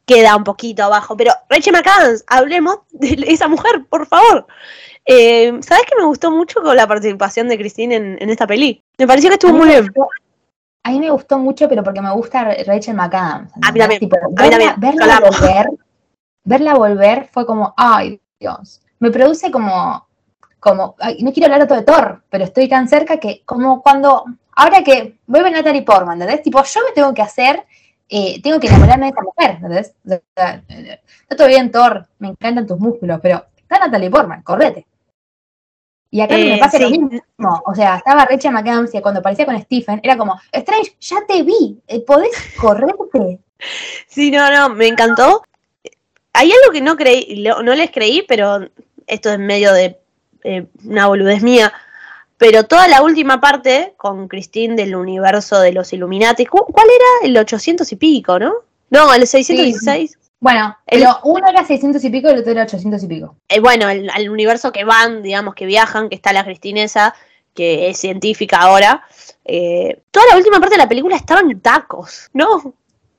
queda 0.07 0.37
un 0.37 0.45
poquito 0.45 0.85
abajo, 0.85 1.17
pero 1.17 1.33
Rachel 1.51 1.73
McAdams, 1.73 2.25
hablemos 2.29 2.79
de 2.91 3.25
esa 3.27 3.49
mujer, 3.49 3.85
por 3.89 4.07
favor. 4.07 4.47
Eh, 5.07 5.59
¿Sabes 5.61 5.87
que 5.87 5.97
me 5.97 6.05
gustó 6.05 6.31
mucho 6.31 6.63
con 6.63 6.77
la 6.77 6.87
participación 6.87 7.49
de 7.49 7.59
Christine 7.59 7.97
en, 7.97 8.19
en 8.21 8.31
esta 8.31 8.47
peli? 8.47 8.81
Me 8.97 9.09
pareció 9.09 9.29
que 9.31 9.35
estuvo 9.35 9.55
muy 9.55 9.69
bien. 9.69 9.93
A 10.85 10.91
mí 10.91 11.01
me 11.01 11.11
gustó 11.11 11.39
mucho, 11.39 11.69
pero 11.69 11.83
porque 11.83 12.01
me 12.01 12.13
gusta 12.13 12.45
Rachel 12.65 12.95
McAdams. 12.95 13.53
A 13.61 13.73
mí 13.73 13.81
también, 13.81 14.01
Tipo, 14.01 14.17
a 14.17 14.29
mí 14.29 14.35
verla, 14.79 14.79
también, 14.79 15.21
volver, 15.21 15.67
verla 16.45 16.75
volver 16.75 17.29
fue 17.33 17.45
como, 17.45 17.75
ay, 17.77 18.21
Dios. 18.39 18.81
Me 19.01 19.11
produce 19.11 19.51
como, 19.51 20.08
como, 20.61 20.97
ay, 20.99 21.23
no 21.23 21.33
quiero 21.33 21.47
hablar 21.47 21.63
otro 21.63 21.77
de 21.77 21.83
Thor, 21.83 22.23
pero 22.31 22.45
estoy 22.45 22.69
tan 22.69 22.89
cerca 22.89 23.19
que 23.19 23.43
como 23.45 23.83
cuando, 23.83 24.25
ahora 24.57 24.83
que 24.83 25.19
vuelve 25.27 25.51
Natalie 25.51 25.83
Portman, 25.83 26.21
¿entendés? 26.21 26.43
Tipo, 26.43 26.63
yo 26.63 26.81
me 26.87 26.93
tengo 26.93 27.15
que 27.15 27.23
hacer, 27.23 27.65
eh, 28.09 28.41
tengo 28.43 28.59
que 28.59 28.67
enamorarme 28.67 29.07
de 29.07 29.11
esta 29.11 29.23
mujer, 29.23 29.51
¿entendés? 29.57 29.95
O 30.07 30.21
sea, 30.35 30.63
eh, 30.69 31.01
está 31.23 31.37
todo 31.37 31.47
bien 31.47 31.71
Thor, 31.71 32.07
me 32.19 32.29
encantan 32.29 32.67
tus 32.67 32.79
músculos, 32.79 33.21
pero 33.23 33.45
está 33.57 33.79
Natalie 33.79 34.11
Portman, 34.11 34.43
correte. 34.43 34.87
Y 36.11 36.21
acá 36.21 36.39
Eh, 36.39 36.53
me 36.53 36.59
pasa 36.59 36.79
lo 36.79 36.91
mismo. 36.91 37.21
O 37.67 37.75
sea, 37.75 37.97
estaba 37.97 38.25
Rachel 38.25 38.53
McAdams 38.53 38.95
y 38.95 39.01
cuando 39.01 39.21
aparecía 39.21 39.45
con 39.45 39.61
Stephen, 39.61 40.01
era 40.03 40.17
como, 40.17 40.41
Strange, 40.53 40.97
ya 41.01 41.17
te 41.27 41.43
vi, 41.43 41.79
eh, 41.87 42.01
podés 42.01 42.33
correrte. 42.59 43.39
Sí, 44.07 44.31
no, 44.31 44.51
no, 44.51 44.75
me 44.75 44.87
encantó. 44.87 45.43
Hay 46.33 46.51
algo 46.51 46.73
que 46.73 46.81
no 46.81 46.97
creí, 46.97 47.45
no 47.45 47.75
les 47.75 47.91
creí, 47.91 48.25
pero 48.27 48.69
esto 49.07 49.31
es 49.31 49.39
medio 49.39 49.73
de 49.73 49.99
eh, 50.45 50.67
una 50.85 51.07
boludez 51.07 51.43
mía. 51.43 51.73
Pero 52.37 52.65
toda 52.65 52.87
la 52.87 53.03
última 53.03 53.41
parte 53.41 53.95
con 53.97 54.29
Christine 54.29 54.77
del 54.77 54.95
universo 54.95 55.59
de 55.61 55.73
los 55.73 55.93
Illuminati, 55.93 56.47
¿cu- 56.47 56.67
¿cuál 56.73 56.87
era? 56.89 57.29
El 57.29 57.37
800 57.37 57.91
y 57.93 57.97
pico, 57.97 58.39
¿no? 58.39 58.53
No, 58.91 59.13
el 59.13 59.27
616. 59.27 60.17
Bueno, 60.41 60.77
El- 60.87 61.01
pero 61.01 61.19
uno 61.25 61.49
era 61.49 61.65
600 61.65 62.03
y 62.05 62.11
pico 62.11 62.29
y 62.29 62.33
el 62.35 62.39
otro 62.39 62.53
era 62.53 62.63
800 62.63 63.03
y 63.03 63.07
pico. 63.09 63.35
Eh, 63.49 63.59
bueno, 63.59 63.89
el, 63.91 64.09
al 64.11 64.31
universo 64.31 64.71
que 64.71 64.85
van, 64.85 65.21
digamos, 65.23 65.57
que 65.57 65.67
viajan, 65.67 66.09
que 66.09 66.15
está 66.15 66.33
la 66.33 66.45
Christine 66.45 66.85
esa, 66.85 67.13
que 67.55 67.91
es 67.91 67.99
científica 67.99 68.59
ahora. 68.59 69.03
eh, 69.45 70.01
toda 70.13 70.27
la 70.31 70.37
última 70.37 70.61
parte 70.61 70.77
de 70.77 70.83
la 70.83 70.89
película 70.89 71.17
estaban 71.17 71.51
en 71.51 71.61
tacos, 71.61 72.29
¿no? 72.35 72.75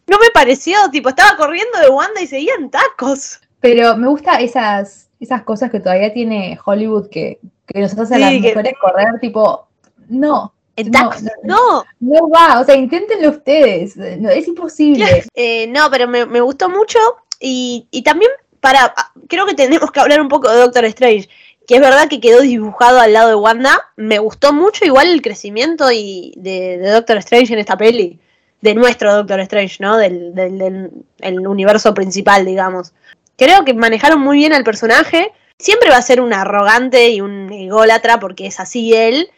No 0.08 0.18
me 0.18 0.30
pareció, 0.34 0.78
tipo, 0.92 1.10
estaba 1.10 1.36
corriendo 1.36 1.78
de 1.80 1.90
Wanda 1.90 2.22
y 2.22 2.28
seguían 2.28 2.70
tacos. 2.72 3.42
Pero 3.60 3.98
me 3.98 4.08
gusta 4.08 4.36
esas, 4.40 5.09
esas 5.20 5.44
cosas 5.44 5.70
que 5.72 5.80
todavía 5.80 6.14
tiene 6.14 6.58
Hollywood 6.64 7.10
que, 7.10 7.40
que 7.66 7.82
nos 7.82 7.98
a 7.98 8.06
Sí, 8.06 8.20
las 8.20 8.32
que- 8.32 8.40
mujeres 8.50 8.74
correr, 8.82 9.20
tipo, 9.20 9.68
no, 10.08 10.54
No, 10.92 11.10
no, 11.22 11.32
no. 11.44 11.84
no 12.00 12.30
va, 12.30 12.62
o 12.62 12.66
sea, 12.66 12.76
inténtenlo 12.76 13.30
ustedes, 13.30 13.98
no, 13.98 14.30
es 14.30 14.48
imposible. 14.48 15.06
Eh, 15.36 15.68
no, 15.68 15.90
pero 15.92 16.08
me, 16.08 16.26
me 16.26 16.40
gustó 16.42 16.70
mucho 16.70 17.00
y, 17.40 17.88
y 17.92 18.02
también 18.04 18.32
para, 18.62 18.94
ah, 18.96 19.12
creo 19.28 19.46
que 19.46 19.54
tenemos 19.56 19.92
que 19.92 20.00
hablar 20.00 20.22
un 20.22 20.30
poco 20.30 20.50
de 20.50 20.58
Doctor 20.60 20.86
Strange, 20.86 21.28
que 21.68 21.76
es 21.76 21.82
verdad 21.82 22.08
que 22.10 22.20
quedó 22.20 22.42
dibujado 22.42 23.00
al 23.00 23.14
lado 23.14 23.30
de 23.30 23.36
Wanda, 23.36 23.80
me 23.98 24.20
gustó 24.20 24.54
mucho 24.54 24.86
igual 24.86 25.08
el 25.12 25.22
crecimiento 25.22 25.92
y 25.92 26.34
de, 26.38 26.78
de 26.78 26.90
Doctor 26.92 27.18
Strange 27.18 27.54
en 27.54 27.60
esta 27.60 27.78
peli, 27.78 28.20
de 28.62 28.74
nuestro 28.74 29.14
Doctor 29.14 29.40
Strange, 29.42 29.78
¿no? 29.80 29.98
Del, 29.98 30.34
del, 30.34 30.58
del- 30.58 30.92
el 31.20 31.48
universo 31.48 31.94
principal, 31.94 32.46
digamos. 32.46 32.94
Creo 33.40 33.66
que 33.66 33.74
manejaron 33.74 34.20
muy 34.20 34.38
bien 34.38 34.54
al 34.54 34.66
personaje, 34.66 35.32
siempre 35.58 35.90
va 35.90 35.96
a 35.96 36.02
ser 36.02 36.20
un 36.20 36.34
arrogante 36.34 37.10
y 37.10 37.22
un 37.22 37.52
ególatra 37.52 38.20
porque 38.20 38.46
es 38.46 38.60
así 38.60 38.94
él, 38.94 39.32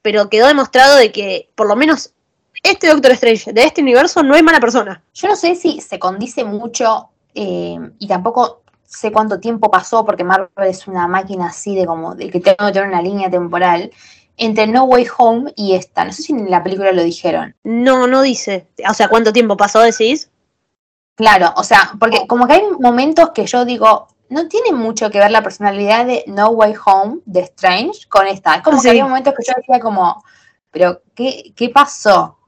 pero 0.00 0.30
quedó 0.30 0.48
demostrado 0.48 0.96
de 0.96 1.12
que 1.12 1.50
por 1.54 1.68
lo 1.68 1.76
menos 1.76 2.14
este 2.62 2.88
Doctor 2.88 3.12
Strange 3.12 3.52
de 3.52 3.64
este 3.64 3.82
universo 3.82 4.22
no 4.22 4.34
es 4.34 4.42
mala 4.42 4.58
persona. 4.58 5.02
Yo 5.12 5.28
no 5.28 5.36
sé 5.36 5.54
si 5.54 5.82
se 5.82 5.98
condice 5.98 6.44
mucho 6.44 7.10
eh, 7.34 7.78
y 7.98 8.08
tampoco 8.08 8.62
sé 8.86 9.12
cuánto 9.12 9.38
tiempo 9.38 9.70
pasó, 9.70 10.04
porque 10.04 10.24
Marvel 10.24 10.48
es 10.68 10.86
una 10.86 11.06
máquina 11.06 11.46
así 11.46 11.74
de 11.74 11.86
como 11.86 12.14
de 12.14 12.30
que 12.30 12.40
tengo 12.40 12.66
que 12.66 12.72
tener 12.72 12.88
una 12.88 13.02
línea 13.02 13.30
temporal 13.30 13.90
entre 14.36 14.66
No 14.66 14.84
Way 14.84 15.06
Home 15.18 15.52
y 15.56 15.74
esta. 15.74 16.04
No 16.04 16.12
sé 16.12 16.22
si 16.22 16.32
en 16.32 16.50
la 16.50 16.62
película 16.62 16.92
lo 16.92 17.02
dijeron. 17.02 17.54
No, 17.64 18.06
no 18.06 18.22
dice. 18.22 18.66
O 18.88 18.94
sea, 18.94 19.08
¿cuánto 19.08 19.32
tiempo 19.32 19.56
pasó, 19.56 19.80
decís? 19.80 20.30
Claro, 21.16 21.52
o 21.56 21.62
sea, 21.64 21.92
porque 22.00 22.26
como 22.26 22.46
que 22.46 22.54
hay 22.54 22.62
momentos 22.80 23.30
que 23.34 23.46
yo 23.46 23.64
digo, 23.64 24.08
no 24.30 24.48
tiene 24.48 24.72
mucho 24.72 25.10
que 25.10 25.18
ver 25.18 25.30
la 25.30 25.42
personalidad 25.42 26.06
de 26.06 26.24
No 26.26 26.48
Way 26.50 26.74
Home 26.86 27.20
de 27.26 27.40
Strange 27.40 28.08
con 28.08 28.26
esta. 28.26 28.54
Es 28.56 28.62
como 28.62 28.78
Sí. 28.78 28.84
que 28.84 28.90
había 28.90 29.04
momentos 29.04 29.34
que 29.34 29.44
yo 29.46 29.52
decía 29.56 29.78
como, 29.80 30.24
pero 30.70 31.02
¿qué, 31.14 31.52
qué 31.54 31.68
pasó? 31.68 32.38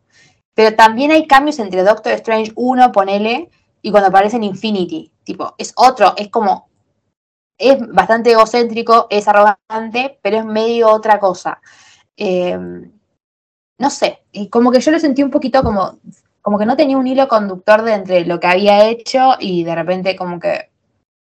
Pero 0.55 0.75
también 0.77 1.11
hay 1.11 1.27
cambios 1.27 1.59
entre 1.59 1.83
Doctor 1.83 2.13
Strange 2.13 2.53
1, 2.55 2.91
ponele, 2.93 3.51
y 3.83 3.91
cuando 3.91 4.09
aparece 4.09 4.37
en 4.37 4.45
Infinity. 4.45 5.13
Tipo, 5.25 5.55
es 5.59 5.73
otro, 5.77 6.15
es 6.17 6.29
como, 6.31 6.69
es 7.59 7.77
bastante 7.93 8.33
egocéntrico, 8.33 9.07
es 9.11 9.29
arrogante, 9.29 10.19
pero 10.23 10.39
es 10.39 10.45
medio 10.47 10.91
otra 10.91 11.19
cosa. 11.21 11.61
Eh, 12.17 12.59
no 13.79 13.91
sé, 13.91 14.25
y 14.33 14.49
como 14.49 14.71
que 14.71 14.81
yo 14.81 14.91
lo 14.91 14.99
sentí 14.99 15.23
un 15.23 15.31
poquito 15.31 15.63
como, 15.63 15.99
como 16.45 16.59
que 16.59 16.67
no 16.67 16.77
tenía 16.77 16.99
un 16.99 17.07
hilo 17.07 17.27
conductor 17.27 17.83
de 17.83 17.95
entre 17.95 18.27
lo 18.27 18.39
que 18.39 18.47
había 18.47 18.85
hecho 18.87 19.37
y 19.41 19.65
de 19.65 19.75
repente 19.75 20.15
como 20.15 20.39
que, 20.39 20.69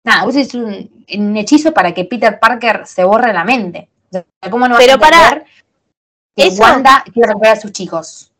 nada, 0.04 0.26
vos 0.26 0.36
es 0.36 0.56
un, 0.56 0.90
un 1.16 1.38
hechizo 1.38 1.72
para 1.74 1.94
que 1.94 2.06
Peter 2.06 2.40
Parker 2.40 2.88
se 2.88 3.04
borre 3.04 3.32
la 3.32 3.44
mente. 3.44 3.88
O 4.10 4.14
sea, 4.14 4.26
¿Cómo 4.50 4.68
no 4.68 4.74
vas 4.76 4.84
Pero 4.84 4.96
a 4.96 5.00
para- 5.00 5.46
que 6.36 6.48
eso- 6.48 6.64
Wanda 6.64 7.04
quiere 7.14 7.28
recuperar 7.28 7.58
a 7.58 7.62
sus 7.62 7.72
chicos? 7.72 8.32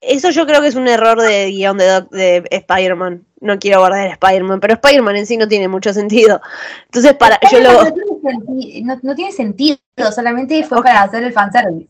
Eso 0.00 0.30
yo 0.30 0.46
creo 0.46 0.60
que 0.60 0.68
es 0.68 0.74
un 0.74 0.86
error 0.88 1.20
de 1.20 1.46
guion 1.50 1.76
de, 1.78 2.02
de 2.10 2.44
Spider-Man. 2.50 3.24
No 3.40 3.58
quiero 3.58 3.80
guardar 3.80 4.06
Spider-Man, 4.08 4.58
pero 4.60 4.74
Spider-Man 4.74 5.16
en 5.16 5.26
sí 5.26 5.36
no 5.36 5.46
tiene 5.48 5.68
mucho 5.68 5.92
sentido. 5.92 6.40
Entonces, 6.86 7.14
para, 7.14 7.38
yo 7.52 7.60
lo. 7.60 7.84
no, 7.84 7.92
tiene 7.92 8.10
senti- 8.22 8.82
no- 8.84 8.98
no 9.02 9.14
tiene 9.14 9.32
sentido, 9.32 9.78
solamente 10.14 10.62
fue 10.64 10.82
para 10.82 11.02
hacer 11.02 11.22
el 11.24 11.32
fanservice. 11.32 11.88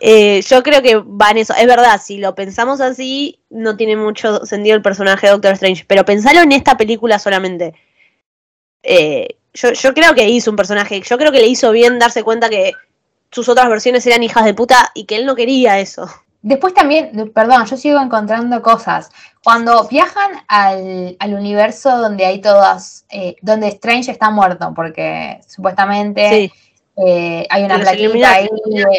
Eh, 0.00 0.40
yo 0.42 0.62
creo 0.62 0.82
que 0.82 0.96
va 0.96 1.30
en 1.30 1.38
eso. 1.38 1.54
Es 1.54 1.66
verdad, 1.66 2.00
si 2.02 2.18
lo 2.18 2.34
pensamos 2.34 2.80
así, 2.80 3.40
no 3.50 3.76
tiene 3.76 3.96
mucho 3.96 4.44
sentido 4.46 4.76
el 4.76 4.82
personaje 4.82 5.26
de 5.26 5.32
Doctor 5.32 5.52
Strange. 5.52 5.84
Pero 5.86 6.04
pensalo 6.04 6.40
en 6.40 6.52
esta 6.52 6.76
película 6.76 7.18
solamente. 7.18 7.74
Eh, 8.82 9.36
yo, 9.54 9.72
yo 9.72 9.94
creo 9.94 10.14
que 10.14 10.28
hizo 10.28 10.50
un 10.50 10.56
personaje. 10.56 11.00
Yo 11.02 11.18
creo 11.18 11.32
que 11.32 11.40
le 11.40 11.48
hizo 11.48 11.70
bien 11.72 11.98
darse 11.98 12.22
cuenta 12.22 12.48
que 12.48 12.72
sus 13.30 13.48
otras 13.48 13.68
versiones 13.68 14.06
eran 14.06 14.22
hijas 14.22 14.44
de 14.44 14.54
puta 14.54 14.90
y 14.94 15.04
que 15.04 15.16
él 15.16 15.26
no 15.26 15.34
quería 15.34 15.78
eso. 15.78 16.08
Después 16.40 16.72
también, 16.72 17.32
perdón, 17.34 17.66
yo 17.66 17.76
sigo 17.76 18.00
encontrando 18.00 18.62
cosas. 18.62 19.10
Cuando 19.42 19.88
viajan 19.88 20.30
al, 20.46 21.16
al 21.18 21.34
universo 21.34 21.98
donde 21.98 22.24
hay 22.24 22.40
todas, 22.40 23.04
eh, 23.10 23.34
donde 23.42 23.68
Strange 23.68 24.12
está 24.12 24.30
muerto, 24.30 24.72
porque 24.74 25.40
supuestamente 25.46 26.28
Sí. 26.30 26.52
Eh, 27.06 27.46
hay 27.48 27.64
una 27.64 27.78
plaquita 27.78 28.32
ahí, 28.32 28.48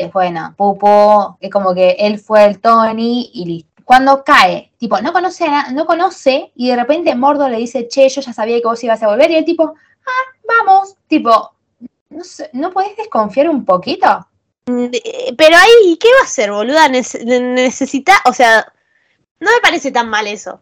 eh, 0.02 0.10
bueno, 0.14 0.54
Pupo, 0.58 1.38
es 1.42 1.50
como 1.50 1.74
que 1.74 1.92
él 2.00 2.20
fue 2.20 2.46
el 2.46 2.60
Tony 2.60 3.30
y 3.34 3.46
listo. 3.46 3.70
Cuando 3.84 4.24
cae, 4.24 4.72
tipo, 4.78 5.02
no 5.02 5.12
conoce, 5.12 5.46
a 5.46 5.72
no 5.72 5.86
conoce 5.86 6.52
y 6.56 6.70
de 6.70 6.76
repente 6.76 7.16
Mordo 7.16 7.50
le 7.50 7.58
dice, 7.58 7.88
che, 7.88 8.08
yo 8.08 8.22
ya 8.22 8.34
sabía 8.34 8.58
que 8.62 8.68
vos 8.68 8.84
ibas 8.84 9.02
a 9.02 9.08
volver 9.08 9.32
y 9.32 9.36
el 9.36 9.46
tipo, 9.46 9.74
ah, 10.06 10.38
vamos, 10.48 10.96
tipo, 11.08 11.52
no 12.10 12.24
sé, 12.24 12.50
¿no 12.54 12.72
podés 12.72 12.96
desconfiar 12.96 13.50
un 13.50 13.66
poquito? 13.66 14.28
Eh, 14.68 15.34
Pero 15.36 15.58
ahí, 15.58 15.98
¿qué 16.00 16.08
va 16.14 16.22
a 16.22 16.26
hacer, 16.26 16.52
boluda? 16.52 16.88
Nece- 16.88 17.24
necesita, 17.26 18.14
o 18.26 18.34
sea, 18.34 18.72
no 19.40 19.50
me 19.52 19.60
parece 19.62 19.92
tan 19.92 20.08
mal 20.08 20.28
eso. 20.28 20.62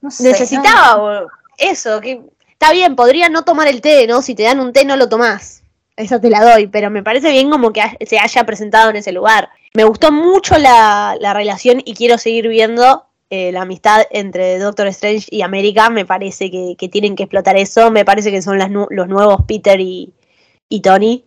No 0.00 0.10
sé, 0.10 0.22
Necesitaba 0.24 0.96
no- 0.96 1.26
eso, 1.58 2.00
que 2.00 2.22
está 2.50 2.72
bien, 2.72 2.96
podría 2.96 3.28
no 3.28 3.42
tomar 3.44 3.68
el 3.68 3.82
té, 3.82 4.06
¿no? 4.06 4.22
Si 4.22 4.34
te 4.34 4.44
dan 4.44 4.60
un 4.60 4.72
té 4.72 4.86
no 4.86 4.96
lo 4.96 5.08
tomás. 5.10 5.62
Eso 5.96 6.20
te 6.20 6.28
la 6.30 6.42
doy, 6.42 6.66
pero 6.66 6.90
me 6.90 7.02
parece 7.02 7.30
bien 7.30 7.50
como 7.50 7.72
que 7.72 7.82
se 8.06 8.18
haya 8.18 8.44
presentado 8.44 8.90
en 8.90 8.96
ese 8.96 9.12
lugar. 9.12 9.48
Me 9.74 9.84
gustó 9.84 10.10
mucho 10.10 10.58
la, 10.58 11.16
la 11.20 11.32
relación 11.34 11.80
y 11.84 11.94
quiero 11.94 12.18
seguir 12.18 12.48
viendo 12.48 13.04
eh, 13.30 13.52
la 13.52 13.62
amistad 13.62 14.02
entre 14.10 14.58
Doctor 14.58 14.88
Strange 14.88 15.26
y 15.30 15.42
América. 15.42 15.90
Me 15.90 16.04
parece 16.04 16.50
que, 16.50 16.74
que 16.76 16.88
tienen 16.88 17.14
que 17.14 17.24
explotar 17.24 17.56
eso. 17.56 17.90
Me 17.92 18.04
parece 18.04 18.30
que 18.32 18.42
son 18.42 18.58
las 18.58 18.70
los 18.70 19.08
nuevos 19.08 19.42
Peter 19.46 19.78
y, 19.80 20.12
y 20.68 20.80
Tony. 20.80 21.24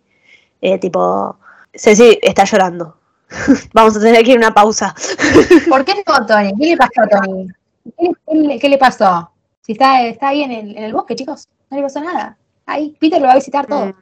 Eh, 0.60 0.78
tipo, 0.78 1.36
Ceci 1.74 2.18
está 2.20 2.44
llorando. 2.44 2.96
Vamos 3.72 3.96
a 3.96 4.00
tener 4.00 4.22
que 4.24 4.32
ir 4.32 4.36
a 4.36 4.40
una 4.40 4.54
pausa. 4.54 4.94
¿Por 5.68 5.84
qué 5.84 5.94
no, 6.06 6.26
Tony? 6.26 6.52
¿Qué 6.58 6.66
le 6.66 6.76
pasó 6.76 7.02
a 7.02 7.08
Tony? 7.08 7.48
¿Qué 7.96 8.04
le, 8.04 8.10
qué 8.26 8.34
le- 8.48 8.58
qué 8.58 8.68
le 8.68 8.78
pasó? 8.78 9.30
Si 9.62 9.72
está, 9.72 10.02
está 10.06 10.28
ahí 10.28 10.42
en 10.42 10.52
el, 10.52 10.76
en 10.76 10.84
el 10.84 10.92
bosque, 10.92 11.14
chicos, 11.14 11.46
no 11.70 11.76
le 11.76 11.82
pasó 11.82 12.00
nada. 12.00 12.36
Ahí 12.66 12.94
Peter 12.98 13.20
lo 13.20 13.26
va 13.26 13.32
a 13.32 13.36
visitar 13.36 13.66
todo. 13.66 13.86
Mm. 13.86 13.94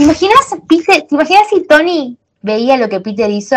¿Te 0.00 0.04
imaginas, 0.04 0.56
Peter, 0.66 1.02
¿Te 1.06 1.14
imaginas 1.14 1.48
si 1.50 1.66
Tony 1.66 2.16
veía 2.40 2.78
lo 2.78 2.88
que 2.88 3.00
Peter 3.00 3.30
hizo? 3.30 3.54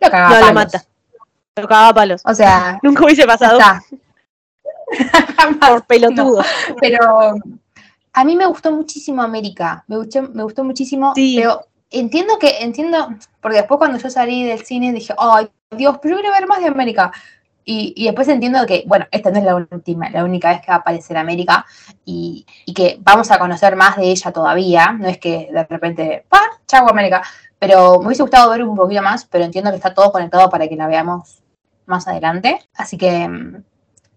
Lo 0.00 0.08
cagaba 0.08 0.28
No, 0.28 0.36
a 0.36 0.38
lo 0.38 0.46
palos. 0.46 0.54
mata. 0.54 0.84
Lo 1.56 1.66
cagaba 1.66 1.88
a 1.88 1.94
palos. 1.94 2.22
O 2.24 2.32
sea, 2.32 2.78
Nunca 2.84 3.04
hubiese 3.04 3.26
pasado. 3.26 3.58
Jamás. 3.58 3.84
por 5.68 5.84
pelotudo. 5.86 6.44
Pero 6.80 7.34
a 8.12 8.24
mí 8.24 8.36
me 8.36 8.46
gustó 8.46 8.70
muchísimo 8.70 9.20
América, 9.20 9.82
me 9.88 9.96
gustó, 9.96 10.22
me 10.22 10.44
gustó 10.44 10.62
muchísimo, 10.62 11.12
Sí. 11.16 11.34
pero 11.40 11.66
entiendo 11.90 12.38
que, 12.38 12.58
entiendo, 12.60 13.08
porque 13.40 13.56
después 13.56 13.78
cuando 13.78 13.98
yo 13.98 14.10
salí 14.10 14.44
del 14.44 14.64
cine 14.64 14.92
dije, 14.92 15.12
ay 15.18 15.50
Dios, 15.72 15.98
pero 16.00 16.14
yo 16.14 16.20
quiero 16.20 16.38
ver 16.38 16.46
más 16.46 16.60
de 16.60 16.68
América. 16.68 17.10
Y, 17.64 17.94
y 17.96 18.06
después 18.06 18.28
entiendo 18.28 18.64
que, 18.66 18.84
bueno, 18.86 19.06
esta 19.10 19.30
no 19.30 19.38
es 19.38 19.44
la 19.44 19.54
última, 19.54 20.10
la 20.10 20.24
única 20.24 20.50
vez 20.50 20.60
que 20.60 20.68
va 20.68 20.76
a 20.76 20.78
aparecer 20.78 21.16
América 21.16 21.64
y, 22.04 22.44
y 22.66 22.74
que 22.74 22.98
vamos 23.00 23.30
a 23.30 23.38
conocer 23.38 23.76
más 23.76 23.96
de 23.96 24.10
ella 24.10 24.32
todavía, 24.32 24.92
no 24.92 25.08
es 25.08 25.18
que 25.18 25.48
de 25.52 25.64
repente, 25.64 26.24
¡pa! 26.28 26.40
Chau 26.66 26.88
América. 26.88 27.22
Pero 27.58 28.00
me 28.00 28.06
hubiese 28.06 28.22
gustado 28.22 28.50
ver 28.50 28.64
un 28.64 28.76
poquito 28.76 29.02
más, 29.02 29.24
pero 29.24 29.44
entiendo 29.44 29.70
que 29.70 29.76
está 29.76 29.94
todo 29.94 30.10
conectado 30.10 30.50
para 30.50 30.66
que 30.66 30.74
la 30.74 30.88
veamos 30.88 31.42
más 31.86 32.08
adelante. 32.08 32.58
Así 32.74 32.98
que 32.98 33.28
mm, 33.28 33.62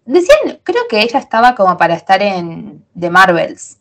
decían, 0.04 0.60
creo 0.64 0.82
que 0.88 1.00
ella 1.00 1.20
estaba 1.20 1.54
como 1.54 1.76
para 1.76 1.94
estar 1.94 2.20
en 2.22 2.84
The 2.98 3.10
Marvels. 3.10 3.78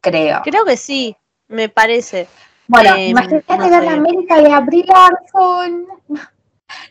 Creo. 0.00 0.42
Creo 0.42 0.64
que 0.64 0.76
sí, 0.76 1.16
me 1.48 1.68
parece. 1.68 2.26
Bueno, 2.66 2.94
eh, 2.96 3.08
imagínate 3.08 3.56
no 3.56 3.70
ver 3.70 3.84
la 3.84 3.92
América 3.92 4.40
de 4.40 4.52
Abril 4.52 4.86
Larson. 4.86 5.86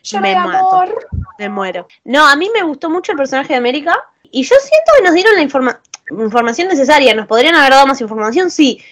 Yo 0.02 0.20
Me 0.20 0.30
de 0.30 0.34
mato. 0.36 0.58
amor. 0.58 1.08
Me 1.38 1.48
muero. 1.48 1.86
No, 2.04 2.26
a 2.26 2.34
mí 2.36 2.50
me 2.54 2.62
gustó 2.62 2.90
mucho 2.90 3.12
el 3.12 3.18
personaje 3.18 3.48
de 3.52 3.56
América 3.58 3.96
y 4.30 4.42
yo 4.42 4.56
siento 4.60 4.92
que 4.96 5.04
nos 5.04 5.14
dieron 5.14 5.34
la 5.36 5.42
informa- 5.42 5.80
información 6.10 6.68
necesaria. 6.68 7.14
Nos 7.14 7.26
podrían 7.26 7.54
haber 7.54 7.72
dado 7.72 7.86
más 7.86 8.00
información, 8.00 8.50
sí, 8.50 8.82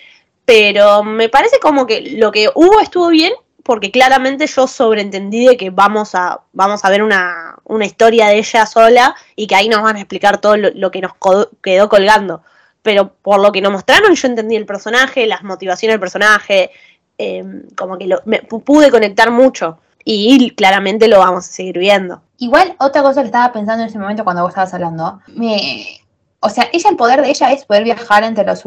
pero 0.44 1.02
me 1.02 1.28
parece 1.28 1.58
como 1.60 1.86
que 1.86 2.00
lo 2.18 2.30
que 2.30 2.48
hubo 2.54 2.80
estuvo 2.80 3.08
bien 3.08 3.32
porque 3.64 3.90
claramente 3.90 4.46
yo 4.46 4.68
sobreentendí 4.68 5.44
de 5.44 5.56
que 5.56 5.70
vamos 5.70 6.14
a, 6.14 6.40
vamos 6.52 6.84
a 6.84 6.88
ver 6.90 7.02
una, 7.02 7.56
una 7.64 7.84
historia 7.84 8.28
de 8.28 8.38
ella 8.38 8.64
sola 8.64 9.16
y 9.34 9.48
que 9.48 9.56
ahí 9.56 9.68
nos 9.68 9.82
van 9.82 9.96
a 9.96 10.00
explicar 10.00 10.40
todo 10.40 10.56
lo, 10.56 10.70
lo 10.72 10.92
que 10.92 11.00
nos 11.00 11.12
quedó 11.62 11.88
colgando. 11.88 12.42
Pero 12.82 13.12
por 13.14 13.40
lo 13.40 13.50
que 13.50 13.60
nos 13.60 13.72
mostraron 13.72 14.14
yo 14.14 14.28
entendí 14.28 14.54
el 14.54 14.66
personaje, 14.66 15.26
las 15.26 15.42
motivaciones 15.42 15.94
del 15.94 16.00
personaje, 16.00 16.70
eh, 17.18 17.42
como 17.76 17.98
que 17.98 18.06
lo- 18.06 18.22
me, 18.24 18.40
pu- 18.46 18.62
pude 18.62 18.92
conectar 18.92 19.32
mucho 19.32 19.80
y 20.08 20.50
claramente 20.52 21.08
lo 21.08 21.18
vamos 21.18 21.48
a 21.48 21.52
seguir 21.52 21.78
viendo. 21.78 22.22
Igual, 22.38 22.76
otra 22.78 23.02
cosa 23.02 23.22
que 23.22 23.26
estaba 23.26 23.52
pensando 23.52 23.82
en 23.82 23.88
ese 23.88 23.98
momento 23.98 24.22
cuando 24.22 24.42
vos 24.42 24.50
estabas 24.50 24.72
hablando, 24.72 25.20
me, 25.26 26.00
o 26.38 26.48
sea, 26.48 26.68
ella, 26.72 26.90
el 26.90 26.96
poder 26.96 27.22
de 27.22 27.30
ella 27.30 27.50
es 27.50 27.64
poder 27.64 27.82
viajar 27.82 28.22
entre 28.22 28.44
los, 28.44 28.62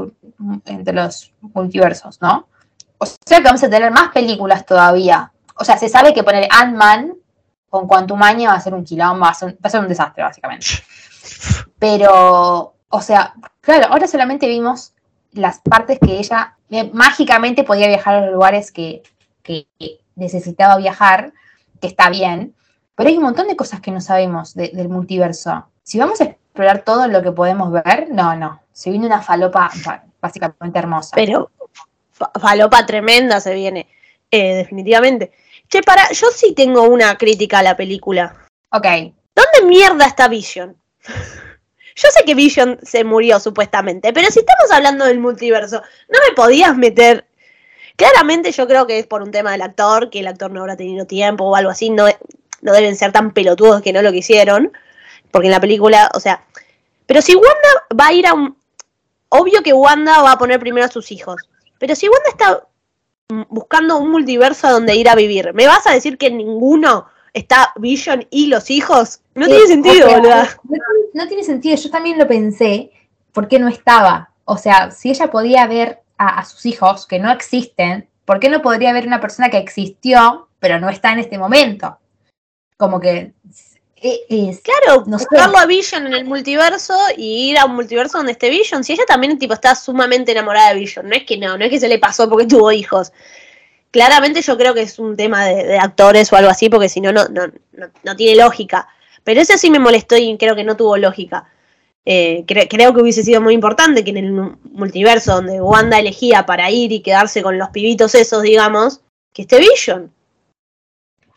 entre 0.65 0.93
los 0.93 1.31
multiversos, 1.39 2.21
¿no? 2.21 2.49
O 2.97 3.05
sea 3.05 3.37
que 3.37 3.43
vamos 3.45 3.63
a 3.63 3.69
tener 3.69 3.89
más 3.89 4.09
películas 4.09 4.65
todavía. 4.65 5.31
O 5.55 5.63
sea, 5.63 5.77
se 5.77 5.87
sabe 5.87 6.13
que 6.13 6.23
poner 6.23 6.49
Ant-Man 6.51 7.13
con 7.69 7.87
Quantumania 7.87 8.49
va 8.49 8.55
a 8.55 8.61
ser 8.61 8.73
un 8.73 8.83
quilombo, 8.83 9.21
va 9.21 9.29
a 9.29 9.33
ser, 9.33 9.53
va 9.53 9.57
a 9.63 9.69
ser 9.69 9.79
un 9.79 9.87
desastre, 9.87 10.23
básicamente. 10.23 10.65
Pero, 11.79 12.75
o 12.89 13.01
sea, 13.01 13.33
claro, 13.61 13.87
ahora 13.93 14.07
solamente 14.07 14.45
vimos 14.45 14.91
las 15.31 15.59
partes 15.59 15.99
que 15.99 16.19
ella 16.19 16.57
eh, 16.69 16.91
mágicamente 16.93 17.63
podía 17.63 17.87
viajar 17.87 18.15
a 18.15 18.21
los 18.25 18.33
lugares 18.33 18.73
que, 18.73 19.03
que 19.41 19.67
necesitaba 20.19 20.77
viajar, 20.77 21.33
que 21.81 21.87
está 21.87 22.09
bien, 22.09 22.53
pero 22.95 23.09
hay 23.09 23.17
un 23.17 23.23
montón 23.23 23.47
de 23.47 23.55
cosas 23.55 23.79
que 23.81 23.91
no 23.91 24.01
sabemos 24.01 24.53
de- 24.53 24.69
del 24.73 24.89
multiverso. 24.89 25.67
Si 25.83 25.97
vamos 25.97 26.19
a 26.21 26.25
explorar 26.25 26.83
todo 26.83 27.07
lo 27.07 27.23
que 27.23 27.31
podemos 27.31 27.71
ver, 27.71 28.07
no, 28.11 28.35
no. 28.35 28.61
Se 28.73 28.89
viene 28.91 29.05
una 29.07 29.21
falopa 29.21 29.71
básicamente 30.21 30.77
hermosa. 30.79 31.11
Pero 31.15 31.49
fa- 32.11 32.31
falopa 32.39 32.85
tremenda 32.85 33.39
se 33.39 33.53
viene, 33.53 33.87
eh, 34.29 34.55
definitivamente. 34.55 35.31
Che, 35.69 35.81
para, 35.81 36.11
yo 36.11 36.27
sí 36.31 36.53
tengo 36.53 36.83
una 36.83 37.15
crítica 37.17 37.59
a 37.59 37.63
la 37.63 37.77
película. 37.77 38.35
ok, 38.71 38.85
¿Dónde 39.35 39.67
mierda 39.69 40.05
está 40.05 40.27
Vision? 40.27 40.75
Yo 41.95 42.07
sé 42.11 42.23
que 42.25 42.33
Vision 42.35 42.79
se 42.81 43.03
murió 43.03 43.39
supuestamente, 43.41 44.13
pero 44.13 44.29
si 44.31 44.39
estamos 44.39 44.71
hablando 44.71 45.03
del 45.05 45.19
multiverso, 45.19 45.81
no 46.07 46.19
me 46.27 46.33
podías 46.33 46.75
meter. 46.77 47.27
Claramente 47.99 48.53
yo 48.53 48.65
creo 48.65 48.87
que 48.87 48.97
es 48.97 49.05
por 49.07 49.21
un 49.21 49.29
tema 49.29 49.51
del 49.51 49.61
actor, 49.61 50.09
que 50.09 50.21
el 50.21 50.27
actor 50.27 50.49
no 50.51 50.61
habrá 50.61 50.77
tenido 50.77 51.05
tiempo 51.05 51.43
o 51.43 51.53
algo 51.57 51.69
así, 51.69 51.89
no, 51.89 52.05
no 52.61 52.71
deben 52.71 52.95
ser 52.95 53.11
tan 53.11 53.31
pelotudos 53.33 53.81
que 53.81 53.91
no 53.91 54.01
lo 54.01 54.13
quisieron, 54.13 54.71
porque 55.31 55.47
en 55.47 55.51
la 55.51 55.59
película, 55.59 56.09
o 56.13 56.21
sea, 56.21 56.45
pero 57.05 57.21
si 57.21 57.35
Wanda 57.35 57.97
va 57.99 58.07
a 58.07 58.13
ir 58.13 58.25
a 58.25 58.33
un... 58.33 58.55
Obvio 59.27 59.61
que 59.63 59.73
Wanda 59.73 60.21
va 60.21 60.31
a 60.31 60.37
poner 60.37 60.61
primero 60.61 60.85
a 60.85 60.89
sus 60.89 61.11
hijos, 61.11 61.41
pero 61.77 61.93
si 61.93 62.07
Wanda 62.07 62.29
está 62.29 62.67
buscando 63.49 63.97
un 63.97 64.11
multiverso 64.11 64.67
a 64.67 64.71
donde 64.71 64.95
ir 64.95 65.09
a 65.09 65.15
vivir, 65.15 65.53
¿me 65.53 65.67
vas 65.67 65.85
a 65.85 65.91
decir 65.91 66.17
que 66.17 66.31
ninguno 66.31 67.05
está 67.33 67.73
Vision 67.75 68.25
y 68.29 68.47
los 68.47 68.69
hijos? 68.71 69.19
No 69.35 69.45
Sí, 69.47 69.51
tiene 69.51 69.67
sentido, 69.67 70.05
o 70.05 70.09
sea, 70.09 70.17
boluda. 70.19 70.43
No, 70.63 70.69
tiene- 70.69 70.83
no 71.15 71.27
tiene 71.27 71.43
sentido, 71.43 71.75
yo 71.75 71.89
también 71.89 72.17
lo 72.17 72.29
pensé, 72.29 72.91
porque 73.33 73.59
no 73.59 73.67
estaba. 73.67 74.29
O 74.45 74.57
sea, 74.57 74.89
si 74.89 75.09
ella 75.09 75.29
podía 75.29 75.67
ver 75.67 75.99
a, 76.19 76.39
a 76.39 76.45
sus 76.45 76.65
hijos 76.67 77.07
que 77.07 77.17
no 77.17 77.31
existen, 77.31 78.07
¿por 78.25 78.39
qué 78.39 78.49
no 78.49 78.61
podría 78.61 78.93
ver 78.93 79.07
una 79.07 79.19
persona 79.21 79.49
que 79.49 79.57
existió, 79.57 80.49
pero 80.59 80.79
no 80.79 80.89
está 80.89 81.13
en 81.13 81.19
este 81.19 81.39
momento? 81.39 81.97
Como 82.77 82.99
que 82.99 83.33
e- 83.95 84.19
es, 84.29 84.61
Claro, 84.61 85.03
No 85.07 85.17
sé. 85.17 85.25
buscarlo 85.31 85.57
a 85.57 85.65
Vision 85.65 86.05
en 86.07 86.13
el 86.13 86.25
multiverso 86.25 86.95
y 87.17 87.49
ir 87.51 87.57
a 87.57 87.65
un 87.65 87.75
multiverso 87.75 88.17
donde 88.17 88.33
esté 88.33 88.49
Vision. 88.49 88.83
Si 88.83 88.93
ella 88.93 89.05
también 89.07 89.39
tipo 89.39 89.53
está 89.53 89.73
sumamente 89.75 90.31
enamorada 90.33 90.69
de 90.73 90.79
Vision, 90.79 91.07
no 91.07 91.15
es 91.15 91.23
que 91.23 91.37
no, 91.37 91.57
no 91.57 91.65
es 91.65 91.71
que 91.71 91.79
se 91.79 91.87
le 91.87 91.97
pasó 91.99 92.29
porque 92.29 92.45
tuvo 92.47 92.71
hijos. 92.71 93.11
Claramente 93.91 94.41
yo 94.41 94.55
creo 94.57 94.73
que 94.73 94.83
es 94.83 94.99
un 94.99 95.17
tema 95.17 95.45
de, 95.45 95.63
de 95.63 95.79
actores 95.79 96.31
o 96.31 96.35
algo 96.35 96.51
así, 96.51 96.69
porque 96.69 96.89
si 96.89 97.01
no, 97.01 97.11
no, 97.11 97.27
no, 97.29 97.47
no, 97.71 97.87
no 98.03 98.15
tiene 98.15 98.39
lógica. 98.41 98.87
Pero 99.23 99.41
ese 99.41 99.57
sí 99.57 99.71
me 99.71 99.79
molestó 99.79 100.15
y 100.15 100.37
creo 100.37 100.55
que 100.55 100.63
no 100.63 100.77
tuvo 100.77 100.95
lógica. 100.97 101.49
Eh, 102.05 102.43
cre- 102.47 102.67
creo 102.69 102.93
que 102.93 103.01
hubiese 103.01 103.23
sido 103.23 103.41
muy 103.41 103.53
importante 103.53 104.03
que 104.03 104.11
en 104.11 104.17
el 104.17 104.31
mu- 104.31 104.55
multiverso 104.71 105.35
donde 105.35 105.61
Wanda 105.61 105.99
elegía 105.99 106.45
para 106.45 106.69
ir 106.71 106.91
y 106.91 107.01
quedarse 107.01 107.43
con 107.43 107.57
los 107.57 107.69
pibitos 107.69 108.15
esos, 108.15 108.41
digamos, 108.41 109.01
que 109.33 109.43
esté 109.43 109.59
Vision. 109.59 110.11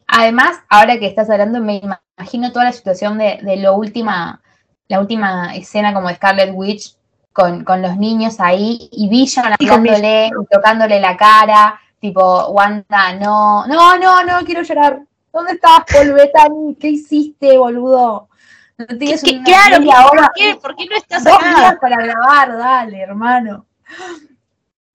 Además, 0.07 0.59
ahora 0.69 0.99
que 0.99 1.07
estás 1.07 1.29
hablando, 1.31 1.61
me 1.61 1.83
imagino 2.19 2.53
toda 2.53 2.67
la 2.67 2.73
situación 2.73 3.19
de, 3.19 3.39
de 3.43 3.57
lo 3.57 3.75
última, 3.77 4.41
la 4.89 5.01
última 5.01 5.55
escena 5.57 5.93
como 5.95 6.09
de 6.09 6.17
Scarlet 6.17 6.51
Witch 6.55 6.97
con, 7.33 7.65
con 7.65 7.81
los 7.83 7.97
niños 7.97 8.37
ahí 8.39 8.89
y 8.93 9.09
Vision 9.09 9.47
hablándole 9.47 10.27
y 10.27 10.47
tocándole 10.51 11.01
la 11.01 11.17
cara, 11.17 11.81
tipo, 11.99 12.49
Wanda, 12.49 13.15
no, 13.19 13.67
no, 13.67 13.99
no, 13.99 14.23
no, 14.23 14.45
quiero 14.45 14.63
llorar. 14.63 15.01
¿Dónde 15.33 15.53
estás, 15.53 15.81
Paul? 15.91 16.77
¿Qué 16.79 16.89
hiciste, 16.89 17.57
boludo? 17.57 18.29
No 18.79 18.87
tienes 18.99 19.23
¿Qué- 19.23 19.33
una 19.37 19.45
claro, 19.45 19.79
media 19.81 19.95
¿por 20.09 20.18
hora, 20.18 20.33
qué? 20.35 20.57
¿Por 20.61 20.77
qué 20.77 20.87
no 20.87 20.97
estás 20.97 21.25
dos 21.25 21.35
acá? 21.35 21.49
días 21.59 21.77
para 21.81 21.97
grabar, 22.03 22.57
dale, 22.59 23.01
hermano. 23.01 23.66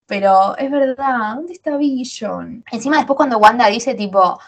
Pero 0.06 0.56
es 0.58 0.72
verdad, 0.72 1.36
¿dónde 1.36 1.54
está 1.54 1.76
Vision? 1.78 2.64
Encima 2.72 2.98
después 2.98 3.18
cuando 3.18 3.38
Wanda 3.40 3.68
dice 3.68 3.94
tipo, 3.94 4.40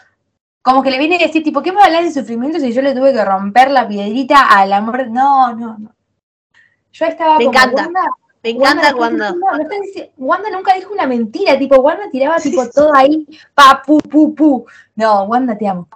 como 0.62 0.82
que 0.82 0.90
le 0.90 0.98
viene 0.98 1.16
a 1.16 1.26
decir 1.26 1.42
tipo, 1.42 1.62
¿qué 1.62 1.70
me 1.72 1.82
hablas 1.82 2.04
de 2.04 2.12
sufrimiento 2.20 2.58
si 2.58 2.72
yo 2.72 2.80
le 2.82 2.94
tuve 2.94 3.12
que 3.12 3.24
romper 3.24 3.70
la 3.70 3.86
piedrita 3.86 4.46
al 4.46 4.72
amor? 4.72 5.08
No, 5.08 5.54
no, 5.54 5.76
no. 5.78 5.94
Yo 6.92 7.06
estaba 7.06 7.38
Me 7.38 7.44
como, 7.44 7.58
encanta. 7.58 7.82
Wanda, 7.84 8.00
Me 8.42 8.50
encanta 8.50 8.96
Wanda, 8.96 9.30
no, 9.32 9.36
no 9.58 9.64
Wanda 10.16 10.50
nunca 10.50 10.74
dijo 10.74 10.92
una 10.94 11.06
mentira, 11.06 11.58
tipo, 11.58 11.76
Wanda 11.76 12.10
tiraba 12.10 12.38
tipo 12.38 12.62
todo 12.74 12.94
ahí, 12.94 13.26
pa, 13.54 13.82
pu, 13.86 13.98
pu, 14.00 14.34
pu. 14.34 14.66
No, 14.96 15.24
Wanda, 15.24 15.56
te 15.56 15.68
amo. 15.68 15.88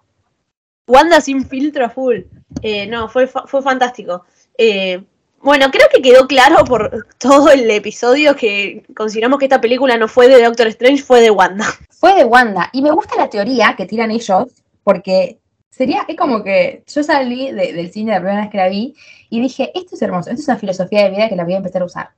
Wanda 0.87 1.21
sin 1.21 1.45
filtro 1.47 1.89
full. 1.91 2.21
Eh, 2.63 2.87
no, 2.87 3.09
fue, 3.09 3.27
fue 3.27 3.63
fantástico. 3.63 4.25
Eh, 4.59 5.03
Bueno, 5.43 5.67
creo 5.71 5.87
que 5.93 6.01
quedó 6.01 6.27
claro 6.27 6.65
por 6.65 7.07
todo 7.19 7.51
el 7.51 7.71
episodio 7.71 8.35
que 8.35 8.83
consideramos 8.97 9.39
que 9.39 9.45
esta 9.45 9.61
película 9.61 9.97
no 9.99 10.09
fue 10.09 10.27
de 10.29 10.43
Doctor 10.43 10.69
Strange, 10.69 11.03
fue 11.03 11.21
de 11.21 11.31
Wanda. 11.31 11.67
Fue 11.91 12.15
de 12.15 12.25
Wanda. 12.25 12.71
Y 12.73 12.81
me 12.81 12.91
gusta 12.91 13.15
la 13.17 13.29
teoría 13.29 13.75
que 13.77 13.85
tiran 13.85 14.11
ellos, 14.11 14.47
porque 14.83 15.39
sería, 15.71 16.07
es 16.09 16.17
como 16.17 16.43
que 16.43 16.83
yo 16.87 17.03
salí 17.03 17.53
de- 17.53 17.75
del 17.75 17.93
cine 17.93 18.13
la 18.13 18.21
primera 18.21 18.41
vez 18.43 18.51
que 18.51 18.57
la 18.57 18.69
vi 18.69 18.95
y 19.29 19.41
dije, 19.41 19.71
esto 19.75 19.97
es 19.97 20.03
hermoso, 20.03 20.31
esto 20.31 20.41
es 20.41 20.49
una 20.49 20.57
filosofía 20.57 21.05
de 21.05 21.11
vida 21.11 21.29
que 21.29 21.37
la 21.37 21.45
voy 21.45 21.53
a 21.55 21.59
empezar 21.59 21.83
a 21.83 21.87
usar. 21.87 22.11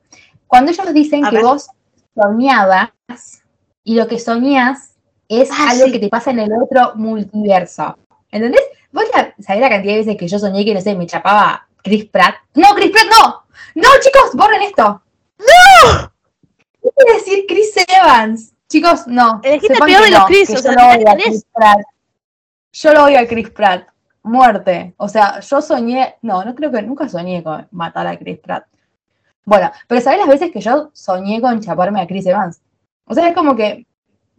Cuando 0.47 0.71
ellos 0.71 0.93
dicen 0.93 1.25
A 1.25 1.29
que 1.29 1.35
ver. 1.37 1.45
vos 1.45 1.67
soñabas 2.15 2.91
y 3.83 3.95
lo 3.95 4.07
que 4.07 4.19
soñás 4.19 4.93
es 5.27 5.49
Ah, 5.51 5.71
algo 5.71 5.85
sí. 5.87 5.91
que 5.91 5.99
te 5.99 6.07
pasa 6.09 6.31
en 6.31 6.39
el 6.39 6.51
otro 6.61 6.93
multiverso. 6.95 7.97
¿Entendés? 8.31 8.61
¿Vos 8.91 9.05
la, 9.13 9.33
sabés 9.39 9.61
la 9.61 9.69
cantidad 9.69 9.93
de 9.93 9.99
veces 9.99 10.17
que 10.17 10.27
yo 10.27 10.39
soñé 10.39 10.65
que, 10.65 10.73
no 10.73 10.81
sé, 10.81 10.95
me 10.95 11.07
chapaba 11.07 11.67
Chris 11.83 12.05
Pratt? 12.05 12.35
No, 12.55 12.73
Chris 12.75 12.91
Pratt, 12.91 13.07
no. 13.09 13.43
No, 13.75 13.89
chicos, 14.01 14.31
borren 14.33 14.61
esto. 14.61 15.01
¡No! 15.37 16.11
¿Qué 16.81 16.89
quiere 16.95 17.19
decir 17.19 17.45
Chris 17.47 17.73
Evans? 17.87 18.53
Chicos, 18.69 19.07
no. 19.07 19.39
Elegiste 19.43 19.77
peor 19.77 20.03
de 20.03 20.11
los 20.11 20.19
no, 20.19 20.25
Chris, 20.25 20.49
o 20.49 20.53
yo 20.53 20.59
sea, 20.59 20.71
lo 20.71 20.77
mirá 20.77 20.95
odio 20.95 21.09
a. 21.09 21.15
Chris 21.15 21.45
Pratt. 21.53 21.79
Yo 22.73 22.93
lo 22.93 23.03
odio 23.05 23.19
a 23.19 23.25
Chris 23.27 23.49
Pratt. 23.49 23.87
Muerte. 24.23 24.93
O 24.97 25.07
sea, 25.07 25.39
yo 25.39 25.61
soñé. 25.61 26.15
No, 26.21 26.43
no 26.43 26.53
creo 26.53 26.71
que 26.71 26.81
nunca 26.81 27.07
soñé 27.07 27.43
con 27.43 27.67
matar 27.71 28.07
a 28.07 28.17
Chris 28.17 28.39
Pratt. 28.39 28.65
Bueno, 29.45 29.71
pero 29.87 30.01
¿sabés 30.01 30.19
las 30.19 30.27
veces 30.27 30.51
que 30.51 30.59
yo 30.59 30.91
soñé 30.93 31.39
con 31.39 31.61
chaparme 31.61 32.01
a 32.01 32.07
Chris 32.07 32.25
Evans? 32.25 32.61
O 33.05 33.13
sea, 33.13 33.29
es 33.29 33.35
como 33.35 33.55
que 33.55 33.87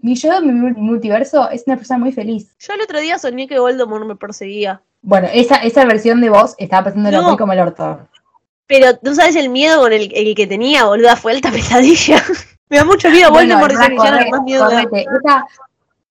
mi 0.00 0.14
yo 0.14 0.32
de 0.32 0.40
mi 0.40 0.52
mul- 0.52 0.76
multiverso 0.76 1.50
es 1.50 1.64
una 1.66 1.76
persona 1.76 1.98
muy 1.98 2.12
feliz. 2.12 2.54
Yo 2.58 2.72
el 2.74 2.80
otro 2.82 3.00
día 3.00 3.18
soñé 3.18 3.46
que 3.48 3.58
Voldemort 3.58 4.04
me 4.06 4.16
perseguía. 4.16 4.80
Bueno, 5.02 5.28
esa, 5.32 5.56
esa 5.56 5.84
versión 5.84 6.20
de 6.20 6.30
vos 6.30 6.54
estaba 6.58 6.84
pasándolo 6.84 7.22
No. 7.22 7.28
muy 7.28 7.36
como 7.36 7.52
el 7.52 7.60
orto. 7.60 8.08
Pero 8.66 8.96
tú 8.98 9.14
sabes 9.14 9.34
el 9.36 9.48
miedo 9.48 9.80
con 9.80 9.92
el, 9.92 10.10
el 10.14 10.34
que 10.34 10.46
tenía, 10.46 10.84
boluda, 10.84 11.16
fue 11.16 11.32
alta 11.32 11.50
pesadilla. 11.50 12.22
me 12.68 12.76
da 12.78 12.84
mucho 12.84 13.08
miedo 13.10 13.30
Voldemort 13.30 13.72
Bueno, 13.74 13.88
villano 13.90 14.18
que 14.18 14.24
corre- 14.24 14.30
más 14.30 14.42
miedo 14.42 14.64
correte. 14.66 15.00
Esa- 15.24 15.46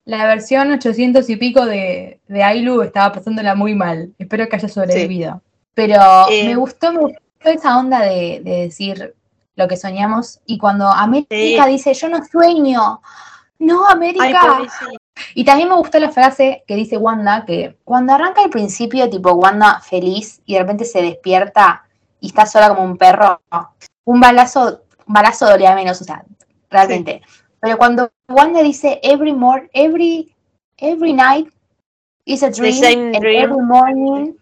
la 0.05 0.25
versión 0.25 0.71
800 0.71 1.29
y 1.29 1.35
pico 1.35 1.65
de, 1.65 2.19
de 2.27 2.43
Ailu 2.43 2.81
estaba 2.81 3.11
pasándola 3.13 3.55
muy 3.55 3.75
mal. 3.75 4.13
Espero 4.17 4.47
que 4.47 4.55
haya 4.55 4.69
sobrevivido. 4.69 5.41
Pero 5.73 5.99
Eh. 6.31 6.45
me 6.47 6.55
gustó, 6.55 6.91
me 6.93 6.99
gustó 7.01 7.19
esa 7.43 7.77
onda 7.77 7.99
de, 8.01 8.41
de 8.43 8.51
decir 8.63 9.13
lo 9.57 9.67
que 9.67 9.75
soñamos. 9.75 10.39
Y 10.45 10.57
cuando 10.57 10.87
América 10.87 11.65
Sí. 11.65 11.71
dice, 11.71 11.93
yo 11.93 12.07
no 12.09 12.23
sueño. 12.25 13.01
No, 13.59 13.87
América. 13.87 14.59
y 15.33 15.43
también 15.43 15.69
me 15.69 15.75
gustó 15.75 15.99
la 15.99 16.11
frase 16.11 16.63
que 16.67 16.75
dice 16.75 16.97
Wanda, 16.97 17.45
que 17.45 17.77
cuando 17.83 18.13
arranca 18.13 18.43
el 18.43 18.49
principio, 18.49 19.09
tipo 19.09 19.31
Wanda 19.31 19.79
feliz, 19.81 20.41
y 20.45 20.53
de 20.53 20.59
repente 20.59 20.85
se 20.85 21.01
despierta 21.01 21.85
y 22.19 22.27
está 22.27 22.45
sola 22.45 22.69
como 22.69 22.83
un 22.83 22.97
perro, 22.97 23.41
un 24.05 24.19
balazo, 24.19 24.81
un 25.05 25.13
balazo 25.13 25.49
dolía 25.49 25.75
menos, 25.75 25.99
o 26.01 26.03
sea, 26.03 26.23
realmente. 26.69 27.21
Pero 27.59 27.77
cuando 27.77 28.11
Wanda 28.27 28.61
dice 28.61 28.99
every 29.03 29.33
mor 29.33 29.69
every 29.73 30.35
every 30.77 31.13
night 31.13 31.47
is 32.25 32.43
a 32.43 32.49
dream, 32.51 32.75
same 32.75 33.15
and 33.15 33.19
dream. 33.19 33.43
every 33.43 33.61
morning 33.61 34.33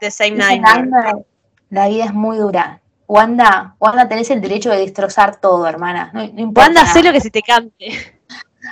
The 0.00 0.10
same 0.10 0.34
is 0.36 0.44
a 0.44 0.56
nightmare. 0.56 0.82
nightmare", 0.82 1.24
la 1.70 1.88
vida 1.88 2.04
es 2.04 2.14
muy 2.14 2.36
dura. 2.38 2.80
Wanda, 3.06 3.74
Wanda, 3.80 4.08
tenés 4.08 4.30
el 4.30 4.40
derecho 4.40 4.70
de 4.70 4.78
destrozar 4.78 5.40
todo, 5.40 5.66
hermana. 5.66 6.10
No, 6.12 6.20
no 6.20 6.40
importa. 6.40 6.68
Wanda, 6.68 6.82
hacé 6.82 7.02
lo 7.02 7.12
que 7.12 7.20
se 7.20 7.30
te 7.30 7.42
cante. 7.42 8.19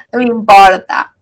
No 0.12 0.18
me 0.18 0.24
importa. 0.26 1.14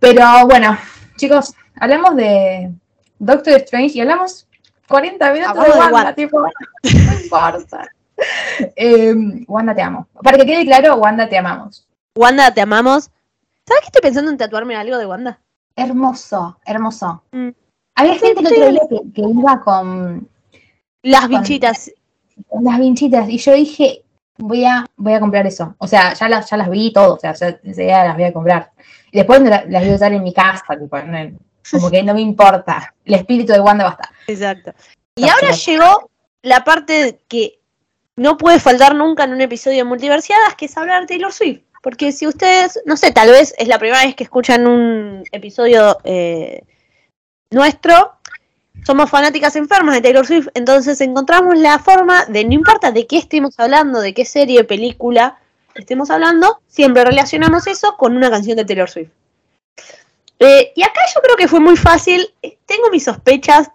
Pero 0.00 0.46
bueno, 0.46 0.76
chicos, 1.16 1.54
hablamos 1.78 2.16
de 2.16 2.72
Doctor 3.18 3.54
Strange 3.54 3.96
y 3.96 4.00
hablamos 4.00 4.46
40 4.88 5.32
minutos 5.32 5.50
Hablamos 5.50 5.74
de 5.74 5.80
Wanda, 5.80 5.94
Wanda. 5.96 6.14
tipo, 6.14 6.40
no 6.82 7.20
importa. 7.22 7.88
Eh, 8.74 9.14
Wanda, 9.46 9.74
te 9.74 9.82
amo. 9.82 10.08
Para 10.22 10.38
que 10.38 10.46
quede 10.46 10.64
claro, 10.64 10.96
Wanda, 10.96 11.28
te 11.28 11.36
amamos. 11.38 11.86
Wanda, 12.16 12.52
te 12.52 12.60
amamos. 12.60 13.10
¿Sabes 13.66 13.80
que 13.82 13.86
estoy 13.86 14.02
pensando 14.02 14.30
en 14.30 14.36
tatuarme 14.38 14.76
algo 14.76 14.96
de 14.98 15.06
Wanda? 15.06 15.40
Hermoso, 15.74 16.58
hermoso. 16.64 17.22
Mm. 17.32 17.48
Había 17.94 18.14
gente 18.18 18.40
el 18.40 18.46
otro 18.46 18.70
día 18.70 18.80
que, 18.88 19.12
que 19.12 19.22
iba 19.28 19.60
con, 19.60 20.28
Las 21.02 21.22
Con- 21.22 21.30
bichitas. 21.30 21.90
las 22.62 22.78
vinchitas 22.78 23.28
y 23.28 23.38
yo 23.38 23.52
dije, 23.54 24.02
voy 24.38 24.64
a, 24.64 24.84
voy 24.96 25.14
a 25.14 25.20
comprar 25.20 25.46
eso. 25.46 25.74
O 25.78 25.86
sea, 25.86 26.14
ya 26.14 26.28
las, 26.28 26.48
ya 26.50 26.56
las 26.56 26.70
vi 26.70 26.92
todo, 26.92 27.14
o 27.14 27.18
sea, 27.18 27.34
ya, 27.34 27.58
ya 27.62 28.04
las 28.04 28.14
voy 28.14 28.24
a 28.24 28.32
comprar. 28.32 28.70
Y 29.10 29.18
después 29.18 29.40
las 29.40 29.66
voy 29.66 29.90
a 29.90 29.94
usar 29.94 30.12
en 30.12 30.22
mi 30.22 30.32
casa, 30.32 30.64
tipo, 30.78 30.96
como 31.70 31.90
que 31.90 32.02
no 32.02 32.14
me 32.14 32.20
importa. 32.20 32.94
El 33.04 33.14
espíritu 33.14 33.52
de 33.52 33.60
Wanda 33.60 33.84
va 33.84 33.90
a 33.90 33.92
estar. 33.92 34.08
Exacto. 34.26 34.74
Y 35.16 35.28
ahora 35.28 35.50
llegó 35.52 36.10
la 36.42 36.64
parte 36.64 37.20
que 37.28 37.60
no 38.16 38.36
puede 38.36 38.60
faltar 38.60 38.94
nunca 38.94 39.24
en 39.24 39.32
un 39.32 39.40
episodio 39.40 39.78
de 39.78 39.84
Multiversiadas, 39.84 40.54
que 40.54 40.66
es 40.66 40.76
hablar 40.76 41.02
de 41.02 41.06
Taylor 41.06 41.32
Swift. 41.32 41.62
Porque 41.82 42.12
si 42.12 42.26
ustedes, 42.26 42.80
no 42.84 42.96
sé, 42.96 43.12
tal 43.12 43.30
vez 43.30 43.54
es 43.58 43.68
la 43.68 43.78
primera 43.78 44.04
vez 44.04 44.14
que 44.14 44.24
escuchan 44.24 44.66
un 44.66 45.24
episodio 45.30 45.98
eh, 46.04 46.62
nuestro, 47.50 48.15
somos 48.84 49.10
fanáticas 49.10 49.56
enfermas 49.56 49.94
de 49.94 50.00
Taylor 50.00 50.26
Swift, 50.26 50.48
entonces 50.54 51.00
encontramos 51.00 51.58
la 51.58 51.78
forma 51.78 52.24
de, 52.26 52.44
no 52.44 52.54
importa 52.54 52.92
de 52.92 53.06
qué 53.06 53.18
estemos 53.18 53.58
hablando, 53.58 54.00
de 54.00 54.14
qué 54.14 54.24
serie, 54.24 54.64
película 54.64 55.38
estemos 55.74 56.10
hablando, 56.10 56.60
siempre 56.66 57.04
relacionamos 57.04 57.66
eso 57.66 57.96
con 57.96 58.16
una 58.16 58.30
canción 58.30 58.56
de 58.56 58.64
Taylor 58.64 58.88
Swift. 58.88 59.10
Eh, 60.38 60.72
y 60.74 60.82
acá 60.82 61.00
yo 61.14 61.20
creo 61.22 61.36
que 61.36 61.48
fue 61.48 61.60
muy 61.60 61.76
fácil, 61.76 62.28
Eh, 62.42 62.58
tengo 62.66 62.90
mis 62.90 63.04
sospechas 63.04 63.70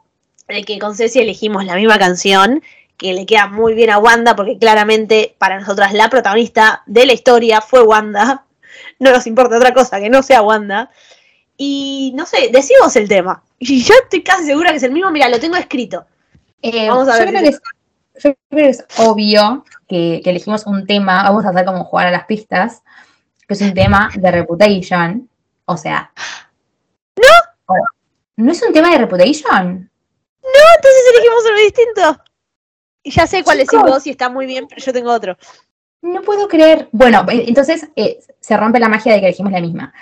de 0.48 0.64
que 0.64 0.80
con 0.80 0.96
Ceci 0.96 1.20
elegimos 1.20 1.66
la 1.66 1.76
misma 1.76 1.98
canción, 1.98 2.62
que 2.98 3.14
le 3.14 3.26
queda 3.26 3.48
muy 3.48 3.74
bien 3.74 3.90
a 3.90 3.98
Wanda, 3.98 4.36
porque 4.36 4.58
claramente 4.58 5.36
para 5.40 5.60
nosotras 5.60 5.94
la 5.94 6.10
protagonista 6.10 6.84
de 6.86 7.06
la 7.06 7.14
historia 7.14 7.62
fue 7.62 7.82
Wanda. 7.82 8.46
No 9.00 9.12
nos 9.12 9.26
importa 9.26 9.58
otra 9.58 9.74
cosa 9.74 10.00
que 10.00 10.10
no 10.10 10.22
sea 10.22 10.44
Wanda. 10.44 10.92
Y 11.64 12.12
no 12.16 12.26
sé, 12.26 12.50
decimos 12.52 12.96
el 12.96 13.08
tema. 13.08 13.44
Y 13.60 13.84
yo 13.84 13.94
estoy 14.02 14.24
casi 14.24 14.46
segura 14.46 14.72
que 14.72 14.78
es 14.78 14.84
el 14.84 14.92
mismo, 14.92 15.12
mira, 15.12 15.30
lo 15.30 15.40
tengo 15.40 15.56
escrito. 15.56 16.08
Eh, 16.64 16.90
Vamos 16.90 17.08
a 17.08 17.20
yo, 17.20 17.26
ver 17.26 17.28
creo 17.30 17.40
si- 17.42 17.44
que 17.44 17.50
es, 17.50 17.62
yo 18.24 18.34
creo 18.50 18.64
que 18.64 18.70
es 18.70 18.86
obvio 18.98 19.64
que, 19.88 20.22
que 20.24 20.30
elegimos 20.32 20.66
un 20.66 20.88
tema, 20.88 21.22
vamos 21.22 21.46
a 21.46 21.50
hacer 21.50 21.66
como 21.66 21.84
jugar 21.84 22.08
a 22.08 22.12
las 22.12 22.26
pistas, 22.26 22.82
que 23.48 23.54
es 23.54 23.62
un 23.62 23.76
tema 23.76 24.10
de 24.16 24.32
Reputation. 24.32 25.30
O 25.66 25.78
sea. 25.78 26.12
¿No? 27.16 27.76
¿No 28.38 28.52
es 28.52 28.64
un 28.64 28.74
tema 28.74 28.90
de 28.90 28.98
Reputation? 28.98 29.92
Entonces 30.42 31.04
elegimos 31.14 31.44
uno 31.48 31.58
distinto. 31.60 32.24
Y 33.04 33.12
ya 33.12 33.28
sé 33.28 33.44
cuál 33.44 33.60
decís 33.60 33.80
vos 33.80 34.08
y 34.08 34.10
está 34.12 34.30
muy 34.30 34.48
bien, 34.48 34.66
pero 34.68 34.82
yo 34.84 34.92
tengo 34.92 35.12
otro. 35.12 35.38
No 36.02 36.22
puedo 36.24 36.48
creer. 36.48 36.90
Bueno, 36.92 37.24
eh, 37.30 37.46
entonces 37.48 37.88
eh, 37.96 38.20
se 38.40 38.58
rompe 38.58 38.80
la 38.80 38.90
magia 38.90 39.14
de 39.14 39.20
que 39.20 39.28
elegimos 39.28 39.52
la 39.52 39.62
misma. 39.62 39.94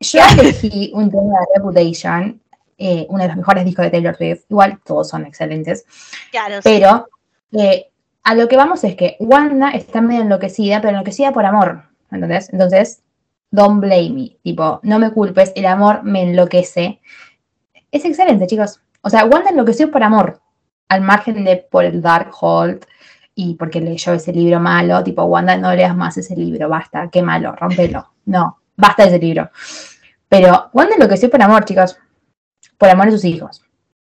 Yo 0.00 0.20
elegí 0.38 0.92
un 0.94 1.10
tema 1.10 1.40
de 1.40 1.46
Reputation, 1.56 2.40
eh, 2.78 3.06
uno 3.10 3.22
de 3.22 3.28
los 3.28 3.36
mejores 3.36 3.66
discos 3.66 3.84
de 3.84 3.90
Taylor 3.90 4.16
Swift. 4.16 4.44
Igual 4.48 4.80
todos 4.82 5.10
son 5.10 5.26
excelentes. 5.26 5.84
Claro, 6.30 6.56
sí. 6.56 6.60
Pero 6.64 7.06
eh, 7.52 7.90
a 8.22 8.34
lo 8.34 8.48
que 8.48 8.56
vamos 8.56 8.82
es 8.84 8.96
que 8.96 9.16
Wanda 9.20 9.70
está 9.70 10.00
medio 10.00 10.22
enloquecida, 10.22 10.80
pero 10.80 10.90
enloquecida 10.92 11.32
por 11.32 11.44
amor. 11.44 11.82
¿Entendés? 12.10 12.50
Entonces, 12.50 13.02
don't 13.50 13.80
blame 13.80 14.10
me. 14.10 14.36
Tipo, 14.42 14.80
no 14.82 14.98
me 14.98 15.12
culpes, 15.12 15.52
el 15.54 15.66
amor 15.66 16.02
me 16.02 16.22
enloquece. 16.22 17.02
Es 17.92 18.04
excelente, 18.06 18.46
chicos. 18.46 18.80
O 19.02 19.10
sea, 19.10 19.26
Wanda 19.26 19.50
enloqueció 19.50 19.90
por 19.90 20.02
amor. 20.02 20.40
Al 20.88 21.02
margen 21.02 21.44
de 21.44 21.58
por 21.58 21.84
el 21.84 22.00
Darkhold 22.00 22.86
y 23.34 23.54
porque 23.54 23.82
leyó 23.82 24.14
ese 24.14 24.32
libro 24.32 24.60
malo. 24.60 25.04
Tipo, 25.04 25.24
Wanda, 25.24 25.58
no 25.58 25.74
leas 25.74 25.94
más 25.94 26.16
ese 26.16 26.34
libro, 26.34 26.70
basta, 26.70 27.10
qué 27.10 27.22
malo, 27.22 27.54
rompelo. 27.54 28.14
No, 28.24 28.59
basta 28.80 29.04
de 29.04 29.10
ese 29.10 29.18
libro. 29.18 29.50
Pero 30.28 30.70
Wanda 30.72 30.94
enloqueció 30.94 31.28
por 31.28 31.42
amor, 31.42 31.64
chicos. 31.64 31.98
Por 32.78 32.88
amor 32.88 33.08
a 33.08 33.10
sus 33.10 33.24
hijos. 33.24 33.62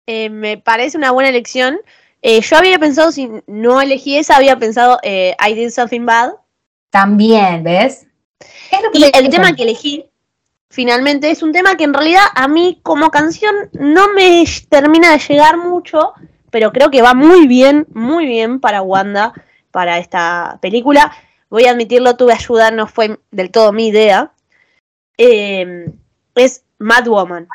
Eh, 0.08 0.30
me 0.30 0.58
parece 0.58 0.98
una 0.98 1.12
buena 1.12 1.30
elección. 1.30 1.80
Eh, 2.22 2.42
yo 2.42 2.58
había 2.58 2.80
pensado, 2.80 3.12
si 3.12 3.30
no 3.48 3.82
elegí 3.82 4.18
esa, 4.18 4.38
había 4.38 4.58
pensado 4.58 5.00
eh, 5.04 5.36
I 5.46 5.54
Did 5.54 5.70
Something 5.70 6.06
Bad. 6.06 6.32
También, 6.90 7.64
¿ves? 7.64 8.08
Es 8.72 8.82
lo 8.82 8.92
que 8.92 9.00
Y 9.00 9.12
el 9.14 9.30
tema 9.30 9.56
que 9.56 9.64
elegí, 9.64 10.06
finalmente, 10.70 11.32
es 11.32 11.44
un 11.44 11.52
tema 11.52 11.76
que 11.76 11.84
en 11.84 11.94
realidad 11.94 12.24
a 12.36 12.48
mí 12.48 12.80
como 12.84 13.12
canción 13.12 13.54
no 13.74 14.14
me 14.14 14.46
termina 14.70 15.12
de 15.12 15.20
llegar 15.20 15.58
mucho, 15.58 16.14
pero 16.52 16.72
creo 16.72 16.92
que 16.92 17.02
va 17.02 17.14
muy 17.14 17.48
bien, 17.48 17.88
muy 17.94 18.26
bien 18.26 18.60
para 18.60 18.82
Wanda, 18.82 19.34
para 19.72 19.98
esta 19.98 20.60
película. 20.62 21.12
Voy 21.50 21.66
a 21.66 21.72
admitirlo, 21.72 22.16
tuve 22.16 22.34
ayuda, 22.34 22.72
no 22.72 22.88
fue 22.88 23.20
del 23.32 23.52
todo 23.52 23.74
mi 23.74 23.88
idea. 23.88 24.33
Eh, 25.18 25.86
es 26.36 26.64
Mad 26.80 27.06
Woman. 27.08 27.48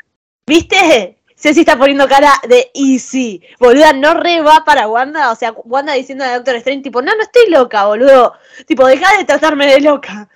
¿Viste? 0.46 1.18
Ceci 1.36 1.60
está 1.60 1.78
poniendo 1.78 2.08
cara 2.08 2.32
de 2.48 2.70
easy. 2.74 3.40
Boluda, 3.60 3.92
no 3.92 4.14
re 4.14 4.40
va 4.40 4.64
para 4.64 4.88
Wanda. 4.88 5.30
O 5.30 5.36
sea, 5.36 5.52
Wanda 5.64 5.92
diciendo 5.92 6.24
a 6.24 6.34
Doctor 6.34 6.56
Strange, 6.56 6.82
tipo, 6.82 7.00
no, 7.00 7.14
no 7.14 7.22
estoy 7.22 7.48
loca, 7.50 7.86
boludo. 7.86 8.32
Tipo, 8.66 8.86
deja 8.86 9.16
de 9.16 9.24
tratarme 9.24 9.66
de 9.66 9.80
loca. 9.80 10.28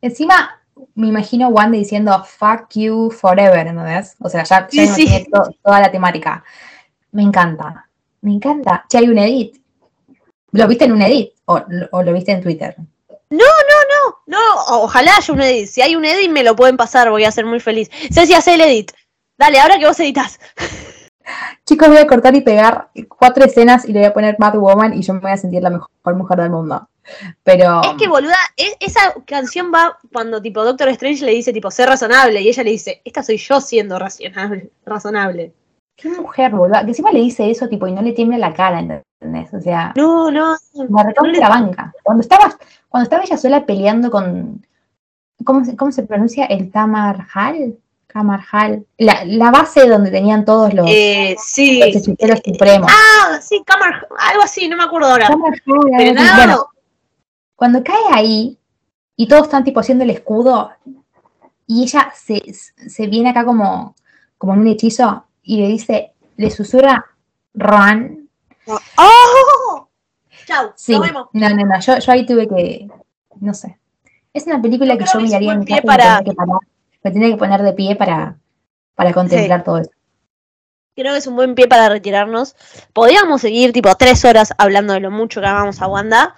Encima, 0.00 0.62
me 0.94 1.08
imagino 1.08 1.48
Wanda 1.48 1.76
diciendo 1.76 2.24
fuck 2.24 2.68
you 2.74 3.10
forever, 3.10 3.66
¿entendés? 3.66 4.14
O 4.20 4.28
sea, 4.30 4.44
ya, 4.44 4.66
ya 4.70 4.86
Sí, 4.94 5.06
sí. 5.06 5.26
to- 5.30 5.50
toda 5.62 5.80
la 5.80 5.90
temática. 5.90 6.42
Me 7.12 7.22
encanta, 7.22 7.86
me 8.22 8.32
encanta. 8.32 8.84
Che, 8.88 8.98
hay 8.98 9.08
un 9.08 9.18
edit 9.18 9.56
¿Lo 10.52 10.66
viste 10.68 10.84
en 10.86 10.92
un 10.92 11.02
edit 11.02 11.32
o, 11.44 11.60
o 11.90 12.02
lo 12.02 12.12
viste 12.14 12.32
en 12.32 12.40
Twitter? 12.42 12.76
No, 13.30 13.38
no, 13.38 14.08
no, 14.28 14.38
no, 14.38 14.82
ojalá 14.82 15.16
haya 15.16 15.34
un 15.34 15.40
edit. 15.40 15.66
Si 15.68 15.82
hay 15.82 15.96
un 15.96 16.04
edit 16.04 16.30
me 16.30 16.44
lo 16.44 16.54
pueden 16.54 16.76
pasar, 16.76 17.10
voy 17.10 17.24
a 17.24 17.30
ser 17.32 17.44
muy 17.44 17.60
feliz. 17.60 17.90
Ceci, 18.12 18.34
hace 18.34 18.54
el 18.54 18.60
edit. 18.60 18.92
Dale, 19.38 19.58
ahora 19.60 19.78
que 19.78 19.86
vos 19.86 19.98
editas. 20.00 20.38
Chicos, 21.66 21.88
voy 21.88 21.98
a 21.98 22.06
cortar 22.06 22.36
y 22.36 22.40
pegar 22.40 22.88
cuatro 23.08 23.44
escenas 23.44 23.84
y 23.84 23.92
le 23.92 23.98
voy 24.00 24.06
a 24.08 24.14
poner 24.14 24.36
Mad 24.38 24.54
Woman 24.54 24.94
y 24.94 25.02
yo 25.02 25.12
me 25.14 25.18
voy 25.20 25.32
a 25.32 25.36
sentir 25.36 25.60
la 25.62 25.70
mejor 25.70 25.90
mujer 26.16 26.38
del 26.38 26.50
mundo. 26.50 26.88
Pero 27.42 27.82
Es 27.82 27.94
que 27.98 28.08
boluda, 28.08 28.36
es- 28.56 28.76
esa 28.80 29.14
canción 29.26 29.72
va 29.74 29.98
cuando 30.12 30.40
tipo 30.40 30.64
Doctor 30.64 30.88
Strange 30.90 31.24
le 31.24 31.32
dice 31.32 31.52
tipo 31.52 31.70
ser 31.70 31.88
razonable 31.88 32.40
y 32.40 32.48
ella 32.48 32.62
le 32.62 32.70
dice, 32.70 33.00
esta 33.04 33.22
soy 33.24 33.38
yo 33.38 33.60
siendo 33.60 33.98
razonable. 34.84 35.52
qué 35.96 36.08
mujer, 36.10 36.52
boludo. 36.52 36.80
Que 36.82 36.88
encima 36.88 37.10
le 37.10 37.20
dice 37.20 37.50
eso 37.50 37.68
tipo 37.68 37.86
y 37.88 37.92
no 37.92 38.02
le 38.02 38.12
tiembla 38.12 38.38
la 38.38 38.54
cara, 38.54 38.78
¿entendés? 38.80 39.52
O 39.54 39.60
sea, 39.60 39.92
No, 39.96 40.30
no. 40.30 40.56
la 40.74 41.02
recontra 41.02 41.40
la 41.40 41.48
banca. 41.48 41.92
Cuando 42.02 42.20
estaba, 42.22 42.56
cuando 42.88 43.04
estaba 43.04 43.24
ella 43.24 43.36
sola 43.36 43.66
peleando 43.66 44.10
con. 44.10 44.66
¿Cómo 45.44 45.64
se, 45.64 45.76
cómo 45.76 45.92
se 45.92 46.02
pronuncia? 46.04 46.46
El 46.46 46.70
Tamarjal. 46.70 47.76
Tamarjal. 48.12 48.86
La, 48.96 49.24
la 49.26 49.50
base 49.50 49.86
donde 49.88 50.10
tenían 50.10 50.44
todos 50.46 50.72
los, 50.72 50.86
Eh, 50.88 51.36
sí. 51.38 51.80
los 51.92 52.40
supremos. 52.42 52.90
Ah, 52.90 53.38
sí, 53.42 53.62
Camar, 53.66 54.08
algo 54.18 54.42
así, 54.42 54.68
no 54.68 54.76
me 54.76 54.84
acuerdo 54.84 55.08
ahora. 55.08 55.28
Tamarjal, 55.28 55.60
algo 55.74 55.90
Pero 55.98 56.10
así. 56.10 56.14
nada, 56.14 56.36
Bueno, 56.46 56.66
cuando 57.54 57.84
cae 57.84 58.02
ahí 58.12 58.58
y 59.16 59.28
todos 59.28 59.44
están 59.44 59.64
tipo 59.64 59.80
haciendo 59.80 60.04
el 60.04 60.10
escudo 60.10 60.70
y 61.66 61.82
ella 61.82 62.10
se, 62.14 62.40
se 62.54 63.06
viene 63.08 63.30
acá 63.30 63.44
como, 63.44 63.94
como 64.38 64.54
en 64.54 64.60
un 64.60 64.66
hechizo 64.68 65.24
y 65.42 65.60
le 65.60 65.68
dice, 65.68 66.12
le 66.36 66.50
susurra 66.50 67.04
Ron. 67.54 68.28
¡Oh! 68.66 69.85
Chau, 70.46 70.72
Sí, 70.76 70.92
nos 70.92 71.00
vemos. 71.02 71.28
no, 71.32 71.48
no, 71.50 71.64
no, 71.66 71.80
yo, 71.80 71.98
yo 71.98 72.12
ahí 72.12 72.24
tuve 72.26 72.48
que, 72.48 72.88
no 73.40 73.52
sé. 73.54 73.78
Es 74.32 74.46
una 74.46 74.60
película 74.62 74.94
Yo 74.94 74.98
que 74.98 75.04
yo 75.12 75.20
miraría 75.20 75.52
en 75.52 75.58
mi 75.60 75.64
pie 75.66 75.76
casa 75.76 75.86
para- 75.86 76.04
me 76.04 76.18
tenía 76.18 76.32
que 76.32 76.36
parar- 76.36 76.60
me 77.02 77.10
tenía 77.10 77.28
que 77.30 77.36
poner 77.36 77.62
de 77.62 77.72
pie 77.72 77.96
para, 77.96 78.36
para 78.94 79.12
contemplar 79.12 79.64
todo 79.64 79.78
eso. 79.78 79.90
Creo 80.94 81.12
que 81.12 81.18
es 81.18 81.26
un 81.26 81.36
buen 81.36 81.54
pie 81.54 81.68
para 81.68 81.88
retirarnos. 81.88 82.56
Podríamos 82.92 83.40
seguir 83.42 83.72
tipo 83.72 83.94
tres 83.96 84.24
horas 84.24 84.54
hablando 84.58 84.94
de 84.94 85.00
lo 85.00 85.10
mucho 85.10 85.40
que 85.40 85.46
amamos 85.46 85.82
a 85.82 85.86
Wanda. 85.88 86.34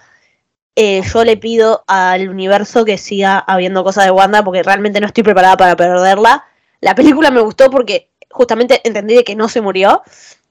Eh, 0.75 1.01
yo 1.01 1.23
le 1.23 1.37
pido 1.37 1.83
al 1.87 2.29
universo 2.29 2.85
que 2.85 2.97
siga 2.97 3.37
habiendo 3.39 3.83
cosas 3.83 4.05
de 4.05 4.11
Wanda 4.11 4.43
porque 4.43 4.63
realmente 4.63 4.99
no 4.99 5.07
estoy 5.07 5.23
preparada 5.23 5.55
para 5.57 5.75
perderla. 5.75 6.45
La 6.81 6.95
película 6.95 7.31
me 7.31 7.41
gustó 7.41 7.69
porque 7.69 8.11
justamente 8.29 8.81
entendí 8.83 9.15
de 9.15 9.23
que 9.23 9.35
no 9.35 9.47
se 9.49 9.61
murió. 9.61 10.01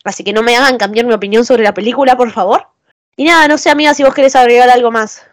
Así 0.05 0.25
que 0.25 0.33
no 0.33 0.43
me 0.43 0.57
hagan 0.57 0.79
cambiar 0.79 1.07
mi 1.07 1.13
opinión 1.15 1.45
sobre 1.45 1.63
la 1.65 1.75
película, 1.75 2.17
por 2.17 2.31
favor. 2.31 2.67
Y 3.19 3.25
nada, 3.25 3.49
no 3.49 3.59
sé, 3.59 3.69
amiga, 3.69 3.95
si 3.95 4.05
vos 4.05 4.15
querés 4.15 4.37
agregar 4.37 4.71
algo 4.71 4.93
más. 4.93 5.27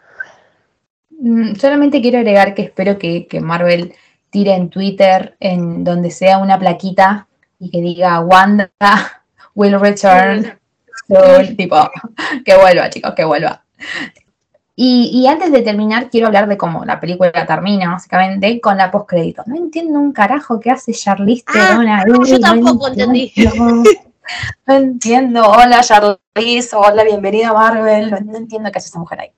Mm, 1.12 1.54
Solamente 1.54 2.02
quiero 2.02 2.18
agregar 2.18 2.56
que 2.56 2.64
espero 2.64 2.98
que, 2.98 3.28
que 3.28 3.40
Marvel 3.40 3.94
tire 4.32 4.56
en 4.56 4.72
Twitter, 4.72 5.38
en 5.40 5.84
donde 5.84 6.10
sea 6.10 6.40
una 6.40 6.58
plaquita 6.58 7.28
y 7.60 7.70
que 7.70 7.82
diga 7.82 8.20
Wanda 8.22 8.72
will 9.54 9.80
return 9.80 10.58
soon", 11.08 11.56
tipo, 11.56 11.78
que 12.44 12.58
vuelva, 12.58 12.90
chicos, 12.90 13.14
que 13.14 13.24
vuelva. 13.24 13.64
Y, 14.76 15.12
y 15.14 15.28
antes 15.28 15.52
de 15.52 15.62
terminar, 15.62 16.10
quiero 16.10 16.26
hablar 16.26 16.48
de 16.48 16.58
cómo 16.58 16.84
la 16.86 17.00
película 17.00 17.46
termina, 17.46 17.92
básicamente, 17.92 18.60
con 18.60 18.78
la 18.78 18.90
postcrédito. 18.90 19.44
No 19.46 19.58
entiendo 19.58 20.00
un 20.00 20.12
carajo 20.12 20.60
qué 20.60 20.72
hace 20.72 20.92
Charlize 20.92 21.44
Ah, 21.50 21.54
Theron 21.54 21.88
ahí, 21.88 22.06
no, 22.08 22.26
yo 22.26 22.40
no 22.40 22.40
tampoco 22.40 22.88
entendí. 22.88 23.32
No 24.66 24.76
entiendo. 24.76 25.44
Hola, 25.48 25.82
Charlize. 25.82 26.76
Hola, 26.76 27.04
bienvenida 27.04 27.54
Marvel. 27.54 28.12
No, 28.12 28.38
entiendo 28.38 28.72
qué 28.72 28.80
hace 28.80 28.90
esa 28.90 29.00
mujer 29.00 29.22
ahí. 29.22 29.32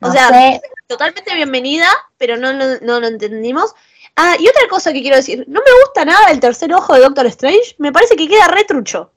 O 0.00 0.10
sea, 0.10 0.28
sé. 0.28 0.60
Totalmente 0.86 1.34
bienvenida, 1.34 1.86
pero 2.16 2.36
no, 2.36 2.52
no, 2.52 2.64
no 2.82 3.00
lo 3.00 3.06
entendimos. 3.06 3.74
Ah, 4.16 4.34
y 4.38 4.48
otra 4.48 4.62
cosa 4.68 4.92
que 4.92 5.02
quiero 5.02 5.16
decir, 5.16 5.44
no 5.46 5.60
me 5.60 5.84
gusta 5.84 6.04
nada 6.04 6.30
el 6.30 6.40
tercer 6.40 6.72
ojo 6.72 6.94
de 6.94 7.00
Doctor 7.00 7.26
Strange, 7.26 7.76
me 7.78 7.92
parece 7.92 8.16
que 8.16 8.26
queda 8.26 8.48
retrucho. 8.48 9.12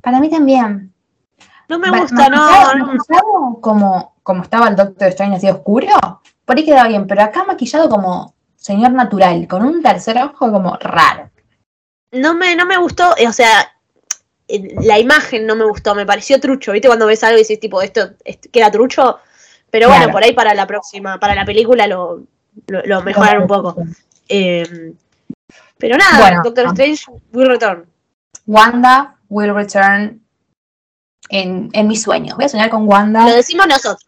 Para 0.00 0.18
mí 0.18 0.30
también. 0.30 0.92
No 1.68 1.78
me 1.78 1.90
gusta, 1.90 2.28
no, 2.28 2.74
no. 2.74 3.60
como, 3.60 4.16
como 4.22 4.42
estaba 4.42 4.68
el 4.68 4.76
Doctor 4.76 5.08
Strange 5.08 5.36
así 5.36 5.48
oscuro, 5.48 5.88
por 6.44 6.56
ahí 6.56 6.64
quedaba 6.64 6.88
bien, 6.88 7.06
pero 7.06 7.22
acá 7.22 7.44
maquillado 7.44 7.88
como 7.88 8.34
señor 8.56 8.92
natural, 8.92 9.46
con 9.46 9.64
un 9.64 9.80
tercer 9.80 10.18
ojo 10.18 10.50
como 10.50 10.76
raro. 10.76 11.30
no 12.10 12.34
me, 12.34 12.56
no 12.56 12.66
me 12.66 12.78
gustó, 12.78 13.14
o 13.26 13.32
sea, 13.32 13.72
la 14.82 14.98
imagen 14.98 15.46
no 15.46 15.56
me 15.56 15.64
gustó, 15.64 15.94
me 15.94 16.06
pareció 16.06 16.40
trucho, 16.40 16.72
¿viste? 16.72 16.88
Cuando 16.88 17.06
ves 17.06 17.22
algo 17.24 17.36
y 17.36 17.40
dices, 17.42 17.60
tipo, 17.60 17.80
esto, 17.82 18.10
queda 18.50 18.70
trucho, 18.70 19.18
pero 19.70 19.88
bueno, 19.88 20.04
Claro. 20.04 20.12
por 20.12 20.24
ahí 20.24 20.32
para 20.32 20.54
la 20.54 20.66
próxima, 20.66 21.18
para 21.18 21.34
la 21.34 21.44
película 21.44 21.86
lo, 21.86 22.22
lo, 22.66 22.82
lo 22.84 23.02
mejoran 23.02 23.42
un 23.42 23.48
poco. 23.48 23.76
Eh, 24.28 24.92
pero 25.78 25.96
nada, 25.96 26.18
Bueno, 26.20 26.42
Doctor. 26.44 26.66
Strange, 26.68 27.04
will 27.32 27.48
return. 27.48 27.86
Wanda 28.46 29.16
will 29.28 29.54
return 29.54 30.20
en, 31.28 31.70
en 31.72 31.88
mis 31.88 32.02
sueños. 32.02 32.36
Voy 32.36 32.44
a 32.44 32.48
soñar 32.48 32.70
con 32.70 32.86
Wanda. 32.88 33.26
Lo 33.28 33.34
decimos 33.34 33.66
nosotros. 33.66 34.06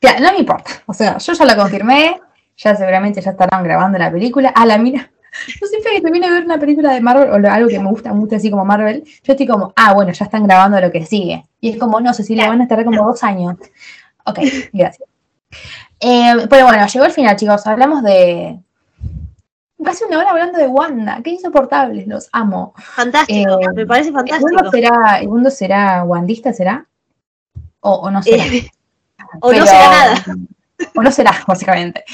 Ya, 0.00 0.18
no 0.20 0.32
me 0.32 0.38
importa. 0.38 0.70
O 0.86 0.94
sea, 0.94 1.18
yo 1.18 1.32
ya 1.32 1.44
lo 1.44 1.56
confirmé. 1.56 2.20
Ya 2.56 2.76
seguramente 2.76 3.20
ya 3.22 3.30
estarán 3.30 3.64
grabando 3.64 3.98
la 3.98 4.10
película. 4.12 4.52
Ah, 4.54 4.66
la 4.66 4.76
mira. 4.78 5.10
Yo 5.60 5.66
siempre 5.66 5.92
que 5.92 6.00
termino 6.00 6.26
de 6.26 6.32
ver 6.32 6.44
una 6.44 6.58
película 6.58 6.92
de 6.92 7.00
Marvel 7.00 7.44
o 7.44 7.50
algo 7.50 7.68
que 7.68 7.78
me 7.78 7.90
gusta 7.90 8.12
mucho 8.12 8.36
así 8.36 8.50
como 8.50 8.64
Marvel, 8.64 9.04
yo 9.22 9.32
estoy 9.32 9.46
como, 9.46 9.72
ah, 9.76 9.94
bueno, 9.94 10.12
ya 10.12 10.24
están 10.24 10.44
grabando 10.46 10.80
lo 10.80 10.90
que 10.90 11.06
sigue. 11.06 11.44
Y 11.60 11.70
es 11.70 11.78
como, 11.78 12.00
no, 12.00 12.12
Cecilia, 12.14 12.48
van 12.48 12.60
a 12.60 12.64
estar 12.64 12.84
como 12.84 13.04
dos 13.04 13.22
años. 13.22 13.56
Ok, 14.24 14.38
gracias. 14.72 15.08
Eh, 16.00 16.46
pero 16.48 16.66
bueno, 16.66 16.86
llegó 16.86 17.04
el 17.04 17.12
final, 17.12 17.36
chicos. 17.36 17.66
Hablamos 17.66 18.02
de. 18.02 18.58
Casi 19.82 20.04
una 20.04 20.18
hora 20.18 20.30
hablando 20.30 20.58
de 20.58 20.66
Wanda. 20.66 21.20
Qué 21.22 21.30
insoportables, 21.30 22.06
los 22.06 22.28
amo. 22.32 22.74
Fantástico, 22.76 23.60
Eh, 23.60 23.66
me 23.74 23.86
parece 23.86 24.08
¿El 24.10 24.14
mundo 24.14 24.32
fantástico. 24.32 24.70
será, 24.70 25.20
el 25.20 25.28
mundo 25.28 25.50
será 25.50 26.04
wandista, 26.04 26.52
será? 26.52 26.86
O, 27.80 27.94
o 27.94 28.10
no 28.10 28.22
será. 28.22 28.44
Eh, 28.44 28.70
o 29.40 29.52
no 29.52 29.66
será 29.66 29.90
nada. 29.90 30.24
O 30.94 31.02
no 31.02 31.10
será, 31.10 31.32
básicamente. 31.46 32.04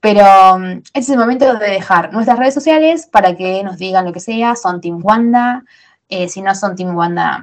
Pero 0.00 0.22
um, 0.54 0.64
este 0.70 1.00
es 1.00 1.08
el 1.10 1.18
momento 1.18 1.54
de 1.58 1.70
dejar 1.70 2.12
nuestras 2.12 2.38
redes 2.38 2.54
sociales 2.54 3.06
para 3.10 3.34
que 3.36 3.62
nos 3.64 3.76
digan 3.78 4.04
lo 4.04 4.12
que 4.12 4.20
sea. 4.20 4.54
Son 4.54 4.80
Team 4.80 5.00
Wanda. 5.02 5.64
Eh, 6.08 6.28
si 6.28 6.42
no 6.42 6.54
son 6.54 6.76
Team 6.76 6.96
Wanda, 6.96 7.42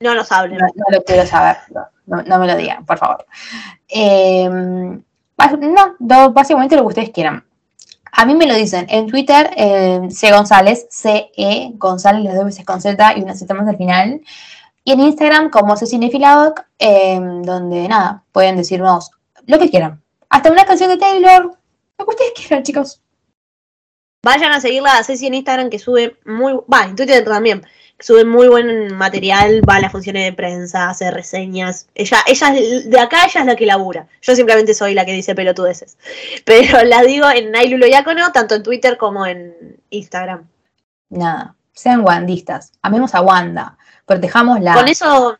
No 0.00 0.14
nos 0.14 0.30
hablen. 0.32 0.58
no, 0.58 0.66
no 0.74 0.84
lo 0.96 1.02
quiero 1.04 1.26
saber. 1.26 1.56
No, 2.06 2.38
me 2.38 2.46
lo 2.46 2.56
digan, 2.56 2.86
por 2.86 2.98
favor. 2.98 3.26
Eh, 3.88 4.48
bas- 5.36 5.96
no, 5.98 6.30
básicamente 6.32 6.76
lo 6.76 6.82
que 6.82 6.88
ustedes 6.88 7.10
quieran. 7.10 7.44
A 8.12 8.24
mí 8.24 8.34
me 8.34 8.46
lo 8.46 8.54
dicen 8.54 8.86
en 8.88 9.06
Twitter, 9.08 9.50
eh, 9.56 10.00
C 10.10 10.32
González, 10.32 10.86
C-E 10.88 11.72
González, 11.74 12.24
las 12.24 12.36
dos 12.36 12.44
veces 12.46 12.64
con 12.64 12.80
Z 12.80 13.18
y 13.18 13.22
una 13.22 13.34
Z 13.34 13.52
más 13.52 13.68
al 13.68 13.76
final. 13.76 14.22
Y 14.84 14.92
en 14.92 15.00
Instagram 15.00 15.50
como 15.50 15.76
Cecinefiladoc, 15.76 16.64
eh, 16.78 17.18
donde 17.42 17.88
nada, 17.88 18.22
pueden 18.32 18.56
decirnos 18.56 19.10
lo 19.46 19.58
que 19.58 19.68
quieran. 19.68 20.00
Hasta 20.28 20.50
una 20.50 20.64
canción 20.64 20.90
de 20.90 20.96
Taylor, 20.96 21.56
lo 21.98 22.04
que 22.04 22.10
ustedes 22.10 22.32
quieran, 22.34 22.62
chicos. 22.62 23.00
Vayan 24.24 24.52
a 24.52 24.60
seguirla 24.60 24.98
a 24.98 25.04
Ceci 25.04 25.26
en 25.26 25.34
Instagram 25.34 25.70
que 25.70 25.78
sube 25.78 26.16
muy, 26.24 26.54
va, 26.72 26.84
en 26.84 26.96
Twitter 26.96 27.24
también, 27.24 27.60
que 27.96 28.04
sube 28.04 28.24
muy 28.24 28.48
buen 28.48 28.96
material, 28.96 29.62
va 29.68 29.76
a 29.76 29.80
las 29.80 29.92
funciones 29.92 30.24
de 30.24 30.32
prensa, 30.32 30.90
hace 30.90 31.10
reseñas. 31.12 31.86
Ella, 31.94 32.18
ella 32.26 32.50
de 32.50 33.00
acá 33.00 33.24
ella 33.24 33.40
es 33.42 33.46
la 33.46 33.54
que 33.56 33.66
labura. 33.66 34.08
Yo 34.22 34.34
simplemente 34.34 34.74
soy 34.74 34.94
la 34.94 35.04
que 35.04 35.12
dice 35.12 35.36
pelotudeces. 35.36 35.96
Pero 36.44 36.82
la 36.84 37.02
digo 37.02 37.30
en 37.30 37.52
Nailulo 37.52 37.86
Yacono, 37.86 38.32
tanto 38.32 38.56
en 38.56 38.64
Twitter 38.64 38.96
como 38.96 39.26
en 39.26 39.80
Instagram. 39.90 40.48
Nada, 41.08 41.54
sean 41.72 42.00
wandistas. 42.04 42.72
Amemos 42.82 43.14
a 43.14 43.20
Wanda. 43.20 43.78
Protejámosla. 44.06 44.74
Con 44.74 44.88
eso, 44.88 45.38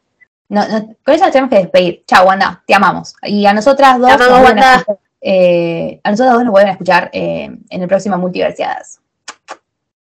No, 0.48 0.66
no, 0.68 0.94
con 1.04 1.14
eso 1.14 1.24
nos 1.24 1.32
tenemos 1.32 1.50
que 1.50 1.58
despedir. 1.58 2.04
Chao, 2.06 2.26
Wanda, 2.26 2.62
te 2.66 2.74
amamos. 2.74 3.14
Y 3.22 3.46
a 3.46 3.52
nosotras 3.52 3.98
dos, 3.98 4.08
Te 4.08 4.14
amamos, 4.14 4.38
nos 4.38 4.48
Wanda. 4.48 4.74
escuchar, 4.74 4.98
eh, 5.20 6.00
a 6.04 6.10
nosotras 6.10 6.34
dos 6.34 6.44
nos 6.44 6.52
vuelven 6.52 6.68
a 6.68 6.72
escuchar 6.72 7.10
eh, 7.12 7.50
en 7.68 7.82
el 7.82 7.88
próximo 7.88 8.16
Multiversiadas. 8.18 9.00